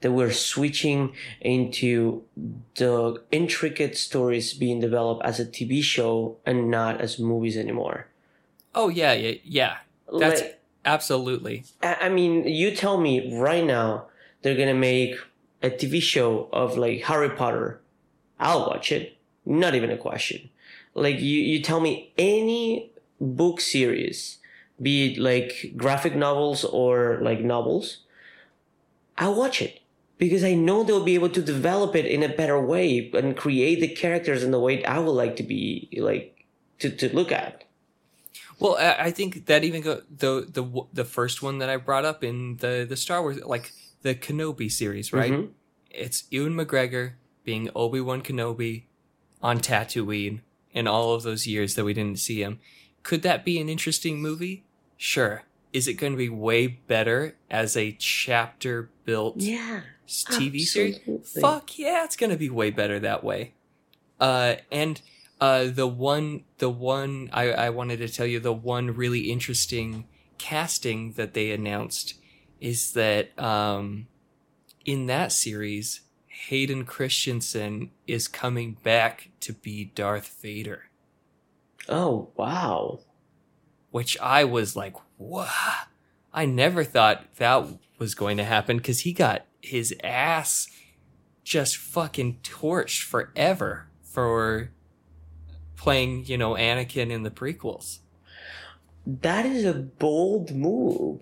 that 0.00 0.12
we're 0.12 0.32
switching 0.32 1.12
into 1.40 2.22
the 2.76 3.20
intricate 3.32 3.96
stories 3.96 4.54
being 4.54 4.80
developed 4.80 5.24
as 5.24 5.40
a 5.40 5.44
TV 5.46 5.82
show 5.82 6.36
and 6.46 6.70
not 6.70 7.00
as 7.00 7.18
movies 7.18 7.56
anymore. 7.56 8.06
oh 8.74 8.88
yeah 8.88 9.12
yeah 9.12 9.34
yeah 9.44 9.74
that's 10.20 10.40
Like, 10.42 10.60
absolutely 10.84 11.64
I 11.82 12.06
I 12.06 12.08
mean, 12.08 12.46
you 12.46 12.70
tell 12.74 12.98
me 13.00 13.14
right 13.38 13.64
now 13.64 14.06
they're 14.42 14.56
gonna 14.56 14.74
make 14.92 15.16
a 15.62 15.70
TV 15.70 16.00
show 16.00 16.48
of 16.52 16.76
like 16.78 17.02
Harry 17.10 17.30
Potter. 17.30 17.80
I'll 18.38 18.66
watch 18.70 18.92
it. 18.92 19.16
Not 19.44 19.74
even 19.74 19.90
a 19.90 19.96
question. 19.98 20.50
Like 20.94 21.18
you, 21.20 21.40
you 21.52 21.58
tell 21.62 21.80
me 21.80 22.12
any 22.16 22.92
book 23.20 23.60
series, 23.60 24.38
be 24.80 24.94
it 25.12 25.18
like 25.18 25.72
graphic 25.76 26.14
novels 26.14 26.64
or 26.64 27.18
like 27.20 27.40
novels, 27.40 27.86
I'll 29.16 29.34
watch 29.34 29.60
it 29.60 29.80
because 30.18 30.44
I 30.44 30.54
know 30.54 30.82
they'll 30.82 31.04
be 31.04 31.14
able 31.14 31.30
to 31.30 31.42
develop 31.42 31.94
it 31.96 32.04
in 32.06 32.22
a 32.22 32.28
better 32.28 32.60
way 32.60 33.10
and 33.14 33.36
create 33.36 33.80
the 33.80 33.88
characters 33.88 34.42
in 34.42 34.50
the 34.50 34.60
way 34.60 34.84
I 34.84 34.98
would 34.98 35.12
like 35.12 35.36
to 35.36 35.42
be 35.42 35.88
like 35.98 36.44
to, 36.80 36.90
to 36.90 37.14
look 37.14 37.32
at. 37.32 37.64
Well, 38.60 38.76
I 38.76 39.12
think 39.12 39.46
that 39.46 39.62
even 39.62 39.82
go 39.82 40.02
the 40.10 40.46
the 40.52 40.82
the 40.92 41.04
first 41.04 41.42
one 41.42 41.58
that 41.58 41.68
I 41.68 41.76
brought 41.76 42.04
up 42.04 42.24
in 42.24 42.56
the 42.56 42.84
the 42.88 42.96
Star 42.96 43.22
Wars 43.22 43.38
like 43.44 43.72
the 44.02 44.14
Kenobi 44.14 44.70
series, 44.70 45.12
right? 45.12 45.32
Mhm. 45.32 45.48
It's 45.90 46.24
Ewan 46.30 46.54
McGregor 46.54 47.12
being 47.44 47.70
Obi 47.74 48.00
Wan 48.00 48.20
Kenobi 48.22 48.84
on 49.40 49.60
Tatooine 49.60 50.40
in 50.72 50.86
all 50.88 51.14
of 51.14 51.22
those 51.22 51.46
years 51.46 51.76
that 51.76 51.84
we 51.84 51.94
didn't 51.94 52.18
see 52.18 52.42
him. 52.42 52.58
Could 53.04 53.22
that 53.22 53.44
be 53.44 53.60
an 53.60 53.68
interesting 53.68 54.20
movie? 54.20 54.64
Sure. 54.96 55.44
Is 55.72 55.86
it 55.86 55.94
going 55.94 56.12
to 56.12 56.16
be 56.18 56.28
way 56.28 56.66
better 56.66 57.36
as 57.50 57.76
a 57.76 57.92
chapter 57.92 58.90
built 59.04 59.36
Yeah. 59.38 59.82
TV 60.08 60.60
series? 60.62 60.98
Fuck 61.40 61.78
yeah, 61.78 62.04
it's 62.04 62.16
gonna 62.16 62.36
be 62.36 62.50
way 62.50 62.70
better 62.70 62.98
that 63.00 63.22
way. 63.22 63.54
Uh, 64.18 64.56
and 64.72 65.00
uh, 65.40 65.66
the 65.66 65.86
one, 65.86 66.44
the 66.58 66.70
one 66.70 67.30
I, 67.32 67.52
I 67.52 67.70
wanted 67.70 67.98
to 67.98 68.08
tell 68.08 68.26
you, 68.26 68.40
the 68.40 68.52
one 68.52 68.94
really 68.94 69.30
interesting 69.30 70.06
casting 70.38 71.12
that 71.12 71.34
they 71.34 71.50
announced 71.52 72.14
is 72.60 72.92
that 72.94 73.38
um, 73.38 74.08
in 74.84 75.06
that 75.06 75.30
series, 75.30 76.00
Hayden 76.26 76.84
Christensen 76.84 77.90
is 78.06 78.26
coming 78.28 78.78
back 78.82 79.30
to 79.40 79.52
be 79.52 79.84
Darth 79.94 80.36
Vader, 80.40 80.84
Oh 81.88 82.30
wow. 82.36 83.00
which 83.90 84.18
I 84.20 84.44
was 84.44 84.74
like, 84.74 84.96
what? 85.16 85.48
I 86.32 86.46
never 86.46 86.82
thought 86.84 87.24
that 87.36 87.66
was 87.98 88.14
going 88.14 88.36
to 88.36 88.44
happen 88.44 88.76
because 88.78 89.00
he 89.00 89.12
got 89.12 89.44
his 89.60 89.94
ass 90.02 90.68
just 91.44 91.76
fucking 91.76 92.38
torched 92.42 93.02
forever 93.02 93.88
for 94.02 94.70
playing, 95.76 96.26
you 96.26 96.36
know, 96.36 96.52
Anakin 96.54 97.10
in 97.10 97.22
the 97.22 97.30
prequels. 97.30 98.00
That 99.06 99.46
is 99.46 99.64
a 99.64 99.72
bold 99.72 100.54
move. 100.54 101.20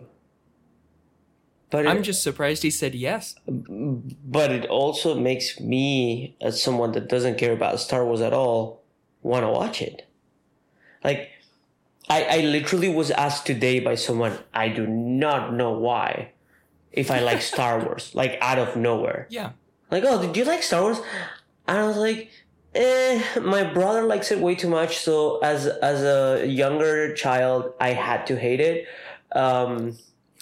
But 1.71 1.87
I'm 1.87 1.99
it, 1.99 2.03
just 2.03 2.23
surprised 2.23 2.63
he 2.63 2.71
said 2.71 2.95
yes. 2.95 3.37
but 3.47 4.51
it 4.51 4.67
also 4.67 5.19
makes 5.19 5.61
me, 5.61 6.37
as 6.41 6.63
someone 6.63 6.93
that 6.93 7.09
doesn't 7.09 7.39
care 7.39 7.53
about 7.53 7.81
Star 7.81 8.05
Wars 8.05 8.21
at 8.21 8.33
all, 8.33 8.83
want 9.23 9.45
to 9.45 9.51
watch 9.51 9.83
it. 9.83 10.07
Like, 11.03 11.31
I, 12.09 12.25
I 12.25 12.41
literally 12.41 12.89
was 12.89 13.11
asked 13.11 13.47
today 13.47 13.81
by 13.81 13.97
someone 13.97 14.39
I 14.55 14.69
do 14.69 14.87
not 14.87 15.53
know 15.55 15.73
why 15.73 16.33
if 16.93 17.11
I 17.11 17.21
like 17.21 17.43
Star 17.43 17.79
Wars, 17.85 18.11
like 18.15 18.39
out 18.41 18.59
of 18.59 18.77
nowhere. 18.77 19.27
Yeah. 19.31 19.51
Like, 19.91 20.05
oh, 20.07 20.21
did 20.21 20.37
you 20.37 20.45
like 20.45 20.63
Star 20.63 20.83
Wars? 20.83 20.99
And 21.69 21.79
I 21.79 21.87
was 21.87 21.97
like, 21.97 22.31
eh, 22.75 23.23
my 23.41 23.65
brother 23.65 24.03
likes 24.03 24.31
it 24.31 24.41
way 24.41 24.55
too 24.55 24.69
much. 24.69 24.99
So 24.99 25.39
as 25.41 25.67
as 25.67 26.03
a 26.03 26.47
younger 26.47 27.15
child, 27.15 27.73
I 27.81 27.91
had 27.93 28.27
to 28.29 28.37
hate 28.37 28.61
it. 28.61 28.87
Um, 29.33 29.97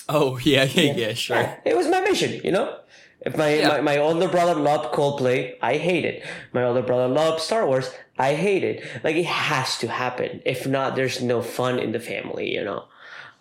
Oh 0.09 0.39
yeah, 0.43 0.65
yeah, 0.65 0.93
yeah, 0.95 1.13
sure. 1.15 1.37
yeah, 1.37 1.57
it 1.65 1.77
was 1.77 1.89
my 1.89 2.01
mission, 2.01 2.41
you 2.45 2.53
know. 2.53 2.79
If 3.25 3.37
my, 3.39 3.55
Yeah. 3.55 3.69
my 3.69 3.81
my 3.81 3.97
older 3.99 4.29
brother 4.29 4.55
loved 4.55 4.95
Coldplay, 4.95 5.55
I 5.63 5.79
hate 5.79 6.05
it. 6.05 6.23
My 6.53 6.63
older 6.65 6.83
brother 6.83 7.09
loved 7.09 7.41
Star 7.41 7.67
Wars, 7.67 7.91
I 8.19 8.35
hate 8.35 8.63
it. 8.65 8.85
Like 9.03 9.17
it 9.17 9.25
has 9.25 9.79
to 9.79 9.89
happen. 9.89 10.43
If 10.45 10.67
not, 10.67 10.95
there's 10.95 11.23
no 11.23 11.41
fun 11.41 11.79
in 11.79 11.93
the 11.93 12.01
family, 12.01 12.53
you 12.55 12.63
know. 12.63 12.85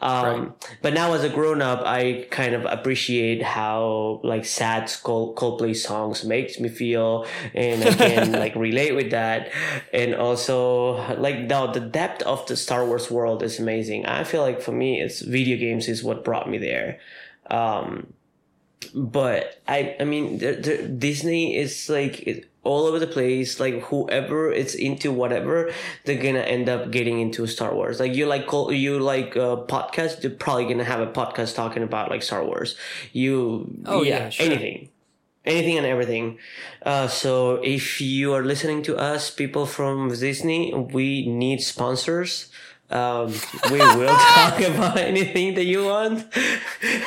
Um, 0.04 0.54
But 0.82 0.94
now, 0.94 1.14
as 1.14 1.24
a 1.24 1.30
grown 1.30 1.62
up, 1.62 1.82
I 1.86 2.28
kind 2.30 2.54
of 2.54 2.66
appreciate 2.66 3.42
how 3.42 4.20
like 4.24 4.44
sad 4.46 4.92
Cold- 5.04 5.36
Coldplay 5.36 5.76
songs 5.76 6.24
makes 6.26 6.60
me 6.60 6.68
feel, 6.70 7.26
and 7.54 7.84
I 7.84 7.94
can 7.94 8.32
like 8.44 8.56
relate 8.56 8.96
with 8.96 9.12
that. 9.12 9.50
And 9.94 10.14
also, 10.16 11.16
like 11.18 11.48
the 11.48 11.68
the 11.68 11.80
depth 11.80 12.22
of 12.24 12.46
the 12.48 12.56
Star 12.58 12.86
Wars 12.86 13.10
world 13.10 13.44
is 13.44 13.60
amazing. 13.60 14.06
I 14.06 14.24
feel 14.26 14.42
like 14.42 14.62
for 14.62 14.74
me, 14.74 15.02
it's 15.02 15.22
video 15.22 15.58
games 15.58 15.88
is 15.88 16.04
what 16.04 16.24
brought 16.26 16.50
me 16.50 16.58
there. 16.58 17.00
Um, 17.50 18.14
but 18.94 19.62
I, 19.68 19.96
I 20.00 20.04
mean, 20.06 20.38
the, 20.40 20.54
the, 20.54 20.88
Disney 20.88 21.56
is 21.58 21.90
like 21.90 22.22
it, 22.28 22.50
all 22.64 22.86
over 22.86 23.00
the 23.00 23.08
place. 23.08 23.60
Like 23.60 23.82
whoever 23.84 24.52
is 24.52 24.76
into 24.76 25.12
whatever, 25.12 25.72
they're 26.06 26.22
gonna 26.22 26.40
end 26.40 26.70
up 26.70 26.92
getting 26.92 27.20
into 27.20 27.46
Star 27.48 27.74
Wars. 27.74 28.00
Like 28.00 28.14
you 28.16 28.26
like 28.26 28.48
call- 28.48 28.72
you 28.72 29.00
like 29.00 29.36
uh, 29.36 29.58
podcast, 29.68 30.22
they're 30.22 30.32
probably 30.32 30.66
gonna 30.66 30.84
have 30.86 31.00
a 31.02 31.08
podcast 31.12 31.56
talking 31.56 31.84
about 31.84 32.10
like 32.10 32.24
Star 32.24 32.44
Wars. 32.46 32.78
You, 33.12 33.70
Oh, 33.86 34.04
yeah, 34.04 34.30
sure. 34.30 34.46
anything. 34.46 34.90
Anything 35.46 35.78
and 35.78 35.86
everything. 35.86 36.40
Uh, 36.84 37.08
so 37.10 37.56
if 37.64 38.00
you 38.00 38.34
are 38.34 38.46
listening 38.46 38.82
to 38.84 38.96
us, 38.96 39.30
people 39.30 39.66
from 39.66 40.08
Disney, 40.08 40.74
we 40.74 41.28
need 41.28 41.60
sponsors. 41.60 42.50
Um, 42.90 43.34
we 43.72 43.80
will 43.80 44.08
talk 44.16 44.60
about 44.60 44.98
anything 44.98 45.56
that 45.56 45.66
you 45.66 45.86
want. 45.86 46.26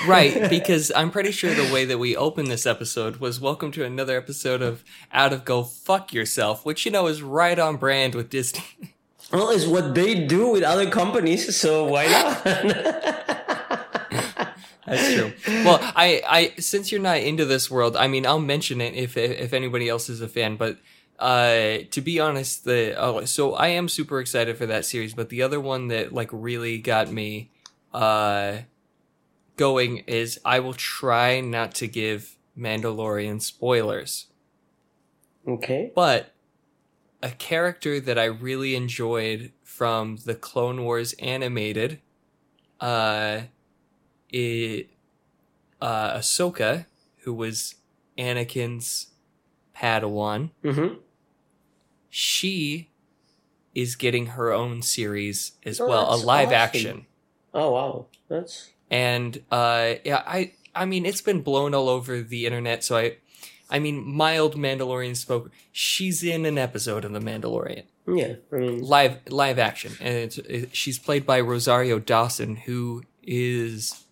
right, 0.07 0.49
because 0.57 0.91
I'm 0.95 1.11
pretty 1.11 1.33
sure 1.33 1.55
the 1.55 1.73
way 1.73 1.85
that 1.85 1.99
we 1.99 2.17
opened 2.17 2.49
this 2.49 2.67
episode 2.67 3.17
was 3.17 3.41
welcome 3.41 3.71
to 3.73 3.85
another 3.85 4.17
episode 4.17 4.63
of 4.63 4.83
Out 5.13 5.33
of 5.33 5.45
Go 5.45 5.63
Fuck 5.63 6.13
Yourself, 6.13 6.65
which 6.65 6.85
you 6.87 6.91
know 6.91 7.07
is 7.07 7.23
right 7.23 7.59
on 7.59 7.77
brand 7.77 8.15
with 8.15 8.31
Disney. 8.31 8.95
Well, 9.33 9.51
it's 9.51 9.67
what 9.67 9.95
they 9.95 10.27
do 10.27 10.51
with 10.51 10.63
other 10.63 10.89
companies, 10.89 11.57
so 11.57 11.85
why 11.85 12.07
not? 12.07 12.45
That's 14.87 15.15
true. 15.15 15.33
Well, 15.65 15.81
I, 15.83 16.23
I 16.29 16.61
since 16.61 16.93
you're 16.93 17.01
not 17.01 17.19
into 17.19 17.45
this 17.45 17.69
world, 17.69 17.97
I 17.97 18.07
mean, 18.07 18.25
I'll 18.25 18.39
mention 18.39 18.81
it 18.81 18.95
if 18.95 19.17
if 19.17 19.53
anybody 19.53 19.89
else 19.89 20.09
is 20.09 20.21
a 20.21 20.29
fan. 20.29 20.57
But 20.57 20.79
uh, 21.19 21.79
to 21.91 22.01
be 22.01 22.21
honest, 22.21 22.65
the 22.65 22.95
oh, 22.99 23.25
so 23.25 23.55
I 23.55 23.69
am 23.69 23.89
super 23.89 24.21
excited 24.21 24.57
for 24.57 24.67
that 24.67 24.85
series. 24.85 25.15
But 25.15 25.29
the 25.29 25.43
other 25.43 25.61
one 25.61 25.89
that 25.89 26.13
like 26.13 26.29
really 26.33 26.79
got 26.79 27.11
me 27.11 27.51
uh 27.93 28.59
going 29.57 29.99
is 30.07 30.39
I 30.45 30.61
will 30.61 30.75
try 30.75 31.41
not 31.41 31.75
to 31.77 31.89
give 31.89 32.37
Mandalorian 32.59 33.41
spoilers, 33.43 34.27
okay. 35.47 35.93
but 35.95 36.33
a 37.23 37.31
character 37.31 37.99
that 38.01 38.19
I 38.19 38.25
really 38.25 38.75
enjoyed 38.75 39.53
from 39.63 40.19
the 40.25 40.35
Clone 40.35 40.85
Wars 40.85 41.15
animated, 41.15 42.01
uh, 42.81 43.43
it, 44.31 44.91
uh, 45.81 46.19
Ahsoka, 46.19 46.87
who 47.19 47.35
was 47.35 47.77
Anakin's 48.19 49.09
Padawan, 49.75 50.51
Mm-hmm. 50.65 50.95
She 52.19 52.89
is 53.75 53.95
getting 53.95 54.25
her 54.29 54.51
own 54.51 54.81
series 54.81 55.53
as 55.67 55.79
Oh, 55.79 55.87
well, 55.87 56.15
a 56.15 56.17
live 56.17 56.49
awesome. 56.49 56.55
action. 56.59 57.07
Oh 57.53 57.73
wow, 57.73 58.07
that's 58.29 58.71
and 58.91 59.43
uh 59.51 59.95
yeah 60.05 60.23
i 60.27 60.53
i 60.75 60.85
mean 60.87 61.05
it's 61.05 61.21
been 61.21 61.43
blown 61.43 61.75
all 61.75 61.89
over 61.89 62.23
the 62.23 62.47
internet 62.47 62.85
so 62.85 62.97
i 62.97 63.17
i 63.69 63.79
mean 63.81 63.97
mild 64.07 64.55
mandalorian 64.57 65.17
spoke 65.17 65.51
she's 65.73 66.23
in 66.23 66.47
an 66.47 66.57
episode 66.57 67.05
of 67.05 67.13
the 67.13 67.19
mandalorian 67.19 67.83
yeah. 68.07 68.35
I 68.53 68.57
mean, 68.57 68.83
live 68.83 69.19
live 69.29 69.59
action 69.59 69.93
and 70.01 70.15
it's, 70.15 70.39
it, 70.39 70.77
she's 70.77 70.99
played 71.01 71.27
by 71.27 71.41
rosario 71.41 71.99
dawson 71.99 72.55
who 72.57 73.03
is 73.25 74.05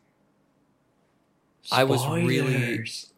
I 1.72 1.84
was 1.84 2.04
really- 2.06 2.38
spoilers. 2.38 3.12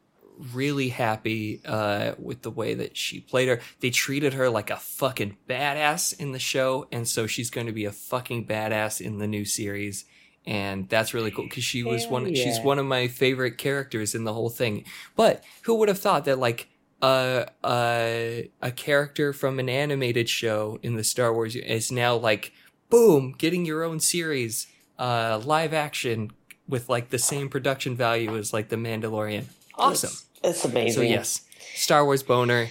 Really 0.53 0.91
happy 0.91 1.61
uh 1.65 2.13
with 2.19 2.43
the 2.43 2.51
way 2.51 2.75
that 2.75 2.97
she 2.97 3.21
played 3.21 3.49
her 3.49 3.61
they 3.81 3.91
treated 3.91 4.35
her 4.35 4.51
like 4.51 4.71
a 4.71 4.77
fucking 4.77 5.37
badass 5.49 6.19
in 6.19 6.33
the 6.33 6.39
show 6.39 6.87
and 6.93 7.09
so 7.09 7.27
she's 7.27 7.51
going 7.51 7.67
to 7.67 7.73
be 7.73 7.85
a 7.85 7.93
fucking 7.93 8.47
badass 8.47 9.01
in 9.01 9.19
the 9.19 9.27
new 9.27 9.45
series 9.45 10.05
and 10.45 10.89
that's 10.89 11.15
really 11.15 11.31
cool 11.31 11.45
because 11.45 11.65
she 11.65 11.83
was 11.83 12.03
Hell 12.03 12.13
one 12.13 12.35
she's 12.35 12.61
one 12.61 12.79
of 12.79 12.87
my 12.87 13.09
favorite 13.09 13.59
characters 13.59 14.15
in 14.15 14.25
the 14.25 14.33
whole 14.33 14.51
thing 14.51 14.85
but 15.17 15.43
who 15.63 15.75
would 15.77 15.89
have 15.89 15.99
thought 15.99 16.27
that 16.27 16.39
like 16.39 16.69
uh, 17.03 17.45
uh, 17.63 18.43
a 18.63 18.71
character 18.75 19.33
from 19.33 19.59
an 19.59 19.69
animated 19.69 20.29
show 20.29 20.79
in 20.83 20.97
the 20.97 21.05
Star 21.05 21.33
Wars 21.33 21.55
is 21.57 21.93
now 21.93 22.17
like, 22.17 22.53
boom, 22.89 23.35
getting 23.37 23.65
your 23.65 23.85
own 23.85 24.01
series, 24.01 24.67
uh, 24.99 25.41
live 25.45 25.75
action 25.75 26.31
with 26.69 26.89
like 26.89 27.11
the 27.11 27.19
same 27.19 27.49
production 27.49 27.95
value 27.97 28.37
as 28.37 28.53
like 28.53 28.69
the 28.71 28.77
Mandalorian. 28.77 29.45
Awesome. 29.75 30.26
It's 30.43 30.65
amazing. 30.65 31.03
So 31.03 31.09
yes, 31.09 31.43
Star 31.75 32.05
Wars 32.05 32.23
boner, 32.23 32.71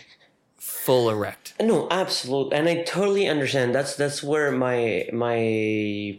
full 0.57 1.09
erect. 1.09 1.53
No, 1.59 1.88
absolutely, 1.89 2.57
and 2.57 2.68
I 2.68 2.84
totally 2.84 3.28
understand. 3.28 3.74
That's 3.74 3.95
that's 3.95 4.24
where 4.24 4.51
my 4.51 5.09
my 5.13 6.18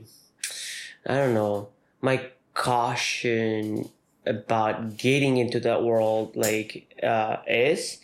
I 1.07 1.15
don't 1.15 1.35
know 1.35 1.69
my 2.01 2.31
caution 2.55 3.89
about 4.25 4.97
getting 4.97 5.37
into 5.37 5.61
that 5.61 5.83
world 5.83 6.35
like 6.37 6.95
uh, 7.03 7.37
is 7.47 7.99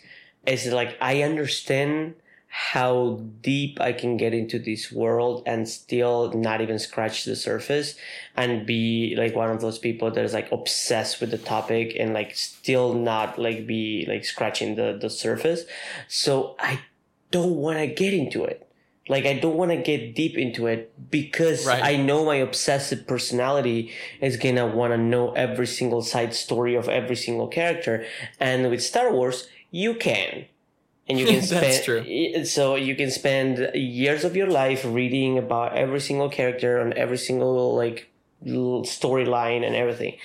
is 0.45 0.67
like 0.67 0.97
I 1.01 1.21
understand 1.23 2.15
how 2.55 3.19
deep 3.41 3.81
I 3.81 3.93
can 3.93 4.15
get 4.15 4.31
into 4.31 4.59
this 4.59 4.91
world 4.91 5.41
and 5.47 5.67
still 5.67 6.31
not 6.33 6.61
even 6.61 6.77
scratch 6.77 7.25
the 7.25 7.35
surface 7.35 7.95
and 8.35 8.67
be 8.67 9.15
like 9.17 9.35
one 9.35 9.49
of 9.49 9.59
those 9.59 9.79
people 9.79 10.11
that 10.11 10.23
is 10.23 10.33
like 10.33 10.51
obsessed 10.51 11.19
with 11.19 11.31
the 11.31 11.39
topic 11.39 11.95
and 11.99 12.13
like 12.13 12.35
still 12.35 12.93
not 12.93 13.39
like 13.39 13.65
be 13.65 14.05
like 14.07 14.23
scratching 14.23 14.75
the 14.75 14.95
the 15.01 15.09
surface 15.09 15.63
so 16.07 16.55
I 16.59 16.79
don't 17.31 17.55
want 17.55 17.79
to 17.79 17.87
get 17.87 18.13
into 18.13 18.43
it. 18.43 18.69
Like 19.09 19.25
I 19.25 19.33
don't 19.39 19.57
want 19.57 19.71
to 19.71 19.77
get 19.77 20.13
deep 20.13 20.37
into 20.37 20.67
it 20.67 20.93
because 21.09 21.65
Right. 21.65 21.83
I 21.83 21.95
know 21.97 22.23
my 22.23 22.35
obsessive 22.35 23.07
personality 23.07 23.91
is 24.21 24.37
gonna 24.37 24.67
want 24.67 24.93
to 24.93 24.97
know 24.99 25.31
every 25.31 25.65
single 25.65 26.03
side 26.03 26.35
story 26.35 26.75
of 26.75 26.87
every 26.87 27.15
single 27.15 27.47
character. 27.47 28.05
And 28.39 28.69
with 28.69 28.83
Star 28.83 29.11
Wars, 29.11 29.47
you 29.71 29.95
can. 29.95 30.45
And 31.07 31.19
you 31.19 31.25
can 31.31 31.41
spend 31.41 32.47
so 32.47 32.75
you 32.75 32.95
can 32.95 33.11
spend 33.11 33.71
years 33.75 34.23
of 34.23 34.35
your 34.35 34.47
life 34.47 34.85
reading 34.85 35.37
about 35.37 35.75
every 35.75 35.99
single 35.99 36.29
character 36.29 36.79
on 36.79 36.93
every 36.93 37.17
single 37.17 37.75
like 37.75 38.09
storyline 38.45 39.65
and 39.65 39.75
everything. 39.75 40.17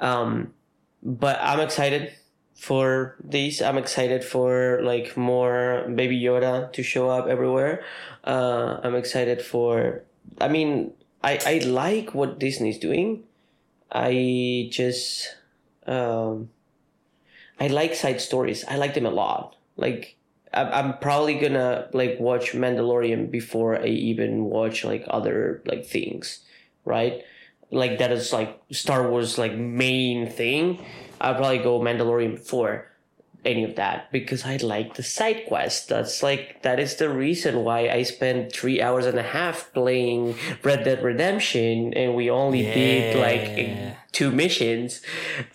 Um, 0.00 0.54
but 1.02 1.38
I'm 1.40 1.60
excited 1.60 2.12
for 2.54 3.16
these. 3.22 3.62
I'm 3.62 3.78
excited 3.78 4.24
for 4.24 4.80
like 4.82 5.16
more 5.16 5.86
Baby 5.94 6.20
Yoda 6.20 6.72
to 6.72 6.82
show 6.82 7.08
up 7.08 7.26
everywhere. 7.28 7.84
Uh, 8.24 8.80
I'm 8.82 8.94
excited 8.94 9.42
for. 9.42 10.02
I 10.40 10.48
mean, 10.48 10.92
I 11.22 11.38
I 11.46 11.58
like 11.64 12.14
what 12.14 12.38
Disney's 12.38 12.78
doing. 12.78 13.24
I 13.90 14.68
just 14.70 15.36
um, 15.86 16.50
I 17.58 17.68
like 17.68 17.94
side 17.94 18.20
stories. 18.20 18.64
I 18.68 18.76
like 18.76 18.94
them 18.94 19.06
a 19.06 19.10
lot. 19.10 19.56
Like 19.78 20.16
I'm, 20.52 20.66
I'm 20.68 20.98
probably 20.98 21.38
gonna 21.38 21.88
like 21.94 22.18
watch 22.20 22.52
Mandalorian 22.52 23.30
before 23.30 23.80
I 23.80 23.86
even 23.86 24.44
watch 24.44 24.84
like 24.84 25.04
other 25.08 25.62
like 25.64 25.86
things, 25.86 26.40
right? 26.84 27.22
Like 27.70 27.98
that 27.98 28.12
is 28.12 28.32
like 28.32 28.60
Star 28.70 29.08
Wars 29.08 29.38
like 29.38 29.54
main 29.54 30.28
thing. 30.28 30.84
I'll 31.20 31.34
probably 31.34 31.58
go 31.58 31.80
Mandalorian 31.80 32.36
before 32.36 32.88
any 33.44 33.64
of 33.64 33.76
that 33.76 34.10
because 34.10 34.44
I 34.44 34.56
like 34.56 34.94
the 34.94 35.02
side 35.02 35.44
quest. 35.46 35.88
That's 35.88 36.22
like 36.22 36.62
that 36.62 36.80
is 36.80 36.96
the 36.96 37.08
reason 37.08 37.64
why 37.64 37.88
I 37.88 38.02
spent 38.02 38.52
three 38.52 38.82
hours 38.82 39.06
and 39.06 39.18
a 39.18 39.22
half 39.22 39.72
playing 39.72 40.36
Red 40.62 40.84
Dead 40.84 41.02
Redemption 41.02 41.94
and 41.94 42.14
we 42.14 42.30
only 42.30 42.62
did 42.62 43.16
like 43.16 43.96
two 44.12 44.30
missions. 44.30 45.02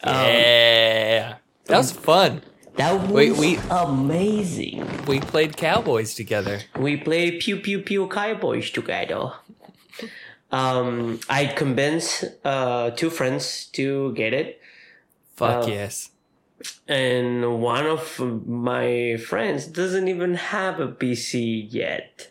Um, 0.04 0.16
yeah, 0.16 1.36
that 1.66 1.78
was 1.78 1.92
fun. 1.92 2.42
That 2.76 3.02
was 3.02 3.12
Wait, 3.12 3.38
we- 3.38 3.60
amazing. 3.70 4.88
We 5.06 5.20
played 5.20 5.56
cowboys 5.58 6.14
together. 6.16 6.62
We 6.78 6.98
play 6.98 7.32
Pew 7.40 7.58
Pew 7.58 7.80
Pew 7.80 8.08
Cowboys 8.08 8.70
together. 8.72 9.32
Um, 10.52 11.20
I 11.30 11.46
convinced 11.48 12.26
uh, 12.46 12.92
two 12.92 13.10
friends 13.10 13.66
to 13.74 14.14
get 14.14 14.34
it. 14.34 14.62
Fuck 15.36 15.64
Uh, 15.64 15.68
yes. 15.68 16.10
and 16.88 17.60
one 17.62 17.86
of 17.88 18.20
my 18.48 19.18
friends 19.18 19.66
doesn't 19.68 20.08
even 20.08 20.36
have 20.36 20.80
a 20.80 20.88
PC 20.88 21.68
yet. 21.72 22.30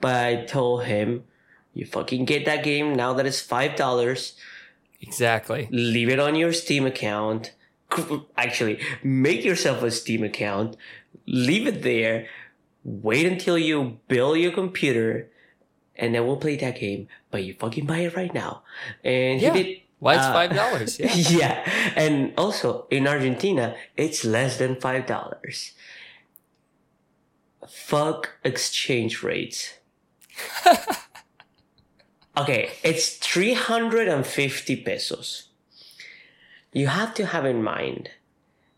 But 0.00 0.16
I 0.24 0.44
told 0.46 0.84
him, 0.84 1.24
"You 1.74 1.84
fucking 1.84 2.24
get 2.24 2.46
that 2.46 2.64
game 2.64 2.94
now 2.94 3.12
that 3.12 3.26
it's 3.26 3.40
five 3.40 3.76
dollars. 3.76 4.34
Exactly. 5.02 5.68
leave 5.70 6.08
it 6.10 6.18
on 6.20 6.34
your 6.34 6.52
Steam 6.52 6.86
account. 6.86 7.52
Actually, 8.36 8.80
make 9.02 9.44
yourself 9.44 9.82
a 9.82 9.90
Steam 9.90 10.22
account, 10.22 10.76
leave 11.26 11.66
it 11.66 11.82
there, 11.82 12.26
wait 12.84 13.26
until 13.26 13.58
you 13.58 13.98
build 14.08 14.38
your 14.38 14.52
computer, 14.52 15.28
and 15.96 16.14
then 16.14 16.26
we'll 16.26 16.36
play 16.36 16.56
that 16.56 16.78
game. 16.78 17.08
But 17.30 17.44
you 17.44 17.54
fucking 17.54 17.86
buy 17.86 17.98
it 17.98 18.16
right 18.16 18.32
now. 18.32 18.62
And 19.04 19.40
Yeah. 19.40 19.54
he 19.54 19.62
did. 19.62 19.76
Why 19.98 20.14
it's 20.14 20.24
uh, 20.24 20.32
five 20.32 20.54
dollars? 20.54 20.98
Yeah. 21.00 21.14
yeah. 21.14 21.92
And 21.94 22.32
also 22.38 22.86
in 22.90 23.06
Argentina, 23.06 23.76
it's 23.96 24.24
less 24.24 24.56
than 24.56 24.76
five 24.80 25.06
dollars. 25.06 25.72
Fuck 27.68 28.38
exchange 28.42 29.22
rates. 29.22 29.74
okay, 32.36 32.70
it's 32.82 33.16
350 33.16 34.76
pesos. 34.76 35.49
You 36.72 36.86
have 36.88 37.14
to 37.14 37.26
have 37.26 37.44
in 37.44 37.62
mind 37.62 38.10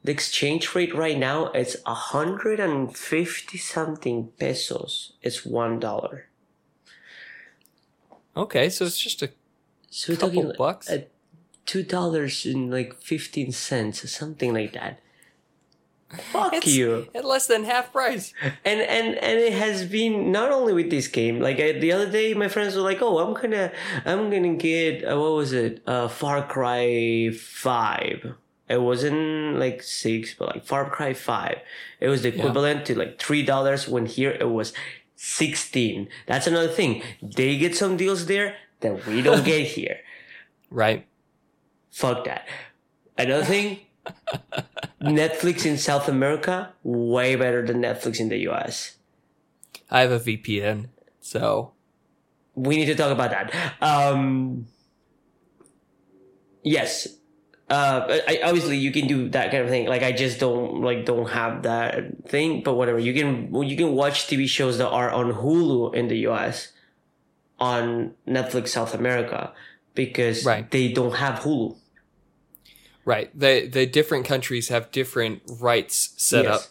the 0.04 0.12
exchange 0.12 0.74
rate 0.74 0.94
right 0.94 1.16
now 1.18 1.52
is 1.52 1.76
150 1.86 3.58
something 3.58 4.28
pesos. 4.38 5.12
It's 5.22 5.44
one 5.46 5.78
dollar. 5.78 6.26
Okay, 8.36 8.68
so 8.70 8.84
it's 8.86 8.98
just 8.98 9.22
a 9.22 9.30
So 9.90 10.14
couple 10.16 10.42
talking 10.42 10.52
bucks. 10.58 10.90
uh, 10.90 11.02
two 11.66 11.82
dollars 11.82 12.46
and 12.46 12.70
like 12.70 12.94
fifteen 12.94 13.52
cents, 13.52 14.10
something 14.10 14.52
like 14.54 14.72
that. 14.72 15.00
Fuck 16.32 16.52
It's 16.54 16.66
you. 16.66 17.08
at 17.14 17.24
less 17.24 17.46
than 17.46 17.64
half 17.64 17.92
price. 17.92 18.34
And 18.64 18.80
and 18.80 19.16
and 19.16 19.38
it 19.38 19.52
has 19.54 19.84
been 19.86 20.30
not 20.30 20.52
only 20.52 20.72
with 20.74 20.90
this 20.90 21.08
game. 21.08 21.40
Like 21.40 21.58
I, 21.58 21.72
the 21.72 21.92
other 21.92 22.10
day, 22.10 22.34
my 22.34 22.48
friends 22.48 22.76
were 22.76 22.82
like, 22.82 23.00
"Oh, 23.00 23.18
I'm 23.18 23.32
gonna 23.34 23.72
I'm 24.04 24.30
gonna 24.30 24.54
get 24.54 25.04
uh, 25.04 25.18
what 25.18 25.32
was 25.32 25.52
it? 25.52 25.82
Uh, 25.86 26.08
Far 26.08 26.46
Cry 26.46 27.30
Five. 27.30 28.34
It 28.68 28.80
wasn't 28.80 29.58
like 29.58 29.82
six, 29.82 30.34
but 30.34 30.48
like 30.54 30.64
Far 30.64 30.88
Cry 30.90 31.14
Five. 31.14 31.58
It 32.00 32.08
was 32.08 32.22
the 32.22 32.30
Yeah. 32.30 32.38
equivalent 32.38 32.84
to 32.86 32.98
like 32.98 33.18
three 33.18 33.42
dollars. 33.44 33.88
When 33.88 34.06
here 34.06 34.30
it 34.38 34.50
was 34.50 34.72
sixteen. 35.16 36.08
That's 36.26 36.46
another 36.46 36.68
thing. 36.68 37.02
They 37.22 37.56
get 37.56 37.76
some 37.76 37.96
deals 37.96 38.26
there 38.26 38.56
that 38.80 39.06
we 39.06 39.22
don't 39.22 39.44
get 39.52 39.66
here. 39.66 40.00
Right. 40.70 41.06
Fuck 41.90 42.24
that. 42.24 42.46
Another 43.18 43.44
thing, 43.44 43.80
Netflix 45.02 45.66
in 45.66 45.78
South 45.78 46.08
America 46.08 46.72
way 46.82 47.34
better 47.36 47.64
than 47.66 47.82
Netflix 47.82 48.20
in 48.20 48.28
the 48.28 48.38
US. 48.48 48.96
I 49.90 50.00
have 50.00 50.10
a 50.12 50.20
VPN, 50.20 50.88
so 51.20 51.72
We 52.54 52.76
need 52.76 52.86
to 52.86 52.94
talk 52.94 53.10
about 53.12 53.30
that. 53.30 53.74
Um, 53.80 54.66
yes. 56.62 57.08
Uh, 57.70 58.20
I, 58.28 58.40
obviously 58.44 58.76
you 58.76 58.92
can 58.92 59.06
do 59.06 59.28
that 59.30 59.50
kind 59.50 59.62
of 59.64 59.70
thing. 59.70 59.86
Like 59.86 60.02
I 60.02 60.12
just 60.12 60.38
don't 60.38 60.82
like 60.82 61.06
don't 61.06 61.30
have 61.30 61.62
that 61.62 62.28
thing, 62.28 62.62
but 62.62 62.74
whatever. 62.74 62.98
You 62.98 63.14
can 63.14 63.54
you 63.64 63.76
can 63.76 63.92
watch 63.92 64.26
TV 64.26 64.46
shows 64.46 64.76
that 64.78 64.88
are 64.88 65.10
on 65.10 65.32
Hulu 65.32 65.94
in 65.94 66.08
the 66.08 66.18
US, 66.28 66.72
on 67.58 68.12
Netflix 68.28 68.68
South 68.68 68.94
America, 68.94 69.52
because 69.94 70.44
Right. 70.44 70.70
they 70.70 70.92
don't 70.92 71.14
have 71.16 71.40
Hulu. 71.40 71.76
Right. 73.04 73.30
The 73.38 73.66
the 73.66 73.86
different 73.86 74.24
countries 74.26 74.68
have 74.68 74.90
different 74.90 75.42
rights 75.60 76.14
set 76.16 76.44
Yes. 76.44 76.54
up 76.54 76.62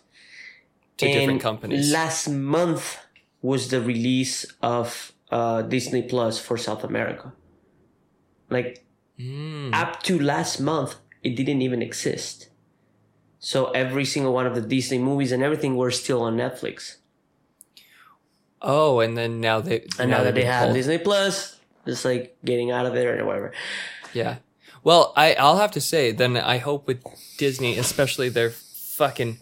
to 0.98 1.06
different 1.12 1.42
companies. 1.42 1.92
Last 1.92 2.28
month 2.28 2.98
was 3.42 3.70
the 3.70 3.82
release 3.82 4.46
of 4.62 5.12
uh, 5.32 5.62
Disney 5.64 6.02
Plus 6.04 6.38
for 6.40 6.58
South 6.58 6.84
America. 6.84 7.34
Like 8.50 8.84
Mm. 9.20 9.74
up 9.74 10.02
to 10.04 10.18
last 10.20 10.60
month, 10.60 10.96
it 11.22 11.36
didn't 11.36 11.62
even 11.62 11.82
exist. 11.84 12.50
So 13.40 13.70
every 13.72 14.06
single 14.06 14.34
one 14.34 14.48
of 14.48 14.56
the 14.56 14.62
Disney 14.62 14.98
movies 14.98 15.32
and 15.32 15.44
everything 15.44 15.76
were 15.76 15.92
still 15.92 16.22
on 16.24 16.36
Netflix. 16.38 16.98
Oh, 18.62 19.00
and 19.00 19.18
then 19.18 19.40
now 19.42 19.60
they 19.62 19.86
And 20.00 20.10
now, 20.12 20.18
that 20.24 20.34
they've 20.36 20.44
they 20.44 20.50
have. 20.50 20.74
Disney 20.74 20.98
Plus, 20.98 21.60
just 21.86 22.06
like 22.06 22.38
getting 22.46 22.72
out 22.72 22.86
of 22.86 22.96
it 22.96 23.06
or 23.06 23.26
whatever. 23.26 23.52
Yeah. 24.14 24.38
Well, 24.84 25.14
I 25.16 25.34
I'll 25.36 25.58
have 25.58 25.72
to 25.72 25.82
say 25.82 26.12
then 26.12 26.36
I 26.38 26.58
hope 26.58 26.88
with 26.88 27.04
Disney, 27.38 27.78
especially 27.78 28.30
their 28.30 28.50
fucking 28.50 29.38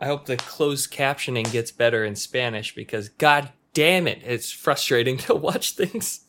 I 0.00 0.06
hope 0.06 0.26
the 0.26 0.36
closed 0.36 0.92
captioning 0.92 1.50
gets 1.50 1.70
better 1.72 2.04
in 2.04 2.16
Spanish 2.16 2.74
because 2.74 3.08
god 3.08 3.50
damn 3.74 4.06
it, 4.06 4.22
it's 4.24 4.50
frustrating 4.50 5.16
to 5.26 5.34
watch 5.34 5.72
things 5.72 6.20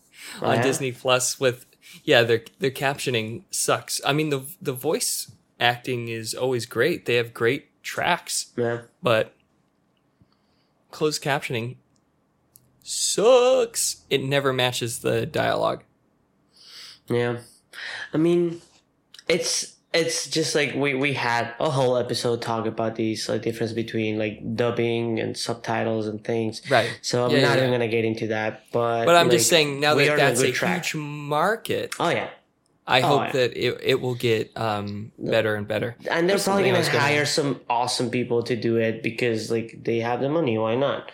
on 0.41 0.57
yeah? 0.57 0.61
Disney 0.61 0.91
Plus 0.91 1.39
with 1.39 1.65
yeah, 2.03 2.21
their 2.23 2.43
their 2.59 2.71
captioning 2.71 3.43
sucks. 3.49 3.99
I 4.05 4.13
mean 4.13 4.29
the 4.29 4.41
the 4.61 4.73
voice 4.73 5.31
acting 5.59 6.07
is 6.07 6.33
always 6.35 6.65
great. 6.65 7.05
They 7.05 7.15
have 7.15 7.33
great 7.33 7.81
tracks, 7.83 8.51
Yeah. 8.55 8.81
but 9.01 9.33
closed 10.91 11.23
captioning 11.23 11.77
sucks. 12.83 14.03
It 14.09 14.23
never 14.23 14.53
matches 14.53 14.99
the 14.99 15.25
dialogue. 15.25 15.83
Yeah. 17.07 17.39
I 18.13 18.17
mean, 18.17 18.61
it's 19.27 19.75
it's 19.93 20.29
just 20.29 20.53
like 20.53 20.75
we 20.75 20.93
we 20.93 21.13
had 21.13 21.53
a 21.59 21.69
whole 21.69 21.97
episode 21.97 22.41
talk 22.41 22.65
about 22.67 22.95
these 22.95 23.27
like 23.27 23.41
difference 23.41 23.73
between 23.73 24.19
like 24.19 24.55
dubbing 24.55 25.19
and 25.19 25.35
subtitles 25.35 26.07
and 26.07 26.23
things. 26.23 26.61
Right. 26.69 26.99
So 27.01 27.25
I'm 27.25 27.31
Yeah, 27.31 27.41
not 27.41 27.57
yeah, 27.57 27.63
even 27.63 27.71
gonna 27.71 27.87
get 27.87 28.05
into 28.05 28.27
that. 28.27 28.63
But 28.71 29.05
But 29.05 29.15
I'm 29.15 29.27
like, 29.27 29.37
just 29.37 29.49
saying 29.49 29.79
now 29.79 29.95
that 29.95 30.13
a 30.13 30.15
that's 30.15 30.41
a, 30.41 30.51
track. 30.51 30.85
huge 30.85 30.95
market, 30.95 31.93
Oh 31.99 32.09
yeah. 32.09 32.29
I 32.85 33.01
Oh, 33.01 33.07
hope 33.07 33.21
yeah. 33.27 33.31
that 33.33 33.53
it, 33.55 33.77
it 33.83 34.01
will 34.01 34.15
get 34.15 34.55
um, 34.57 35.11
better 35.19 35.53
and 35.53 35.67
better. 35.67 35.95
And 36.09 36.27
they're 36.27 36.37
There's 36.37 36.45
probably 36.45 36.71
gonna 36.71 36.83
gonna- 36.85 36.99
hire 36.99 37.25
some 37.25 37.61
awesome 37.69 38.09
people 38.09 38.41
to 38.43 38.55
do 38.55 38.77
it 38.77 39.03
because 39.03 39.51
like 39.51 39.83
they 39.83 39.99
have 39.99 40.21
the 40.21 40.29
money. 40.29 40.57
Why 40.57 40.73
not? 40.75 41.11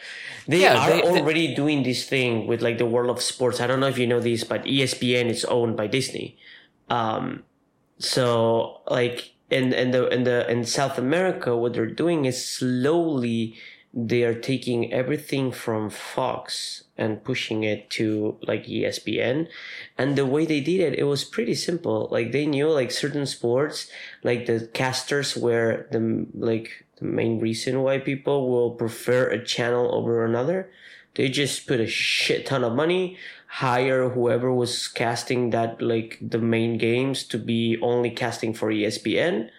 They 0.47 0.61
Yeah, 0.61 0.77
are 0.79 0.89
they- 0.89 1.01
they- 1.01 1.19
already 1.21 1.53
doing 1.55 1.83
this 1.83 2.05
thing 2.05 2.47
with 2.47 2.61
like 2.61 2.77
the 2.77 2.85
world 2.85 3.09
of 3.09 3.21
sports. 3.21 3.59
I 3.59 3.67
don't 3.67 3.79
know 3.81 3.87
if 3.87 3.97
you 3.97 4.07
know 4.07 4.21
this, 4.21 4.43
but 4.45 4.63
ESPN 4.65 5.27
is 5.29 5.43
owned 5.45 5.75
by 5.75 5.87
Disney. 5.87 6.37
Um, 6.89 7.43
so 7.97 8.81
like 8.89 9.33
in 9.49 9.73
in 9.73 9.91
the 9.91 10.07
in 10.07 10.23
the 10.23 10.49
in 10.49 10.65
South 10.65 10.97
America, 10.97 11.55
what 11.55 11.73
they're 11.73 11.85
doing 11.85 12.25
is 12.25 12.43
slowly 12.45 13.55
they 13.97 14.23
are 14.23 14.35
taking 14.35 14.91
everything 14.91 15.53
from 15.53 15.89
Fox 15.89 16.83
and 16.97 17.23
pushing 17.23 17.63
it 17.63 17.89
to 17.89 18.37
like 18.41 18.65
ESPN. 18.65 19.47
And 19.97 20.17
the 20.17 20.25
way 20.25 20.45
they 20.45 20.59
did 20.59 20.81
it, 20.81 20.99
it 20.99 21.05
was 21.05 21.23
pretty 21.23 21.55
simple. 21.55 22.09
Like 22.11 22.33
they 22.33 22.45
knew 22.45 22.69
like 22.69 22.91
certain 22.91 23.25
sports, 23.25 23.89
like 24.21 24.47
the 24.47 24.69
casters 24.73 25.37
were 25.37 25.87
the 25.91 26.27
like 26.33 26.85
the 26.97 27.05
main 27.05 27.39
reason 27.39 27.83
why 27.83 27.99
people 27.99 28.49
will 28.49 28.71
prefer 28.71 29.29
a 29.29 29.43
channel 29.43 29.93
over 29.95 30.25
another. 30.25 30.69
They 31.15 31.29
just 31.29 31.65
put 31.65 31.79
a 31.79 31.87
shit 31.87 32.45
ton 32.45 32.65
of 32.65 32.73
money, 32.75 33.17
hire 33.59 34.09
whoever 34.09 34.53
was 34.53 34.87
casting 34.89 35.51
that 35.51 35.81
like 35.81 36.17
the 36.21 36.37
main 36.39 36.77
games 36.77 37.23
to 37.23 37.37
be 37.37 37.77
only 37.81 38.09
casting 38.11 38.53
for 38.53 38.69
ESPN. 38.69 39.49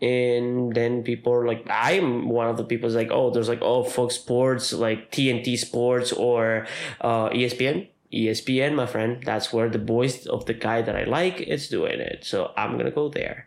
And 0.00 0.74
then 0.74 1.02
people 1.02 1.32
are 1.32 1.46
like, 1.46 1.64
I'm 1.70 2.28
one 2.28 2.48
of 2.48 2.56
the 2.56 2.64
people 2.64 2.88
who's 2.88 2.96
like, 2.96 3.10
oh, 3.10 3.30
there's 3.30 3.48
like, 3.48 3.62
oh, 3.62 3.82
Fox 3.84 4.14
Sports, 4.16 4.72
like 4.72 5.10
TNT 5.10 5.58
Sports 5.58 6.12
or 6.12 6.66
uh, 7.00 7.30
ESPN. 7.30 7.88
ESPN, 8.12 8.74
my 8.74 8.86
friend, 8.86 9.22
that's 9.24 9.52
where 9.52 9.68
the 9.70 9.78
voice 9.78 10.26
of 10.26 10.44
the 10.46 10.54
guy 10.54 10.82
that 10.82 10.94
I 10.94 11.04
like 11.04 11.40
is 11.40 11.68
doing 11.68 11.98
it. 11.98 12.24
So 12.24 12.52
I'm 12.56 12.76
gonna 12.76 12.90
go 12.90 13.08
there. 13.08 13.46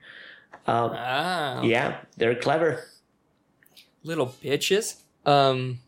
Um, 0.67 0.91
Ah, 0.95 1.61
yeah, 1.61 1.99
they're 2.17 2.35
clever. 2.35 2.83
little 4.03 4.33
bitches. 4.43 5.01
Um, 5.25 5.79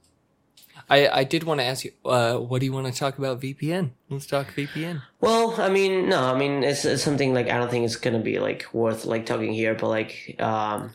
I 0.90 1.08
I 1.10 1.24
did 1.26 1.44
want 1.44 1.60
to 1.60 1.66
ask 1.66 1.84
you, 1.86 1.92
uh, 2.06 2.38
what 2.38 2.60
do 2.60 2.66
you 2.66 2.72
want 2.74 2.88
to 2.88 2.94
talk 2.98 3.18
about 3.18 3.42
VPN? 3.42 3.92
Let's 4.10 4.26
talk 4.26 4.48
VPN. 4.56 5.02
Well, 5.20 5.54
I 5.60 5.70
mean, 5.70 6.08
no, 6.10 6.34
I 6.34 6.38
mean, 6.38 6.64
it's, 6.64 6.86
it's 6.86 7.04
something 7.04 7.34
like 7.34 7.50
I 7.50 7.58
don't 7.58 7.70
think 7.70 7.86
it's 7.86 7.96
gonna 7.98 8.20
be 8.20 8.40
like 8.40 8.68
worth 8.74 9.06
like 9.06 9.26
talking 9.26 9.54
here, 9.54 9.76
but 9.76 9.90
like, 9.90 10.36
um, 10.40 10.92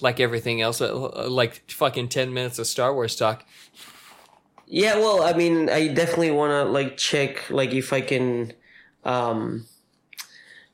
Like 0.00 0.18
everything 0.20 0.60
else, 0.60 0.80
uh, 0.80 1.28
like 1.28 1.70
fucking 1.70 2.08
ten 2.08 2.32
minutes 2.32 2.58
of 2.58 2.66
Star 2.66 2.92
Wars 2.94 3.14
talk. 3.16 3.44
yeah, 4.66 4.96
well, 4.96 5.22
I 5.22 5.32
mean, 5.32 5.68
I 5.68 5.88
definitely 5.88 6.30
wanna 6.30 6.64
like 6.64 6.96
check 6.96 7.50
like 7.50 7.72
if 7.72 7.92
I 7.92 8.00
can, 8.00 8.52
um, 9.04 9.66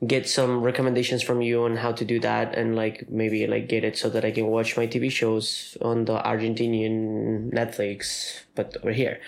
get 0.06 0.28
some 0.28 0.62
recommendations 0.62 1.22
from 1.22 1.40
you 1.42 1.64
on 1.64 1.76
how 1.76 1.90
to 1.92 2.04
do 2.04 2.20
that 2.20 2.54
and 2.56 2.76
like 2.76 3.08
maybe 3.10 3.46
like 3.48 3.68
get 3.68 3.82
it 3.82 3.96
so 3.98 4.08
that 4.10 4.24
I 4.24 4.30
can 4.30 4.46
watch 4.46 4.76
my 4.76 4.86
TV 4.86 5.10
shows 5.10 5.76
on 5.82 6.04
the 6.04 6.18
Argentinian 6.18 7.52
Netflix, 7.52 8.42
but 8.54 8.76
over 8.82 8.92
here. 8.92 9.20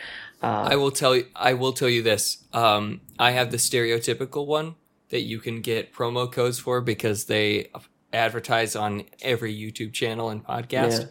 Uh, 0.42 0.68
I 0.70 0.76
will 0.76 0.90
tell 0.92 1.14
you. 1.16 1.26
I 1.34 1.54
will 1.54 1.72
tell 1.72 1.88
you 1.88 2.02
this. 2.02 2.44
Um, 2.52 3.00
I 3.18 3.32
have 3.32 3.50
the 3.50 3.56
stereotypical 3.58 4.46
one 4.46 4.76
that 5.10 5.22
you 5.22 5.38
can 5.40 5.60
get 5.60 5.92
promo 5.92 6.30
codes 6.30 6.58
for 6.58 6.80
because 6.80 7.24
they 7.26 7.70
advertise 8.12 8.74
on 8.76 9.04
every 9.22 9.54
YouTube 9.54 9.92
channel 9.92 10.30
and 10.30 10.42
podcast, 10.46 11.00
Yeah. 11.00 11.06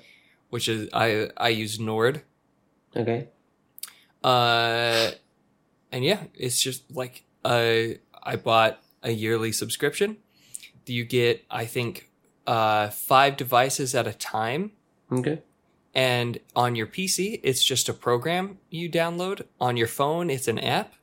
which 0.50 0.68
is 0.68 0.90
I 0.94 1.30
I 1.38 1.50
use 1.50 1.80
Nord. 1.80 2.24
okay. 2.96 3.28
Uh, 4.24 5.12
and 5.92 6.04
yeah, 6.04 6.24
it's 6.34 6.60
just 6.60 6.90
like 6.96 7.24
uh, 7.46 7.84
I 8.24 8.36
bought 8.36 8.82
a 9.04 9.12
yearly 9.12 9.52
subscription. 9.52 10.18
You 10.86 11.06
get, 11.06 11.46
I 11.52 11.66
think, 11.66 12.10
uh, 12.48 12.90
five 12.90 13.38
devices 13.38 13.94
at 13.94 14.08
a 14.08 14.14
time. 14.14 14.72
Okay. 15.12 15.42
And 15.94 16.40
on 16.56 16.76
your 16.76 16.88
PC, 16.88 17.40
it's 17.44 17.64
just 17.64 17.90
a 17.90 17.94
program 17.94 18.58
you 18.70 18.90
download. 18.90 19.44
On 19.62 19.78
your 19.78 19.88
phone, 19.88 20.30
it's 20.30 20.48
an 20.48 20.58
app. 20.60 20.94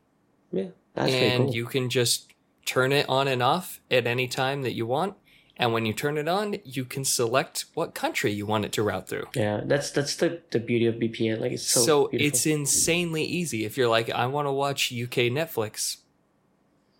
Yeah. 0.50 0.68
That's 0.94 1.12
and 1.12 1.44
cool. 1.44 1.54
you 1.54 1.66
can 1.66 1.88
just 1.90 2.32
turn 2.64 2.90
it 2.92 3.08
on 3.08 3.28
and 3.28 3.42
off 3.42 3.80
at 3.90 4.06
any 4.06 4.26
time 4.26 4.62
that 4.62 4.72
you 4.72 4.86
want. 4.86 5.14
And 5.56 5.72
when 5.72 5.86
you 5.86 5.92
turn 5.92 6.18
it 6.18 6.28
on, 6.28 6.56
you 6.64 6.84
can 6.84 7.04
select 7.04 7.66
what 7.74 7.94
country 7.94 8.30
you 8.32 8.44
want 8.44 8.64
it 8.64 8.72
to 8.72 8.82
route 8.82 9.08
through. 9.08 9.26
yeah, 9.34 9.62
that's 9.64 9.90
that's 9.90 10.16
the, 10.16 10.42
the 10.50 10.58
beauty 10.58 10.86
of 10.86 10.96
VPN. 10.96 11.40
Like 11.40 11.52
it's 11.52 11.62
so, 11.66 11.80
So, 11.80 12.08
beautiful. 12.08 12.26
it's 12.26 12.44
insanely 12.44 13.24
easy. 13.24 13.64
If 13.64 13.76
you're 13.78 13.88
like, 13.88 14.10
I 14.10 14.26
want 14.26 14.46
to 14.48 14.52
watch 14.52 14.92
UK 14.92 15.30
Netflix, 15.32 15.98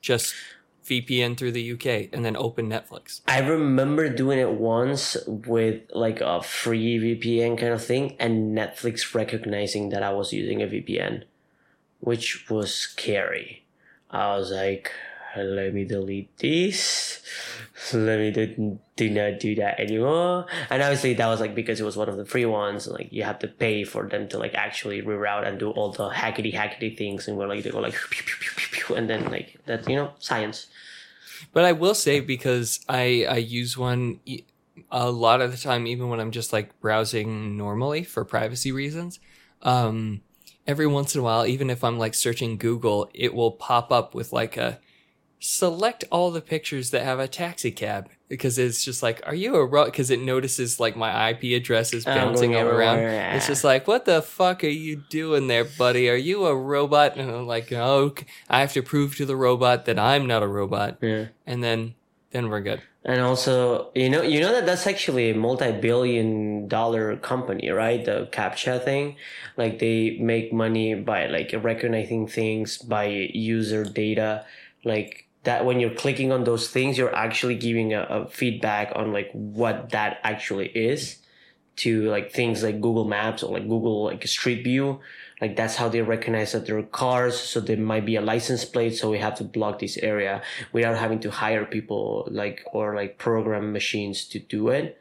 just 0.00 0.34
VPN 0.86 1.36
through 1.36 1.52
the 1.52 1.72
UK 1.72 2.08
and 2.12 2.24
then 2.24 2.36
open 2.36 2.68
Netflix. 2.68 3.20
I 3.26 3.40
remember 3.40 4.08
doing 4.08 4.38
it 4.38 4.52
once 4.52 5.16
with 5.26 5.82
like 5.92 6.20
a 6.20 6.42
free 6.42 6.98
VPN 6.98 7.58
kind 7.58 7.72
of 7.72 7.84
thing, 7.84 8.16
and 8.18 8.56
Netflix 8.56 9.14
recognizing 9.14 9.88
that 9.90 10.02
I 10.02 10.12
was 10.12 10.32
using 10.32 10.62
a 10.62 10.66
VPN, 10.66 11.24
which 12.00 12.48
was 12.48 12.74
scary. 12.74 13.64
I 14.10 14.36
was 14.36 14.52
like, 14.52 14.92
let 15.42 15.74
me 15.74 15.84
delete 15.84 16.36
this. 16.38 17.22
Let 17.92 18.18
me 18.18 18.30
do, 18.30 18.78
do 18.96 19.10
not 19.10 19.38
do 19.38 19.54
that 19.56 19.78
anymore. 19.78 20.46
And 20.70 20.82
obviously 20.82 21.14
that 21.14 21.26
was 21.26 21.40
like 21.40 21.54
because 21.54 21.80
it 21.80 21.84
was 21.84 21.96
one 21.96 22.08
of 22.08 22.16
the 22.16 22.24
free 22.24 22.46
ones. 22.46 22.86
Like 22.86 23.12
you 23.12 23.22
have 23.22 23.38
to 23.40 23.48
pay 23.48 23.84
for 23.84 24.08
them 24.08 24.28
to 24.28 24.38
like 24.38 24.54
actually 24.54 25.02
reroute 25.02 25.46
and 25.46 25.58
do 25.58 25.70
all 25.70 25.92
the 25.92 26.08
hackety 26.08 26.52
hackety 26.52 26.96
things. 26.96 27.28
And 27.28 27.36
we're 27.36 27.46
like 27.46 27.62
they 27.62 27.70
go 27.70 27.80
like 27.80 27.94
pew, 27.94 28.24
pew, 28.24 28.36
pew, 28.40 28.50
pew, 28.56 28.82
pew, 28.84 28.96
and 28.96 29.08
then 29.08 29.30
like 29.30 29.58
that 29.66 29.88
you 29.88 29.96
know 29.96 30.12
science. 30.18 30.66
But 31.52 31.64
I 31.64 31.72
will 31.72 31.94
say 31.94 32.20
because 32.20 32.80
I 32.88 33.26
I 33.28 33.36
use 33.36 33.76
one 33.76 34.20
a 34.90 35.10
lot 35.10 35.40
of 35.40 35.50
the 35.52 35.58
time, 35.58 35.86
even 35.86 36.08
when 36.08 36.20
I'm 36.20 36.30
just 36.30 36.52
like 36.52 36.78
browsing 36.80 37.56
normally 37.56 38.04
for 38.04 38.24
privacy 38.24 38.72
reasons. 38.72 39.20
Um, 39.62 40.22
every 40.66 40.86
once 40.86 41.14
in 41.14 41.20
a 41.20 41.24
while, 41.24 41.46
even 41.46 41.70
if 41.70 41.84
I'm 41.84 41.98
like 41.98 42.14
searching 42.14 42.56
Google, 42.56 43.10
it 43.14 43.34
will 43.34 43.52
pop 43.52 43.90
up 43.92 44.14
with 44.14 44.32
like 44.32 44.56
a 44.56 44.78
select 45.46 46.04
all 46.10 46.30
the 46.30 46.40
pictures 46.40 46.90
that 46.90 47.02
have 47.04 47.18
a 47.20 47.28
taxi 47.28 47.70
cab 47.70 48.08
because 48.28 48.58
it's 48.58 48.84
just 48.84 49.02
like, 49.02 49.22
are 49.24 49.34
you 49.34 49.54
a 49.54 49.64
ro? 49.64 49.84
Because 49.84 50.10
it 50.10 50.20
notices 50.20 50.80
like 50.80 50.96
my 50.96 51.30
IP 51.30 51.44
address 51.60 51.92
is 51.94 52.04
Oh, 52.06 52.14
bouncing 52.14 52.56
all 52.56 52.66
around. 52.66 52.98
It's 52.98 53.46
just 53.46 53.62
like, 53.62 53.86
what 53.86 54.04
the 54.04 54.20
fuck 54.22 54.64
are 54.64 54.68
you 54.68 55.02
doing 55.08 55.46
there, 55.46 55.64
buddy? 55.64 56.10
Are 56.10 56.16
you 56.16 56.46
a 56.46 56.56
robot? 56.56 57.16
And 57.16 57.30
I'm 57.30 57.46
like, 57.46 57.70
oh. 57.72 58.12
I 58.50 58.60
have 58.60 58.72
to 58.72 58.82
prove 58.82 59.16
to 59.16 59.24
the 59.26 59.36
robot 59.36 59.84
that 59.84 59.98
I'm 59.98 60.26
not 60.26 60.42
a 60.42 60.48
robot 60.48 60.98
Yeah. 61.00 61.26
and 61.46 61.62
then 61.62 61.94
then 62.32 62.48
we're 62.50 62.60
good. 62.60 62.82
And 63.04 63.20
also, 63.20 63.92
you 63.94 64.10
know, 64.10 64.22
you 64.22 64.40
know 64.40 64.50
that 64.52 64.66
that's 64.66 64.86
actually 64.88 65.30
a 65.30 65.34
multi-billion-dollar 65.36 67.16
company, 67.18 67.70
right? 67.70 68.04
The 68.04 68.28
CAPTCHA 68.32 68.84
thing, 68.84 69.16
like 69.56 69.78
they 69.78 70.18
make 70.20 70.52
money 70.52 70.94
by 70.94 71.26
like 71.26 71.54
recognizing 71.62 72.26
things 72.26 72.78
by 72.78 73.06
user 73.32 73.84
data, 73.84 74.44
like 74.84 75.25
that. 75.46 75.64
When 75.64 75.80
you're 75.80 75.94
clicking 75.94 76.30
on 76.30 76.44
those 76.44 76.68
things, 76.68 76.96
you're 76.98 77.14
actually 77.14 77.56
giving 77.56 77.94
a, 77.94 78.02
a 78.02 78.26
feedback 78.26 78.92
on 78.94 79.12
like 79.12 79.30
what 79.32 79.90
that 79.90 80.20
actually 80.22 80.68
is 80.68 81.18
to 81.76 82.08
like 82.08 82.32
things 82.32 82.62
like 82.62 82.80
Google 82.80 83.04
Maps 83.04 83.42
or 83.42 83.52
like 83.52 83.68
Google 83.68 84.04
like 84.04 84.26
Street 84.26 84.62
View. 84.62 85.00
Like 85.40 85.56
that's 85.56 85.76
how 85.76 85.88
they 85.88 86.00
recognize 86.00 86.52
that 86.52 86.66
there 86.66 86.78
are 86.78 86.82
cars. 86.82 87.38
So 87.38 87.60
there 87.60 87.76
might 87.76 88.06
be 88.06 88.16
a 88.16 88.22
license 88.22 88.64
plate. 88.64 88.96
So 88.96 89.10
we 89.10 89.18
have 89.18 89.34
to 89.36 89.44
block 89.44 89.80
this 89.80 89.98
area 89.98 90.42
without 90.72 90.96
having 90.96 91.20
to 91.20 91.30
hire 91.30 91.64
people 91.64 92.28
like 92.30 92.64
or 92.72 92.94
like 92.94 93.18
program 93.18 93.72
machines 93.72 94.24
to 94.28 94.38
do 94.38 94.68
it. 94.68 94.98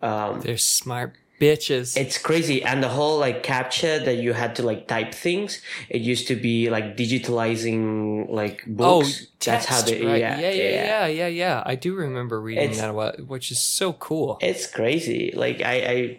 Um, 0.00 0.40
They're 0.40 0.56
smart 0.56 1.16
bitches. 1.40 1.96
it's 1.96 2.18
crazy, 2.18 2.62
and 2.62 2.82
the 2.82 2.88
whole 2.88 3.18
like 3.18 3.42
captcha 3.42 4.04
that 4.04 4.16
you 4.16 4.32
had 4.32 4.56
to 4.56 4.62
like 4.62 4.86
type 4.88 5.14
things. 5.14 5.60
It 5.88 6.00
used 6.02 6.28
to 6.28 6.36
be 6.36 6.70
like 6.70 6.96
digitalizing 6.96 8.30
like 8.30 8.64
oh, 8.66 9.00
books. 9.00 9.26
text, 9.40 9.46
that's 9.46 9.66
how 9.66 9.82
they 9.82 10.04
right? 10.04 10.20
yeah 10.20 10.38
yeah, 10.40 10.50
yeah, 10.50 10.84
yeah, 10.84 11.06
yeah, 11.06 11.26
yeah. 11.26 11.62
I 11.64 11.74
do 11.74 11.94
remember 11.94 12.40
reading 12.40 12.70
It's- 12.70 12.80
that, 12.80 13.26
which 13.26 13.50
is 13.50 13.60
so 13.60 13.92
cool. 13.94 14.38
It's 14.40 14.66
crazy. 14.66 15.32
Like 15.34 15.60
I 15.62 15.74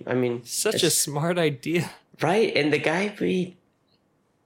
I 0.07 0.11
I 0.11 0.13
mean 0.13 0.43
Such 0.45 0.83
a 0.83 0.89
smart 0.89 1.37
idea. 1.37 1.89
right, 2.21 2.55
and 2.55 2.71
the 2.71 2.79
guy 2.79 3.15
made 3.19 3.55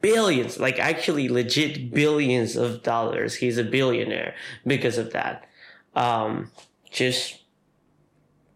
billions, 0.01 0.59
like 0.59 0.79
actually 0.79 1.29
legit 1.29 1.93
billions 1.93 2.55
of 2.55 2.83
dollars. 2.83 3.35
He's 3.35 3.57
a 3.57 3.63
billionaire 3.63 4.35
because 4.65 4.97
of 4.97 5.13
that. 5.13 5.47
Um, 5.95 6.51
just 6.89 7.40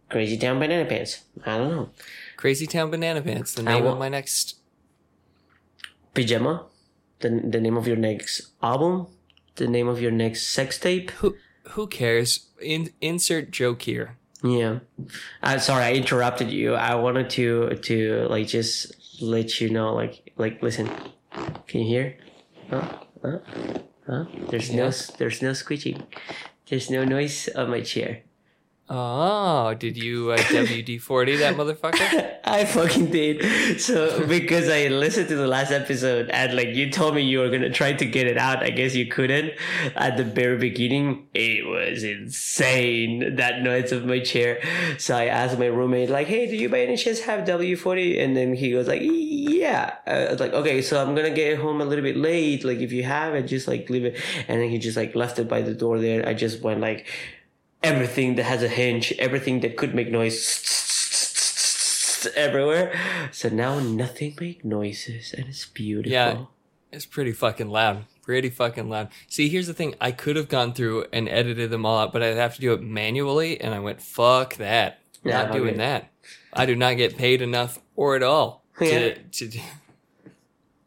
crazy 0.09 0.37
town 0.37 0.59
banana 0.59 0.85
pants. 0.85 1.23
I 1.45 1.57
don't 1.57 1.69
know. 1.71 1.89
Crazy 2.37 2.67
Town 2.67 2.91
Banana 2.91 3.21
Pants, 3.21 3.53
the 3.53 3.63
name 3.63 3.85
of 3.85 3.97
my 3.97 4.09
next. 4.09 4.57
Pajama, 6.13 6.65
the 7.19 7.29
the 7.29 7.59
name 7.59 7.77
of 7.77 7.87
your 7.87 7.97
next 7.97 8.51
album, 8.61 9.07
the 9.55 9.67
name 9.67 9.87
of 9.87 10.01
your 10.01 10.11
next 10.11 10.47
sex 10.47 10.77
tape. 10.77 11.11
Who 11.21 11.35
who 11.71 11.87
cares? 11.87 12.47
In, 12.61 12.91
insert 13.01 13.51
joke 13.51 13.81
here. 13.83 14.17
Yeah, 14.43 14.79
I'm 15.41 15.59
sorry 15.59 15.83
I 15.85 15.93
interrupted 15.93 16.51
you. 16.51 16.75
I 16.75 16.95
wanted 16.95 17.29
to 17.31 17.75
to 17.75 18.27
like 18.29 18.47
just 18.47 19.21
let 19.21 19.59
you 19.59 19.69
know, 19.69 19.93
like 19.93 20.31
like 20.37 20.61
listen. 20.61 20.89
Can 21.67 21.81
you 21.81 21.87
hear? 21.87 22.17
Huh? 22.69 22.99
Huh? 23.23 23.39
Huh? 24.07 24.25
There's 24.49 24.71
no 24.71 24.85
Yes. 24.85 25.07
there's 25.17 25.41
no 25.41 25.53
squeaking. 25.53 26.03
There's 26.67 26.89
no 26.89 27.03
noise 27.03 27.49
on 27.55 27.69
my 27.71 27.81
chair. 27.81 28.21
Oh, 28.87 29.73
did 29.73 29.97
you 29.97 30.31
uh, 30.31 30.37
WD 30.37 31.01
forty 31.01 31.37
that 31.37 31.55
motherfucker? 31.55 32.35
I 32.43 32.65
fucking 32.65 33.09
did. 33.09 33.81
So 33.81 34.27
because 34.27 34.69
I 34.69 34.89
listened 34.89 35.27
to 35.29 35.35
the 35.35 35.47
last 35.47 35.71
episode 35.71 36.29
and 36.29 36.55
like 36.55 36.67
you 36.67 36.91
told 36.91 37.15
me 37.15 37.23
you 37.23 37.39
were 37.39 37.49
gonna 37.49 37.71
try 37.71 37.93
to 37.93 38.05
get 38.05 38.27
it 38.27 38.37
out, 38.37 38.61
I 38.61 38.69
guess 38.69 38.93
you 38.93 39.07
couldn't 39.07 39.53
at 39.95 40.17
the 40.17 40.23
very 40.23 40.59
beginning. 40.59 41.27
It 41.33 41.65
was 41.65 42.03
insane 42.03 43.37
that 43.37 43.63
noise 43.63 43.91
of 43.91 44.05
my 44.05 44.19
chair. 44.19 44.61
So 44.99 45.17
I 45.17 45.25
asked 45.25 45.57
my 45.57 45.65
roommate 45.65 46.11
like, 46.11 46.27
"Hey, 46.27 46.45
do 46.45 46.55
you 46.55 46.69
by 46.69 46.81
any 46.81 46.95
chance 46.95 47.21
have 47.21 47.43
W 47.45 47.75
forty?" 47.75 48.19
And 48.19 48.37
then 48.37 48.53
he 48.53 48.69
goes 48.69 48.87
like, 48.87 49.01
"Yeah." 49.03 49.95
I 50.05 50.29
was 50.29 50.39
like, 50.39 50.53
"Okay, 50.53 50.83
so 50.83 51.01
I'm 51.01 51.15
gonna 51.15 51.33
get 51.33 51.57
home 51.57 51.81
a 51.81 51.85
little 51.85 52.03
bit 52.03 52.17
late. 52.17 52.63
Like 52.63 52.77
if 52.77 52.91
you 52.91 53.01
have 53.01 53.33
it, 53.33 53.47
just 53.47 53.67
like 53.67 53.89
leave 53.89 54.05
it." 54.05 54.21
And 54.47 54.61
then 54.61 54.69
he 54.69 54.77
just 54.77 54.95
like 54.95 55.15
left 55.15 55.39
it 55.39 55.47
by 55.49 55.63
the 55.63 55.73
door 55.73 55.97
there. 55.97 56.27
I 56.29 56.35
just 56.35 56.61
went 56.61 56.81
like 56.81 57.07
everything 57.85 58.35
that 58.35 58.43
has 58.43 58.61
a 58.63 58.67
hinge, 58.67 59.13
everything 59.19 59.59
that 59.61 59.77
could 59.77 59.93
make 59.93 60.09
noise 60.11 60.41
everywhere. 62.35 62.91
So 63.31 63.49
now 63.49 63.79
nothing 63.79 64.35
make 64.39 64.65
noises 64.65 65.33
and 65.37 65.47
it's 65.47 65.65
beautiful. 65.65 66.11
Yeah. 66.11 66.45
It's 66.91 67.05
pretty 67.05 67.31
fucking 67.33 67.69
loud. 67.69 68.05
Pretty 68.23 68.49
fucking 68.49 68.89
loud. 68.89 69.09
See, 69.27 69.49
here's 69.49 69.67
the 69.67 69.73
thing. 69.73 69.95
I 70.01 70.11
could 70.11 70.35
have 70.35 70.49
gone 70.49 70.73
through 70.73 71.05
and 71.13 71.29
edited 71.29 71.69
them 71.69 71.85
all 71.85 71.99
out, 71.99 72.13
but 72.13 72.23
I'd 72.23 72.37
have 72.37 72.55
to 72.55 72.61
do 72.61 72.73
it 72.73 72.81
manually, 72.81 73.59
and 73.61 73.75
I 73.75 73.79
went, 73.79 74.01
fuck 74.01 74.55
that. 74.55 74.99
Yeah, 75.23 75.43
not 75.43 75.51
doing 75.53 75.69
okay. 75.75 75.77
that. 75.77 76.11
I 76.53 76.65
do 76.65 76.75
not 76.75 76.97
get 76.97 77.17
paid 77.17 77.41
enough 77.41 77.79
or 77.95 78.15
at 78.15 78.23
all 78.23 78.63
to, 78.79 78.85
Yeah. 78.85 79.13
to 79.33 79.47
do 79.47 79.59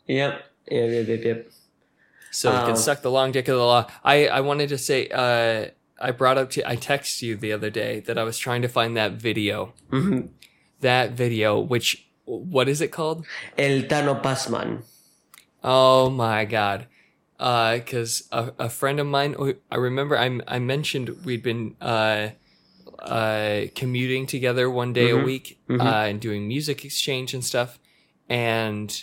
Yep. 0.07 0.43
Yep, 0.71 0.91
yep, 0.91 1.09
yep, 1.09 1.25
yep. 1.25 1.51
So 2.31 2.51
you 2.53 2.59
Um, 2.59 2.67
can 2.67 2.77
suck 2.77 3.03
the 3.03 3.11
long 3.11 3.33
dick 3.33 3.49
of 3.49 3.57
the 3.57 3.65
law. 3.65 3.91
I, 4.03 4.29
I 4.29 4.41
wanted 4.41 4.69
to 4.71 4.79
say, 4.79 5.09
uh, 5.09 5.71
I 6.01 6.11
brought 6.13 6.39
up 6.39 6.51
to, 6.51 6.69
I 6.69 6.77
texted 6.77 7.23
you 7.23 7.37
the 7.37 7.53
other 7.53 7.71
day 7.71 8.01
that 8.01 8.17
I 8.19 8.23
was 8.25 8.39
trying 8.39 8.63
to 8.63 8.69
find 8.69 8.97
that 8.97 9.13
video. 9.13 9.73
Mhm. 9.91 10.29
That 10.81 11.13
video, 11.13 11.59
which, 11.59 12.07
what 12.25 12.69
is 12.69 12.81
it 12.81 12.89
called? 12.93 13.27
El 13.57 13.83
Tano 13.83 14.23
Pasman. 14.23 14.83
Oh 15.65 16.09
my 16.11 16.45
god. 16.45 16.87
Uh, 17.39 17.79
cause 17.87 18.29
a, 18.33 18.53
a 18.59 18.69
friend 18.69 18.99
of 19.01 19.07
mine, 19.07 19.35
oh, 19.39 19.55
I 19.71 19.77
remember 19.77 20.17
I, 20.19 20.41
I 20.47 20.59
mentioned 20.59 21.25
we'd 21.25 21.43
been, 21.43 21.77
uh, 21.81 22.31
uh, 22.99 23.63
commuting 23.77 24.27
together 24.27 24.69
one 24.71 24.93
day 24.93 25.11
a 25.11 25.15
Mhm. 25.17 25.25
week, 25.25 25.59
Mhm. 25.69 25.81
uh, 25.81 26.09
and 26.09 26.21
doing 26.21 26.49
music 26.49 26.85
exchange 26.85 27.35
and 27.35 27.45
stuff. 27.45 27.79
And, 28.29 29.03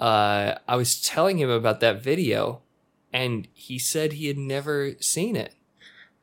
uh, 0.00 0.54
I 0.68 0.76
was 0.76 1.00
telling 1.00 1.38
him 1.38 1.50
about 1.50 1.80
that 1.80 2.02
video 2.02 2.62
and 3.12 3.46
he 3.52 3.78
said 3.78 4.14
he 4.14 4.26
had 4.28 4.38
never 4.38 4.94
seen 5.00 5.36
it. 5.36 5.54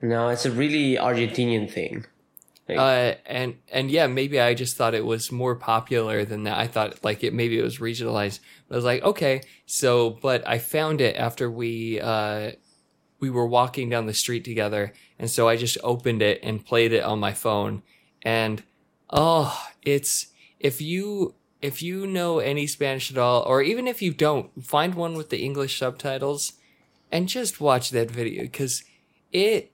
No, 0.02 0.30
it's 0.30 0.45
a 0.45 0.52
really 0.52 0.95
Argentinian 0.95 1.70
thing. 1.70 2.06
Like- 2.68 2.78
Uh, 2.78 3.16
and, 3.26 3.56
and 3.72 3.89
yeah, 3.91 4.08
maybe 4.08 4.39
I 4.39 4.54
just 4.54 4.78
thought 4.78 4.93
it 4.93 5.06
was 5.06 5.32
more 5.32 5.56
popular 5.56 6.24
than 6.24 6.43
that. 6.43 6.58
I 6.58 6.68
thought 6.68 7.04
like 7.04 7.24
it, 7.24 7.34
maybe 7.34 7.58
it 7.58 7.64
was 7.64 7.80
regionalized. 7.80 8.39
I 8.72 8.76
was 8.76 8.86
like, 8.86 9.02
okay, 9.04 9.41
so, 9.66 10.12
but 10.12 10.47
I 10.47 10.60
found 10.60 11.02
it 11.02 11.16
after 11.16 11.50
we, 11.50 12.00
uh, 12.00 12.52
we 13.20 13.30
were 13.30 13.47
walking 13.47 13.89
down 13.89 14.06
the 14.06 14.14
street 14.14 14.45
together. 14.45 14.93
And 15.18 15.30
so 15.30 15.50
I 15.50 15.58
just 15.58 15.78
opened 15.84 16.22
it 16.22 16.39
and 16.43 16.66
played 16.66 16.93
it 16.93 17.04
on 17.04 17.20
my 17.20 17.34
phone. 17.34 17.82
And, 18.22 18.64
oh, 19.10 19.60
it's, 19.82 20.28
if 20.60 20.80
you, 20.80 21.34
if 21.62 21.82
you 21.82 22.08
know 22.08 22.39
any 22.39 22.68
Spanish 22.68 23.12
at 23.12 23.18
all, 23.18 23.41
or 23.41 23.62
even 23.62 23.88
if 23.88 24.02
you 24.02 24.14
don't, 24.14 24.64
find 24.64 24.93
one 24.95 25.16
with 25.16 25.30
the 25.30 25.43
English 25.43 25.78
subtitles 25.80 26.54
and 27.12 27.28
just 27.28 27.60
watch 27.60 27.89
that 27.89 28.12
video 28.12 28.43
because 28.43 28.84
it 29.34 29.72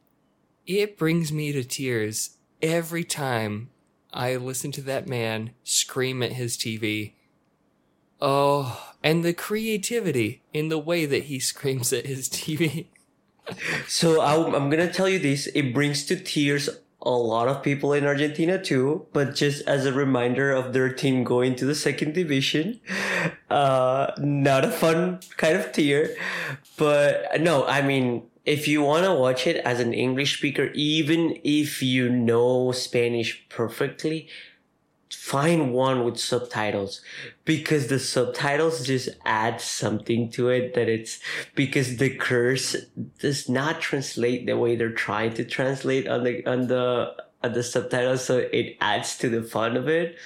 it 0.65 0.97
brings 0.97 1.31
me 1.31 1.51
to 1.51 1.63
tears 1.63 2.37
every 2.61 3.03
time 3.03 3.69
I 4.13 4.35
listen 4.37 4.71
to 4.73 4.81
that 4.83 5.07
man 5.07 5.51
scream 5.63 6.23
at 6.23 6.33
his 6.33 6.57
TV. 6.57 7.13
Oh, 8.21 8.93
and 9.03 9.23
the 9.23 9.33
creativity 9.33 10.41
in 10.53 10.69
the 10.69 10.79
way 10.79 11.05
that 11.05 11.25
he 11.25 11.39
screams 11.51 11.93
at 11.93 12.05
his 12.05 12.29
TV. 12.29 12.87
So 13.87 14.21
I, 14.21 14.33
I'm 14.55 14.69
gonna 14.69 14.91
tell 14.91 15.07
you 15.07 15.19
this: 15.19 15.47
it 15.47 15.73
brings 15.73 16.05
to 16.05 16.15
tears 16.15 16.69
a 17.01 17.11
lot 17.11 17.47
of 17.47 17.61
people 17.61 17.93
in 17.93 18.05
Argentina 18.05 18.61
too. 18.61 19.05
But 19.13 19.35
just 19.35 19.67
as 19.67 19.85
a 19.85 19.93
reminder 19.93 20.51
of 20.51 20.73
their 20.73 20.91
team 20.91 21.23
going 21.23 21.55
to 21.57 21.65
the 21.65 21.75
second 21.75 22.13
division, 22.13 22.79
uh, 23.51 24.11
not 24.17 24.65
a 24.65 24.71
fun 24.71 25.19
kind 25.37 25.57
of 25.57 25.71
tear. 25.71 26.15
But 26.77 27.39
no, 27.39 27.65
I 27.67 27.83
mean, 27.83 28.23
if 28.45 28.67
you 28.67 28.83
want 28.83 29.05
to 29.05 29.13
watch 29.13 29.47
it 29.47 29.57
as 29.65 29.79
an 29.79 29.93
English 29.93 30.37
speaker, 30.37 30.69
even 30.73 31.39
if 31.43 31.81
you 31.81 32.09
know 32.09 32.71
Spanish 32.71 33.43
perfectly, 33.49 34.27
find 35.11 35.73
one 35.73 36.03
with 36.03 36.19
subtitles. 36.19 37.01
Because 37.43 37.87
the 37.87 37.99
subtitles 37.99 38.85
just 38.85 39.09
add 39.25 39.59
something 39.59 40.29
to 40.31 40.49
it 40.49 40.75
that 40.75 40.87
it's 40.87 41.19
because 41.55 41.97
the 41.97 42.15
curse 42.15 42.75
does 43.19 43.49
not 43.49 43.81
translate 43.81 44.45
the 44.45 44.57
way 44.57 44.75
they're 44.75 44.91
trying 44.91 45.33
to 45.33 45.43
translate 45.43 46.07
on 46.07 46.23
the 46.23 46.45
on 46.45 46.67
the 46.67 47.15
on 47.43 47.53
the 47.53 47.63
subtitles 47.63 48.25
so 48.25 48.37
it 48.37 48.77
adds 48.79 49.17
to 49.17 49.29
the 49.29 49.41
fun 49.41 49.75
of 49.75 49.87
it. 49.87 50.17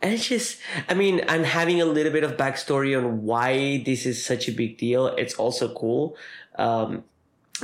And 0.00 0.14
it's 0.14 0.26
just 0.26 0.58
i 0.88 0.94
mean 0.94 1.20
i'm 1.28 1.44
having 1.44 1.80
a 1.80 1.84
little 1.84 2.10
bit 2.10 2.24
of 2.24 2.36
backstory 2.36 2.98
on 2.98 3.22
why 3.22 3.84
this 3.86 4.04
is 4.04 4.24
such 4.24 4.48
a 4.48 4.52
big 4.52 4.76
deal. 4.76 5.06
It's 5.06 5.34
also 5.34 5.72
cool. 5.72 6.16
Um 6.56 7.04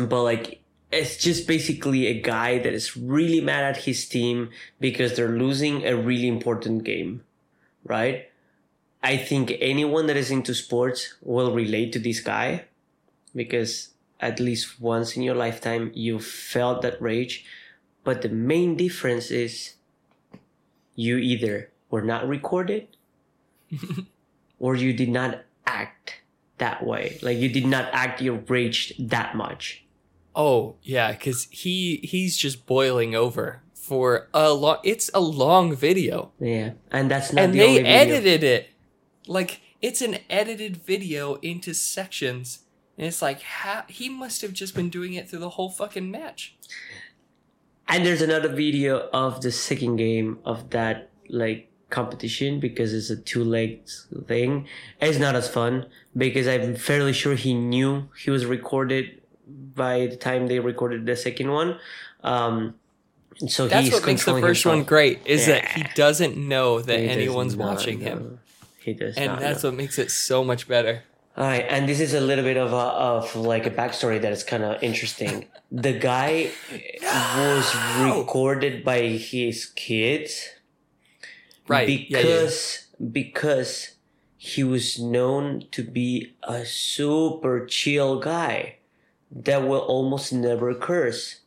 but 0.07 0.23
like 0.23 0.63
it's 0.91 1.17
just 1.17 1.47
basically 1.47 2.07
a 2.07 2.21
guy 2.21 2.59
that 2.59 2.73
is 2.73 2.97
really 2.97 3.41
mad 3.41 3.65
at 3.65 3.85
his 3.85 4.09
team 4.09 4.51
because 4.81 5.17
they're 5.17 5.37
losing 5.39 5.85
a 5.85 5.97
really 5.97 6.29
important 6.29 6.85
game, 6.85 7.23
right? 7.85 8.31
I 9.03 9.17
think 9.17 9.53
anyone 9.61 10.07
that 10.07 10.17
is 10.17 10.31
into 10.31 10.55
sports 10.55 11.15
will 11.23 11.55
relate 11.55 11.93
to 11.93 11.99
this 11.99 12.21
guy 12.21 12.65
because 13.35 13.91
at 14.21 14.41
least 14.41 14.81
once 14.81 15.17
in 15.17 15.23
your 15.23 15.35
lifetime 15.35 15.93
you 15.95 16.19
felt 16.19 16.83
that 16.83 17.01
rage. 17.01 17.45
But 18.03 18.23
the 18.23 18.29
main 18.29 18.77
difference 18.77 19.31
is 19.31 19.75
you 20.95 21.19
either 21.19 21.71
were 21.91 22.03
not 22.03 22.27
recorded 22.27 22.89
or 24.59 24.75
you 24.75 24.93
did 24.93 25.11
not 25.11 25.45
act 25.67 26.23
that 26.57 26.85
way. 26.85 27.19
Like 27.23 27.39
you 27.39 27.49
did 27.49 27.67
not 27.67 27.91
act 27.93 28.23
your 28.23 28.37
rage 28.49 28.95
that 28.99 29.37
much. 29.37 29.85
Oh 30.35 30.77
yeah, 30.83 31.13
because 31.13 31.49
he 31.51 31.97
he's 32.03 32.37
just 32.37 32.67
boiling 32.67 33.15
over 33.15 33.63
for 33.75 34.29
a 34.35 34.53
long. 34.53 34.79
It's 34.85 35.11
a 35.15 35.21
long 35.21 35.75
video, 35.75 36.33
Yeah, 36.39 36.73
and 36.91 37.11
that's 37.11 37.33
not 37.33 37.45
and 37.45 37.55
the 37.55 37.59
they 37.59 37.85
edited 37.85 38.45
it 38.45 38.69
like 39.27 39.61
it's 39.81 40.01
an 40.01 40.19
edited 40.29 40.77
video 40.77 41.37
into 41.37 41.75
sections, 41.75 42.61
and 42.97 43.07
it's 43.07 43.23
like 43.23 43.43
ha- 43.43 43.87
he 43.89 44.09
must 44.09 44.43
have 44.43 44.53
just 44.53 44.75
been 44.75 44.91
doing 44.91 45.15
it 45.15 45.29
through 45.29 45.41
the 45.41 45.51
whole 45.51 45.71
fucking 45.71 46.11
match. 46.11 46.57
And 47.89 48.05
there's 48.05 48.21
another 48.23 48.49
video 48.51 49.09
of 49.13 49.41
the 49.41 49.51
second 49.51 49.97
game 49.97 50.39
of 50.45 50.71
that 50.71 51.11
like 51.29 51.71
competition 51.91 52.61
because 52.61 52.93
it's 52.93 53.09
a 53.09 53.17
two 53.17 53.43
legs 53.43 54.07
thing. 54.27 54.67
It's 55.01 55.19
not 55.19 55.35
as 55.35 55.49
fun 55.49 55.87
because 56.17 56.47
I'm 56.47 56.77
fairly 56.77 57.15
sure 57.15 57.35
he 57.35 57.55
knew 57.55 58.11
he 58.19 58.31
was 58.31 58.45
recorded 58.45 59.18
by 59.49 60.07
the 60.07 60.17
time 60.17 60.47
they 60.47 60.61
recorded 60.61 61.07
the 61.07 61.17
second 61.17 61.51
one. 61.51 61.79
Um, 62.23 62.75
so 63.47 63.69
That's 63.69 63.87
he's 63.87 63.95
what 63.95 64.07
makes 64.07 64.25
the 64.25 64.41
first 64.41 64.67
one 64.67 64.83
great 64.83 65.21
is 65.25 65.47
that 65.47 65.65
he 65.69 65.85
doesn't 65.95 66.37
know 66.37 66.81
that 66.81 66.99
He 66.99 67.09
anyone's 67.09 67.57
watching 67.57 68.01
him. 68.01 68.41
He 68.81 68.95
does 68.95 69.17
and 69.17 69.39
that's 69.41 69.63
know. 69.63 69.71
what 69.71 69.77
makes 69.77 69.99
it 69.99 70.11
so 70.11 70.43
much 70.43 70.67
better. 70.67 71.05
All 71.37 71.45
right, 71.45 71.65
and 71.69 71.89
this 71.89 72.01
is 72.01 72.15
a 72.15 72.21
little 72.21 72.43
bit 72.43 72.57
of 72.57 72.73
a, 72.73 72.77
of 72.77 73.37
like 73.37 73.65
a 73.65 73.71
backstory 73.71 74.21
that 74.21 74.33
is 74.33 74.43
kind 74.43 74.65
of 74.65 74.83
interesting. 74.83 75.47
The 75.71 75.93
guy 75.93 76.51
was 77.37 77.77
recorded 78.01 78.83
by 78.85 79.03
his 79.03 79.67
kids, 79.67 80.49
Right? 81.69 81.87
yeah, 81.87 81.97
yeah. 82.09 82.23
Because 82.23 82.87
because 83.13 83.91
he 84.39 84.65
was 84.65 84.99
known 84.99 85.67
to 85.73 85.83
be 85.83 86.35
a 86.43 86.65
super 86.65 87.67
chill 87.67 88.19
guy 88.19 88.78
that 89.31 89.63
will 89.67 89.81
almost 89.81 90.33
never 90.33 90.75
curse. 90.75 91.41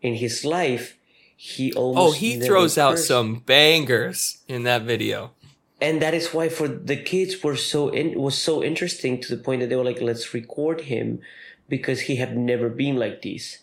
In 0.00 0.14
his 0.14 0.44
life, 0.44 0.96
he 1.36 1.72
oh, 1.74 1.80
almost 1.94 2.16
Oh, 2.16 2.18
he 2.18 2.38
throws 2.40 2.78
out 2.78 2.98
some 2.98 3.36
bangers 3.40 4.38
in 4.48 4.62
that 4.64 4.82
video. 4.82 5.32
and 5.80 6.02
that 6.02 6.12
is 6.14 6.34
why 6.34 6.48
for 6.48 6.66
the 6.66 6.96
kids 6.96 7.42
were 7.44 7.56
so 7.56 7.88
in 7.90 8.18
was 8.20 8.36
so 8.36 8.62
interesting 8.64 9.20
to 9.22 9.28
the 9.36 9.40
point 9.42 9.60
that 9.60 9.68
they 9.70 9.76
were 9.76 9.84
like 9.90 10.00
let's 10.02 10.34
record 10.34 10.80
him 10.92 11.20
because 11.68 12.00
he 12.10 12.16
had 12.16 12.36
never 12.36 12.68
been 12.68 12.96
like 12.96 13.22
this 13.22 13.62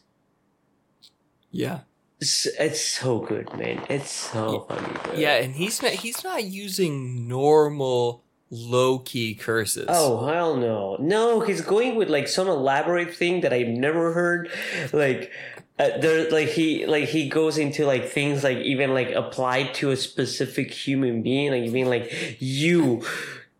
Yeah. 1.52 1.80
it's, 2.22 2.48
it's 2.60 2.80
so 2.82 3.20
good 3.20 3.52
man 3.58 3.84
it's 3.89 4.12
so 4.12 4.66
funny 4.70 4.93
bro. 5.04 5.14
Yeah, 5.16 5.36
and 5.43 5.56
he's 5.56 5.82
not 5.84 5.91
he's 6.04 6.24
not 6.24 6.43
using 6.46 7.28
normal 7.28 8.24
low 8.50 9.00
key 9.00 9.36
curses. 9.36 9.86
oh 9.89 10.26
hell 10.28 10.56
no. 10.56 10.98
No 11.00 11.39
he's 11.41 11.62
going 11.62 11.96
with 11.96 12.10
like 12.10 12.28
some 12.28 12.48
elaborate 12.48 13.14
thing 13.14 13.41
that 13.41 13.54
i've 13.54 13.68
never 13.68 14.14
heard. 14.14 14.50
Like 14.93 15.32
uh, 15.78 15.98
there 15.98 16.30
like 16.30 16.48
he 16.50 16.86
like 16.86 17.10
he 17.10 17.28
goes 17.28 17.58
into 17.58 17.86
like 17.86 18.08
things 18.08 18.43
like 18.43 18.60
even 18.60 18.93
like 18.93 19.12
applied 19.12 19.74
to 19.74 19.91
a 19.91 19.98
specific 19.98 20.72
human 20.72 21.22
being 21.22 21.52
like 21.52 21.66
you 21.66 21.72
mean 21.72 21.89
like 21.89 22.38
you 22.39 23.04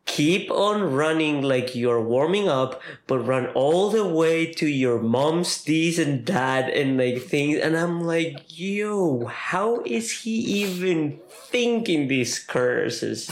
keep 0.06 0.50
on 0.52 0.94
running 0.94 1.42
like 1.42 1.76
you're 1.76 2.02
warming 2.02 2.48
up 2.48 2.82
but 3.08 3.20
run 3.20 3.48
all 3.48 3.90
the 3.90 4.08
way 4.08 4.46
to 4.46 4.66
your 4.66 5.02
mom's 5.02 5.64
this 5.66 5.98
and 5.98 6.26
that 6.28 6.70
and 6.74 6.98
like 6.98 7.22
things. 7.22 7.58
And 7.60 7.76
i'm 7.76 8.02
like 8.02 8.46
yo 8.48 9.26
how 9.26 9.82
is 9.84 10.22
he 10.22 10.32
even 10.64 11.20
thinking 11.28 12.08
these 12.08 12.40
curses 12.40 13.30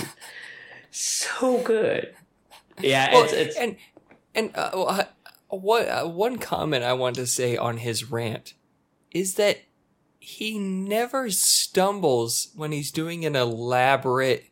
so 0.96 1.60
good 1.64 2.14
yeah 2.80 3.12
Well, 3.14 3.24
it's, 3.24 3.34
it's 3.34 3.58
and 3.58 3.78
and 4.36 4.52
uh, 4.56 4.70
uh, 4.84 5.04
what 5.50 5.88
uh, 5.88 6.08
one 6.08 6.38
comment 6.38 6.84
I 6.84 6.94
want 6.94 7.16
to 7.18 7.28
say 7.28 7.58
on 7.58 7.78
his 7.78 8.10
rant 8.12 8.54
is 9.12 9.36
that 9.36 9.60
he 10.20 10.58
never 10.58 11.30
stumbles 11.30 12.50
when 12.56 12.72
he's 12.72 12.92
doing 12.92 13.26
an 13.26 13.36
elaborate 13.36 14.46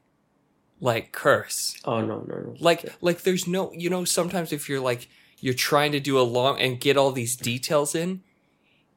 like 0.79 1.11
curse. 1.11 1.79
oh 1.85 2.01
no 2.01 2.19
no 2.27 2.35
no 2.35 2.55
Like 2.59 2.93
like 3.01 3.21
there's 3.21 3.47
no 3.47 3.71
you 3.73 3.89
know 3.89 4.03
sometimes 4.05 4.51
if 4.51 4.67
you're 4.67 4.79
like 4.81 5.07
you're 5.39 5.53
trying 5.53 5.91
to 5.93 5.99
do 5.99 6.19
a 6.19 6.21
long 6.21 6.59
and 6.59 6.79
get 6.79 6.97
all 6.97 7.11
these 7.11 7.35
details 7.35 7.95
in 7.95 8.21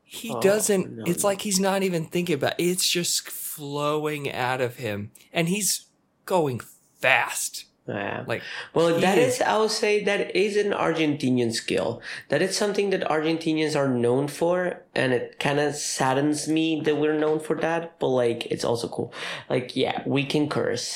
he 0.03 0.31
Oh, 0.31 0.41
doesn't 0.41 0.97
no, 0.99 1.05
it's 1.07 1.23
no. 1.23 1.29
like 1.29 1.41
he's 1.43 1.59
not 1.61 1.83
even 1.83 2.07
thinking 2.07 2.35
about 2.35 2.55
it. 2.59 2.65
it's 2.65 2.89
just 2.89 3.29
flowing 3.31 4.31
out 4.33 4.61
of 4.61 4.77
him 4.77 5.11
and 5.33 5.49
he's 5.49 5.87
going 6.27 6.61
fast 7.05 7.53
yeah 7.87 8.25
like 8.33 8.43
Well, 8.75 8.91
that 9.07 9.19
is- 9.19 9.35
is, 9.37 9.43
I 9.43 9.55
would 9.61 9.71
say, 9.83 9.93
that 10.11 10.23
is 10.45 10.53
an 10.65 10.73
Argentinian 10.87 11.51
skill. 11.63 11.91
That 12.31 12.41
is 12.47 12.53
something 12.63 12.89
that 12.95 13.03
Argentinians 13.17 13.75
are 13.81 13.91
known 14.05 14.25
for, 14.39 14.57
and 15.01 15.09
it 15.19 15.27
kind 15.47 15.61
of 15.61 15.75
saddens 15.77 16.41
me 16.57 16.67
that 16.87 16.97
we're 17.01 17.19
known 17.25 17.39
for 17.47 17.55
that. 17.67 17.83
But 18.01 18.09
like, 18.25 18.41
it's 18.53 18.65
also 18.71 18.87
cool. 18.97 19.09
Like, 19.55 19.77
yeah, 19.83 19.97
we 20.17 20.23
can 20.33 20.45
curse. 20.49 20.87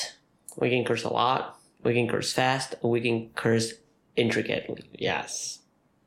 We 0.61 0.67
can 0.73 0.83
curse 0.89 1.03
a 1.11 1.13
lot. 1.21 1.41
We 1.85 1.93
can 1.93 2.07
curse 2.13 2.31
fast. 2.41 2.69
We 2.81 2.99
can 3.07 3.17
curse 3.43 3.67
intricately. 4.23 4.83
Yes, 5.09 5.59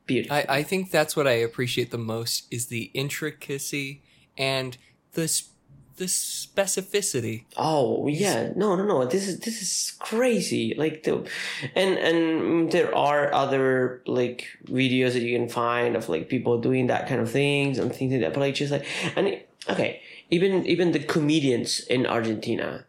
beautiful. 0.05 0.35
I, 0.37 0.45
I 0.59 0.61
think 0.69 0.91
that's 0.91 1.15
what 1.17 1.27
I 1.33 1.37
appreciate 1.47 1.89
the 1.95 2.05
most 2.15 2.35
is 2.51 2.63
the 2.67 2.91
intricacy 2.93 4.03
and 4.37 4.75
the 5.17 5.23
s- 5.31 5.49
the 5.97 6.05
specificity. 6.05 7.45
Oh 7.55 8.07
yeah, 8.07 8.51
no, 8.55 8.75
no, 8.75 8.83
no. 8.83 9.05
This 9.05 9.27
is 9.27 9.39
this 9.39 9.61
is 9.61 9.95
crazy. 9.99 10.73
Like 10.77 11.03
the, 11.03 11.27
and 11.75 11.97
and 11.97 12.71
there 12.71 12.95
are 12.95 13.33
other 13.33 14.01
like 14.07 14.47
videos 14.65 15.13
that 15.13 15.21
you 15.21 15.37
can 15.37 15.49
find 15.49 15.95
of 15.95 16.09
like 16.09 16.29
people 16.29 16.59
doing 16.59 16.87
that 16.87 17.07
kind 17.07 17.21
of 17.21 17.31
things 17.31 17.77
and 17.77 17.93
things 17.93 18.11
like 18.11 18.21
that. 18.21 18.33
But 18.33 18.41
like 18.41 18.55
just 18.55 18.71
like 18.71 18.85
and 19.15 19.39
okay, 19.69 20.01
even 20.29 20.65
even 20.65 20.91
the 20.91 20.99
comedians 20.99 21.79
in 21.81 22.05
Argentina, 22.05 22.85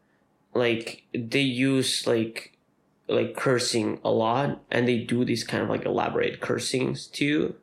like 0.55 1.05
they 1.15 1.41
use 1.41 2.07
like 2.07 2.57
like 3.09 3.37
cursing 3.37 4.01
a 4.03 4.11
lot, 4.11 4.63
and 4.71 4.89
they 4.89 4.99
do 4.99 5.25
these 5.25 5.45
kind 5.45 5.63
of 5.63 5.69
like 5.69 5.85
elaborate 5.85 6.41
cursings 6.41 7.07
too. 7.07 7.55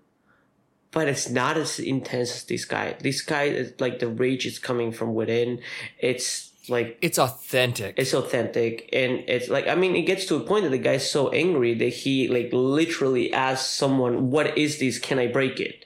But 0.92 1.08
it's 1.08 1.30
not 1.30 1.58
as 1.58 1.80
intense 1.80 2.36
as 2.36 2.44
this 2.44 2.66
guy. 2.66 2.96
This 3.00 3.22
guy 3.22 3.44
is 3.44 3.74
like 3.80 4.00
the 4.00 4.08
rage 4.10 4.46
is 4.46 4.60
coming 4.60 4.92
from 4.92 5.14
within. 5.14 5.60
It's 6.00 6.52
like 6.70 6.98
It's 7.02 7.18
authentic. 7.18 7.96
it's 7.98 8.14
authentic 8.14 8.88
and 8.94 9.24
it's 9.28 9.50
like 9.50 9.68
i 9.68 9.74
mean 9.74 9.96
it 9.96 10.04
gets 10.04 10.26
to 10.28 10.36
a 10.36 10.40
point 10.42 10.64
that 10.64 10.70
the 10.70 10.78
guy's 10.78 11.10
so 11.10 11.30
angry 11.32 11.74
that 11.74 11.90
he 11.90 12.28
like 12.28 12.50
literally 12.54 13.34
asks 13.34 13.68
someone 13.68 14.30
what 14.30 14.56
is 14.56 14.78
this 14.78 15.00
can 15.00 15.18
i 15.18 15.26
break 15.26 15.60
it 15.60 15.86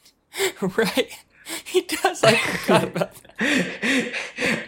right. 0.60 1.10
He 1.64 1.80
does. 1.82 2.22
I 2.24 2.34
forgot 2.36 2.84
about 2.90 3.14
that. 3.38 4.12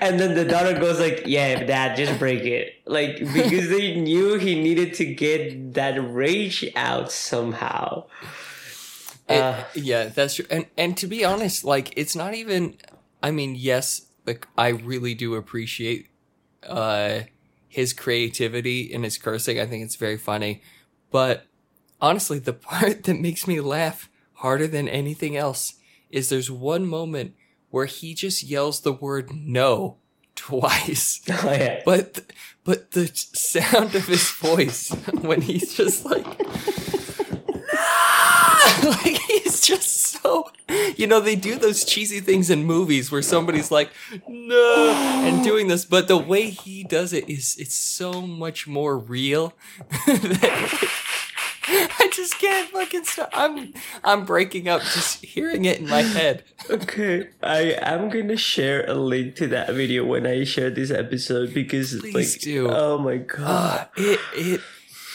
and 0.00 0.18
then 0.20 0.34
the 0.34 0.44
daughter 0.44 0.78
goes 0.78 0.98
like, 1.00 1.24
"Yeah, 1.26 1.64
dad, 1.64 1.96
just 1.96 2.18
break 2.18 2.42
it." 2.44 2.74
Like 2.86 3.18
because 3.18 3.68
they 3.68 3.96
knew 3.96 4.38
he 4.38 4.54
needed 4.62 4.94
to 4.94 5.04
get 5.04 5.74
that 5.74 5.96
rage 5.98 6.64
out 6.76 7.10
somehow. 7.12 8.04
It- 9.28 9.34
Uh, 9.42 9.64
yeah, 9.74 10.06
that's 10.06 10.34
true. 10.36 10.46
And 10.50 10.66
and 10.76 10.96
to 10.98 11.06
be 11.06 11.24
honest, 11.24 11.64
like 11.64 11.92
it's 11.96 12.16
not 12.16 12.34
even. 12.34 12.76
I 13.22 13.30
mean, 13.30 13.54
yes, 13.56 14.02
like 14.26 14.46
I 14.56 14.68
really 14.68 15.14
do 15.14 15.34
appreciate 15.34 16.08
uh 16.66 17.20
his 17.68 17.92
creativity 17.92 18.92
and 18.92 19.04
his 19.04 19.18
cursing. 19.18 19.60
I 19.60 19.66
think 19.66 19.84
it's 19.84 19.96
very 19.96 20.16
funny, 20.18 20.62
but 21.10 21.46
honestly, 22.00 22.38
the 22.38 22.52
part 22.70 23.04
that 23.04 23.20
makes 23.20 23.46
me 23.46 23.60
laugh 23.60 24.08
harder 24.34 24.66
than 24.66 24.88
anything 24.88 25.36
else 25.36 25.74
is 26.10 26.28
there's 26.28 26.50
one 26.50 26.86
moment 26.86 27.34
where 27.70 27.86
he 27.86 28.14
just 28.14 28.42
yells 28.42 28.80
the 28.80 28.92
word 28.92 29.30
no 29.34 29.98
twice. 30.34 31.20
oh 31.30 31.50
yeah. 31.52 31.82
But 31.84 32.32
but 32.64 32.92
the 32.92 33.10
sound 33.14 33.94
of 33.94 34.06
his 34.06 34.30
voice 34.30 34.90
when 35.20 35.42
he's 35.42 35.74
just 35.74 36.04
like! 36.04 36.24
like 38.84 39.18
he's 39.18 39.60
just 39.60 40.20
so, 40.22 40.50
you 40.96 41.06
know, 41.06 41.20
they 41.20 41.36
do 41.36 41.56
those 41.56 41.84
cheesy 41.84 42.20
things 42.20 42.50
in 42.50 42.64
movies 42.64 43.10
where 43.10 43.22
somebody's 43.22 43.70
like, 43.70 43.90
no, 44.26 44.92
and 45.24 45.42
doing 45.44 45.68
this, 45.68 45.84
but 45.84 46.08
the 46.08 46.16
way 46.16 46.50
he 46.50 46.84
does 46.84 47.12
it 47.12 47.28
is 47.28 47.56
it's 47.58 47.74
so 47.74 48.22
much 48.22 48.66
more 48.66 48.98
real. 48.98 49.54
I 51.70 52.10
just 52.12 52.38
can't 52.38 52.70
fucking 52.70 53.04
stop. 53.04 53.30
I'm 53.34 53.74
I'm 54.02 54.24
breaking 54.24 54.68
up 54.68 54.80
just 54.80 55.22
hearing 55.24 55.66
it 55.66 55.80
in 55.80 55.88
my 55.88 56.00
head. 56.00 56.44
Okay, 56.70 57.28
I 57.42 57.76
am 57.82 58.08
gonna 58.08 58.38
share 58.38 58.88
a 58.88 58.94
link 58.94 59.36
to 59.36 59.46
that 59.48 59.74
video 59.74 60.04
when 60.04 60.26
I 60.26 60.44
share 60.44 60.70
this 60.70 60.90
episode 60.90 61.52
because 61.52 61.94
Please 62.00 62.14
like, 62.14 62.40
do. 62.40 62.70
oh 62.70 62.98
my 62.98 63.18
god. 63.18 63.88
Uh, 63.96 64.02
it 64.02 64.20
it 64.34 64.60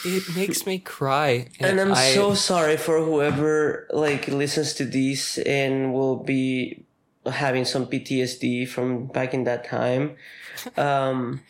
it 0.04 0.36
makes 0.36 0.66
me 0.66 0.78
cry, 0.78 1.48
and 1.60 1.80
I'm 1.80 1.92
I- 1.94 2.12
so 2.14 2.34
sorry 2.34 2.76
for 2.76 3.00
whoever 3.04 3.86
like 3.92 4.28
listens 4.28 4.74
to 4.74 4.84
this 4.84 5.38
and 5.38 5.92
will 5.92 6.16
be 6.16 6.84
having 7.26 7.64
some 7.64 7.86
PTSD 7.86 8.68
from 8.68 9.06
back 9.06 9.32
in 9.34 9.44
that 9.44 9.64
time. 9.64 10.16
Um, 10.76 11.40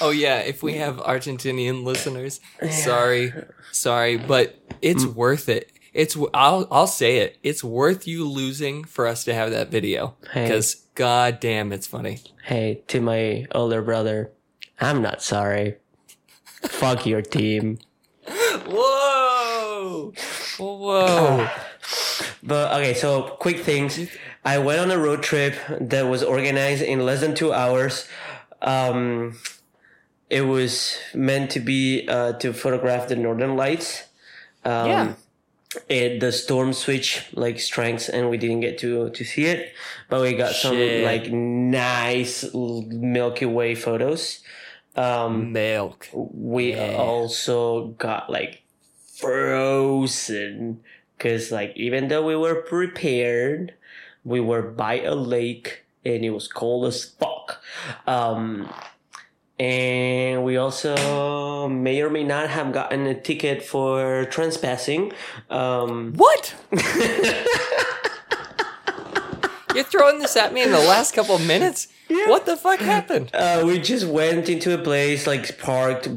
Oh 0.00 0.10
yeah, 0.10 0.38
if 0.38 0.62
we 0.62 0.74
have 0.74 0.96
Argentinian 0.96 1.84
listeners, 1.84 2.40
sorry, 2.70 3.32
sorry, 3.72 4.16
but 4.16 4.56
it's 4.80 5.04
Mm. 5.04 5.14
worth 5.14 5.48
it. 5.48 5.70
It's 5.92 6.16
I'll 6.32 6.66
I'll 6.70 6.86
say 6.88 7.18
it. 7.18 7.36
It's 7.42 7.62
worth 7.62 8.06
you 8.06 8.26
losing 8.28 8.84
for 8.84 9.06
us 9.06 9.24
to 9.24 9.34
have 9.34 9.50
that 9.50 9.70
video 9.70 10.16
Hey. 10.32 10.44
because 10.46 10.86
god 10.94 11.40
damn, 11.40 11.72
it's 11.72 11.86
funny. 11.86 12.18
hey, 12.46 12.82
to 12.88 13.00
my 13.00 13.46
older 13.52 13.82
brother, 13.82 14.30
I'm 14.80 15.02
not 15.02 15.22
sorry. 15.22 15.76
Fuck 16.62 17.06
your 17.06 17.22
team. 17.22 17.78
Whoa, 18.62 20.12
whoa. 20.58 21.48
But 22.42 22.72
okay, 22.80 22.94
so 22.94 23.22
quick 23.40 23.60
things. 23.60 23.98
I 24.44 24.58
went 24.58 24.80
on 24.80 24.90
a 24.90 24.98
road 24.98 25.22
trip 25.22 25.54
that 25.80 26.02
was 26.02 26.22
organized 26.22 26.82
in 26.82 27.04
less 27.04 27.20
than 27.20 27.34
two 27.34 27.52
hours. 27.52 28.06
Um, 28.60 29.38
it 30.30 30.42
was 30.42 30.96
meant 31.14 31.50
to 31.52 31.60
be 31.60 32.06
uh, 32.08 32.32
to 32.34 32.52
photograph 32.52 33.08
the 33.08 33.16
northern 33.16 33.56
lights. 33.56 34.04
Um, 34.64 34.88
Yeah. 34.88 35.12
It 35.88 36.20
the 36.20 36.30
storm 36.30 36.72
switch 36.72 37.26
like 37.32 37.58
strengths, 37.58 38.08
and 38.08 38.30
we 38.30 38.36
didn't 38.38 38.60
get 38.60 38.78
to 38.78 39.10
to 39.10 39.24
see 39.24 39.46
it, 39.46 39.72
but 40.08 40.22
we 40.22 40.34
got 40.34 40.54
some 40.54 40.76
like 41.02 41.32
nice 41.32 42.44
Milky 42.54 43.46
Way 43.46 43.74
photos. 43.74 44.38
Um, 44.96 45.52
Milk. 45.52 46.08
we 46.12 46.74
Yeah. 46.74 46.96
also 46.96 47.88
got 47.98 48.30
like 48.30 48.62
frozen 49.16 50.80
because 51.16 51.50
like 51.50 51.72
even 51.76 52.08
though 52.08 52.24
we 52.24 52.36
were 52.36 52.62
prepared 52.62 53.74
we 54.24 54.40
were 54.40 54.62
by 54.62 55.00
a 55.00 55.14
lake 55.14 55.84
and 56.04 56.24
it 56.24 56.30
was 56.30 56.48
cold 56.48 56.86
as 56.86 57.04
fuck 57.04 57.62
um 58.06 58.68
and 59.58 60.42
we 60.44 60.56
also 60.56 61.68
may 61.68 62.02
or 62.02 62.10
may 62.10 62.24
not 62.24 62.48
have 62.50 62.72
gotten 62.72 63.06
a 63.06 63.14
ticket 63.20 63.62
for 63.62 64.24
trespassing 64.26 65.12
um 65.50 66.12
What? 66.16 66.54
You're 69.74 69.84
throwing 69.84 70.18
this 70.20 70.36
at 70.36 70.52
me 70.52 70.62
in 70.62 70.70
the 70.70 70.78
last 70.78 71.14
couple 71.14 71.34
of 71.34 71.44
minutes? 71.46 71.88
What 72.26 72.46
the 72.46 72.56
fuck 72.56 72.80
happened? 72.80 73.30
Uh, 73.34 73.62
we 73.64 73.78
just 73.78 74.06
went 74.06 74.48
into 74.48 74.74
a 74.74 74.78
place, 74.78 75.26
like 75.26 75.58
parked, 75.58 76.08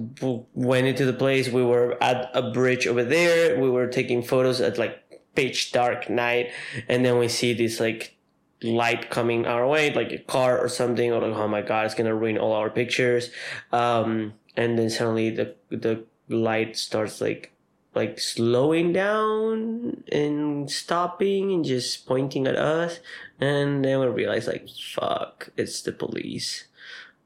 went 0.54 0.88
into 0.88 1.06
the 1.06 1.14
place. 1.14 1.50
We 1.50 1.64
were 1.64 2.02
at 2.02 2.30
a 2.34 2.52
bridge 2.52 2.88
over 2.88 3.04
there. 3.04 3.60
We 3.60 3.70
were 3.70 3.88
taking 3.88 4.24
photos 4.24 4.62
at 4.62 4.78
like 4.78 5.04
pitch 5.36 5.72
dark 5.72 6.10
night, 6.10 6.52
and 6.88 7.06
then 7.06 7.18
we 7.18 7.28
see 7.28 7.54
this 7.54 7.80
like 7.80 8.16
light 8.64 9.10
coming 9.10 9.46
our 9.46 9.68
way, 9.68 9.94
like 9.94 10.12
a 10.12 10.18
car 10.20 10.58
or 10.58 10.70
something. 10.70 11.12
Or 11.12 11.22
like, 11.22 11.36
oh 11.36 11.48
my 11.48 11.62
god, 11.62 11.86
it's 11.86 11.96
gonna 11.96 12.16
ruin 12.16 12.38
all 12.38 12.54
our 12.54 12.70
pictures. 12.70 13.30
Um, 13.72 14.34
and 14.56 14.78
then 14.78 14.90
suddenly 14.90 15.30
the 15.30 15.56
the 15.70 16.04
light 16.30 16.76
starts 16.76 17.22
like 17.22 17.54
like 17.98 18.20
slowing 18.20 18.94
down 18.94 20.04
and 20.12 20.70
stopping 20.70 21.52
and 21.52 21.66
just 21.66 22.06
pointing 22.06 22.46
at 22.46 22.56
us 22.56 23.00
and 23.40 23.84
then 23.86 24.00
we 24.00 24.08
realized 24.08 24.48
like 24.48 24.68
fuck 24.70 25.50
it's 25.58 25.82
the 25.82 25.92
police. 25.92 26.68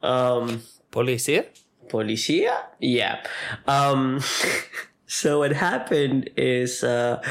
Um 0.04 0.64
Policia? 0.92 1.46
policia? 1.88 2.66
Yeah. 2.80 3.24
Um 3.68 4.22
so 5.14 5.40
what 5.40 5.52
happened 5.52 6.30
is 6.38 6.86
uh 6.86 7.22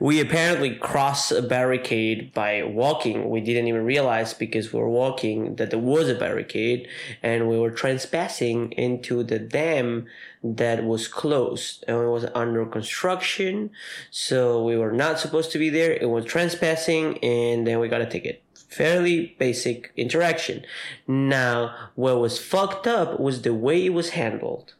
we 0.00 0.18
apparently 0.18 0.74
crossed 0.76 1.30
a 1.30 1.42
barricade 1.42 2.32
by 2.32 2.62
walking. 2.62 3.28
We 3.28 3.42
didn't 3.42 3.68
even 3.68 3.84
realize 3.84 4.32
because 4.32 4.72
we 4.72 4.80
were 4.80 4.88
walking 4.88 5.56
that 5.56 5.68
there 5.68 5.78
was 5.78 6.08
a 6.08 6.14
barricade 6.14 6.88
and 7.22 7.48
we 7.48 7.58
were 7.58 7.70
trespassing 7.70 8.72
into 8.72 9.22
the 9.22 9.38
dam 9.38 10.06
that 10.42 10.84
was 10.84 11.06
closed 11.06 11.84
and 11.86 11.98
it 11.98 12.08
was 12.08 12.24
under 12.34 12.64
construction. 12.64 13.70
So 14.10 14.64
we 14.64 14.78
were 14.78 14.90
not 14.90 15.20
supposed 15.20 15.52
to 15.52 15.58
be 15.58 15.68
there. 15.68 15.92
It 15.92 16.08
was 16.08 16.24
trespassing 16.24 17.18
and 17.18 17.66
then 17.66 17.78
we 17.78 17.88
got 17.88 18.00
a 18.00 18.06
ticket. 18.06 18.42
Fairly 18.54 19.36
basic 19.38 19.92
interaction. 19.98 20.64
Now 21.06 21.74
what 21.94 22.20
was 22.20 22.38
fucked 22.38 22.86
up 22.86 23.20
was 23.20 23.42
the 23.42 23.52
way 23.52 23.84
it 23.84 23.92
was 23.92 24.10
handled 24.10 24.72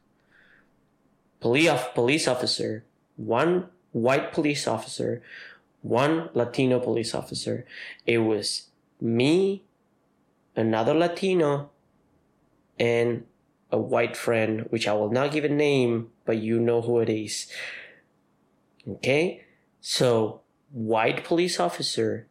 police 1.43 2.29
officer 2.29 2.85
one 3.17 3.67
white 3.93 4.33
police 4.33 4.67
officer 4.67 5.21
one 5.83 6.31
latino 6.33 6.79
police 6.79 7.15
officer 7.15 7.67
it 8.07 8.19
was 8.19 8.69
me 9.01 9.63
another 10.57 10.95
latino 10.95 11.71
and 12.79 13.25
a 13.73 13.79
white 13.79 14.17
friend, 14.17 14.67
which 14.69 14.87
I 14.87 14.93
will 14.93 15.11
not 15.11 15.33
give 15.33 15.45
a 15.45 15.49
name, 15.49 16.11
but 16.27 16.37
you 16.37 16.61
know 16.61 16.83
who 16.83 17.01
it 17.01 17.09
is. 17.09 17.51
Okay? 18.87 19.45
So, 19.81 20.43
white 20.71 21.25
police 21.25 21.59
officer 21.59 22.27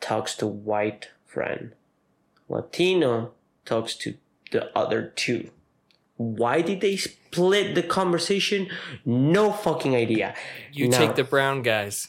talks 0.00 0.36
to 0.36 0.46
white 0.46 1.10
friend. 1.26 1.72
Latino 2.48 3.32
talks 3.64 3.96
to 3.96 4.14
the 4.52 4.76
other 4.78 5.12
two. 5.16 5.50
Why 6.16 6.62
did 6.62 6.80
they 6.80 6.96
split 6.96 7.74
the 7.74 7.82
conversation? 7.82 8.68
No 9.04 9.52
fucking 9.52 9.94
idea. 9.96 10.34
You 10.72 10.88
Now- 10.88 10.98
take 10.98 11.16
the 11.16 11.24
brown 11.24 11.62
guys. 11.62 12.08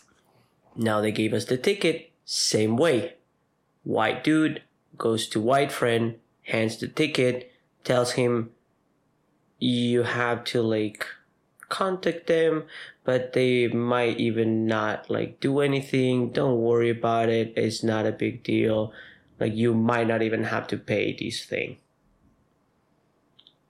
now 0.76 1.00
they 1.02 1.12
gave 1.12 1.34
us 1.34 1.46
the 1.46 1.58
ticket, 1.58 2.12
same 2.26 2.76
way. 2.78 3.14
White 3.84 4.24
dude 4.24 4.62
goes 4.98 5.28
to 5.30 5.40
white 5.40 5.72
friend, 5.72 6.16
hands 6.44 6.78
the 6.78 6.88
ticket, 6.88 7.52
tells 7.84 8.14
him 8.14 8.52
you 9.60 10.04
have 10.04 10.44
to 10.44 10.62
like 10.62 11.06
contact 11.70 12.28
them, 12.28 12.64
but 13.04 13.34
they 13.34 13.68
might 13.68 14.20
even 14.20 14.66
not 14.68 15.10
like 15.10 15.40
do 15.40 15.60
anything. 15.62 16.32
Don't 16.32 16.60
worry 16.62 16.90
about 16.90 17.30
it. 17.30 17.54
It's 17.56 17.84
not 17.84 18.06
a 18.06 18.12
big 18.12 18.44
deal. 18.44 18.92
Like 19.40 19.56
you 19.56 19.74
might 19.74 20.08
not 20.08 20.22
even 20.22 20.44
have 20.46 20.68
to 20.68 20.78
pay 20.78 21.14
this 21.18 21.44
thing. 21.46 21.78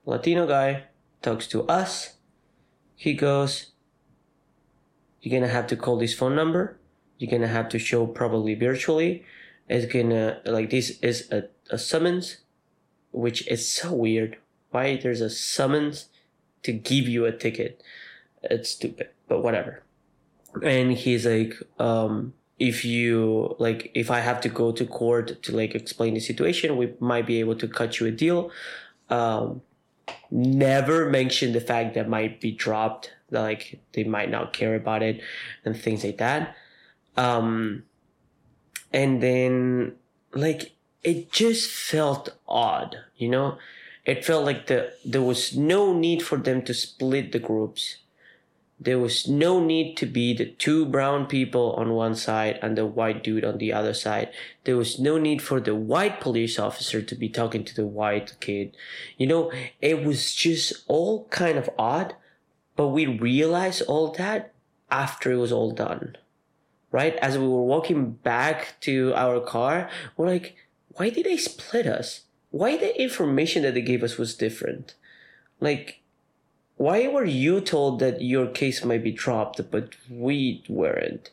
Latino 0.05 0.45
guy 0.45 0.83
talks 1.21 1.47
to 1.47 1.63
us. 1.67 2.13
He 2.95 3.13
goes, 3.13 3.71
You're 5.21 5.39
gonna 5.39 5.51
have 5.51 5.67
to 5.67 5.75
call 5.75 5.97
this 5.97 6.13
phone 6.13 6.35
number. 6.35 6.77
You're 7.17 7.31
gonna 7.31 7.47
have 7.47 7.69
to 7.69 7.79
show 7.79 8.05
probably 8.05 8.55
virtually. 8.55 9.23
It's 9.67 9.91
gonna 9.91 10.41
like 10.45 10.69
this 10.69 10.99
is 11.01 11.29
a, 11.31 11.45
a 11.71 11.77
summons 11.77 12.37
which 13.11 13.47
is 13.47 13.67
so 13.67 13.93
weird. 13.93 14.37
Why 14.71 14.97
there's 14.97 15.21
a 15.21 15.29
summons 15.29 16.09
to 16.63 16.71
give 16.71 17.07
you 17.07 17.25
a 17.25 17.31
ticket? 17.31 17.81
It's 18.43 18.69
stupid 18.69 19.09
but 19.27 19.41
whatever. 19.41 19.83
And 20.61 20.93
he's 20.93 21.25
like 21.25 21.55
um 21.79 22.33
if 22.57 22.85
you 22.85 23.53
like 23.59 23.91
if 23.93 24.09
i 24.09 24.21
have 24.21 24.39
to 24.39 24.47
go 24.47 24.71
to 24.71 24.85
court 24.85 25.43
to 25.43 25.51
like 25.53 25.75
explain 25.75 26.13
the 26.13 26.21
situation 26.21 26.77
we 26.77 26.93
might 27.01 27.27
be 27.27 27.41
able 27.41 27.55
to 27.55 27.67
cut 27.67 27.99
you 27.99 28.05
a 28.07 28.11
deal. 28.11 28.51
Um 29.09 29.61
never 30.31 31.09
mention 31.09 31.53
the 31.53 31.61
fact 31.61 31.95
that 31.95 32.09
might 32.09 32.41
be 32.41 32.51
dropped 32.51 33.11
like 33.31 33.79
they 33.93 34.03
might 34.03 34.29
not 34.29 34.53
care 34.53 34.75
about 34.75 35.01
it 35.03 35.21
and 35.63 35.77
things 35.77 36.03
like 36.03 36.17
that. 36.17 36.55
Um 37.17 37.83
and 38.91 39.21
then 39.21 39.95
like 40.33 40.73
it 41.03 41.31
just 41.31 41.69
felt 41.71 42.29
odd 42.47 42.97
you 43.17 43.29
know? 43.29 43.57
It 44.05 44.23
felt 44.23 44.45
like 44.45 44.67
the 44.67 44.93
there 45.03 45.21
was 45.21 45.55
no 45.57 45.93
need 45.93 46.21
for 46.21 46.37
them 46.37 46.61
to 46.63 46.73
split 46.73 47.31
the 47.31 47.39
groups 47.39 47.97
there 48.79 48.99
was 48.99 49.27
no 49.27 49.63
need 49.63 49.95
to 49.97 50.05
be 50.05 50.33
the 50.33 50.45
two 50.45 50.85
brown 50.85 51.27
people 51.27 51.73
on 51.73 51.93
one 51.93 52.13
side 52.15 52.59
and 52.61 52.77
the 52.77 52.85
white 52.85 53.23
dude 53.23 53.45
on 53.45 53.57
the 53.57 53.71
other 53.71 53.93
side. 53.93 54.29
There 54.65 54.75
was 54.75 54.99
no 54.99 55.17
need 55.17 55.41
for 55.41 55.61
the 55.61 55.75
white 55.75 56.19
police 56.19 56.59
officer 56.59 57.01
to 57.01 57.15
be 57.15 57.29
talking 57.29 57.63
to 57.63 57.75
the 57.75 57.85
white 57.85 58.35
kid. 58.41 58.75
You 59.17 59.27
know, 59.27 59.51
it 59.81 60.03
was 60.03 60.35
just 60.35 60.83
all 60.87 61.25
kind 61.29 61.57
of 61.57 61.69
odd, 61.79 62.15
but 62.75 62.89
we 62.89 63.05
realized 63.05 63.81
all 63.83 64.11
that 64.13 64.53
after 64.91 65.31
it 65.31 65.37
was 65.37 65.53
all 65.53 65.71
done. 65.71 66.17
Right? 66.91 67.15
As 67.17 67.37
we 67.37 67.47
were 67.47 67.63
walking 67.63 68.11
back 68.11 68.75
to 68.81 69.13
our 69.15 69.39
car, 69.39 69.89
we're 70.15 70.27
like, 70.27 70.55
why 70.89 71.09
did 71.09 71.25
they 71.25 71.37
split 71.37 71.87
us? 71.87 72.21
Why 72.51 72.77
the 72.77 73.01
information 73.01 73.63
that 73.63 73.73
they 73.73 73.81
gave 73.81 74.03
us 74.03 74.17
was 74.17 74.35
different? 74.35 74.95
Like, 75.59 76.01
why 76.77 77.07
were 77.07 77.25
you 77.25 77.61
told 77.61 77.99
that 77.99 78.21
your 78.21 78.47
case 78.47 78.83
might 78.83 79.03
be 79.03 79.11
dropped 79.11 79.61
but 79.71 79.95
we 80.09 80.63
weren't? 80.67 81.31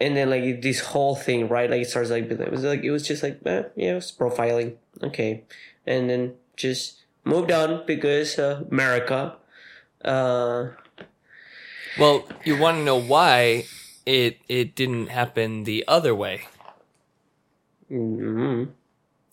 And 0.00 0.16
then 0.16 0.30
like 0.30 0.62
this 0.62 0.80
whole 0.80 1.14
thing 1.14 1.48
right? 1.48 1.70
Like 1.70 1.82
it 1.82 1.90
starts 1.90 2.10
like 2.10 2.30
it 2.30 2.50
was 2.50 2.64
like 2.64 2.82
it 2.82 2.90
was 2.90 3.06
just 3.06 3.22
like 3.22 3.40
eh, 3.46 3.64
yeah 3.76 3.96
it's 3.96 4.12
profiling. 4.12 4.74
Okay. 5.02 5.44
And 5.86 6.10
then 6.10 6.34
just 6.56 7.02
moved 7.24 7.52
on 7.52 7.84
because 7.86 8.38
uh, 8.38 8.64
america. 8.70 9.36
Uh 10.04 10.68
well 11.98 12.26
you 12.44 12.58
want 12.58 12.78
to 12.78 12.84
know 12.84 13.00
why 13.00 13.64
it 14.04 14.38
it 14.48 14.74
didn't 14.74 15.08
happen 15.08 15.64
the 15.64 15.84
other 15.86 16.14
way. 16.14 16.48
Mm-hmm. 17.90 18.70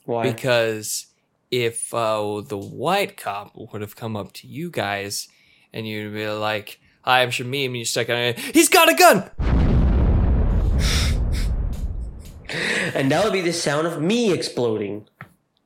why? 0.05 0.23
Because 0.23 1.07
if 1.51 1.93
uh, 1.93 2.41
the 2.41 2.57
white 2.57 3.17
cop 3.17 3.51
would 3.55 3.81
have 3.81 3.95
come 3.95 4.15
up 4.15 4.33
to 4.33 4.47
you 4.47 4.71
guys 4.71 5.27
and 5.73 5.87
you'd 5.87 6.13
be 6.13 6.27
like, 6.29 6.79
"Hi, 7.03 7.21
I'm 7.21 7.29
Shamim," 7.29 7.67
and 7.67 7.77
you 7.77 7.85
stuck 7.85 8.09
on 8.09 8.33
He's 8.53 8.69
got 8.69 8.89
a 8.89 8.95
gun. 8.95 9.29
and 12.95 13.11
that 13.11 13.23
would 13.23 13.33
be 13.33 13.41
the 13.41 13.53
sound 13.53 13.85
of 13.87 14.01
me 14.01 14.33
exploding. 14.33 15.07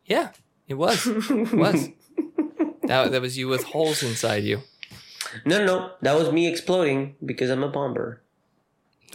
Yeah, 0.05 0.31
it 0.67 0.75
was. 0.75 1.07
It 1.07 1.53
was. 1.53 1.89
that, 2.83 3.11
that 3.11 3.21
was 3.21 3.37
you 3.37 3.47
with 3.47 3.63
holes 3.63 4.03
inside 4.03 4.43
you. 4.43 4.61
No, 5.45 5.59
no, 5.59 5.65
no. 5.65 5.91
That 6.01 6.17
was 6.17 6.31
me 6.31 6.47
exploding 6.47 7.15
because 7.23 7.49
I'm 7.49 7.63
a 7.63 7.69
bomber. 7.69 8.21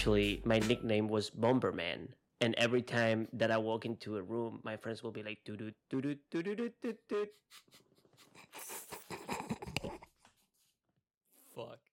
actually 0.05 0.39
my 0.45 0.59
nickname 0.59 1.07
was 1.07 1.31
Bomberman. 1.31 2.09
And 2.39 2.53
every 2.59 2.83
time 2.83 3.27
that 3.33 3.49
I 3.49 3.57
walk 3.57 3.85
into 3.87 4.17
a 4.17 4.21
room, 4.21 4.59
my 4.63 4.77
friends 4.77 5.01
will 5.01 5.11
be 5.11 5.23
like, 5.23 5.39
doo 5.43 5.57
doo 5.57 5.71
doo 5.89 5.99
doo 5.99 6.15
doo 6.29 6.55
doo 6.55 6.69
doo 6.83 6.93
doo. 7.09 7.27
Fuck. 11.55 11.84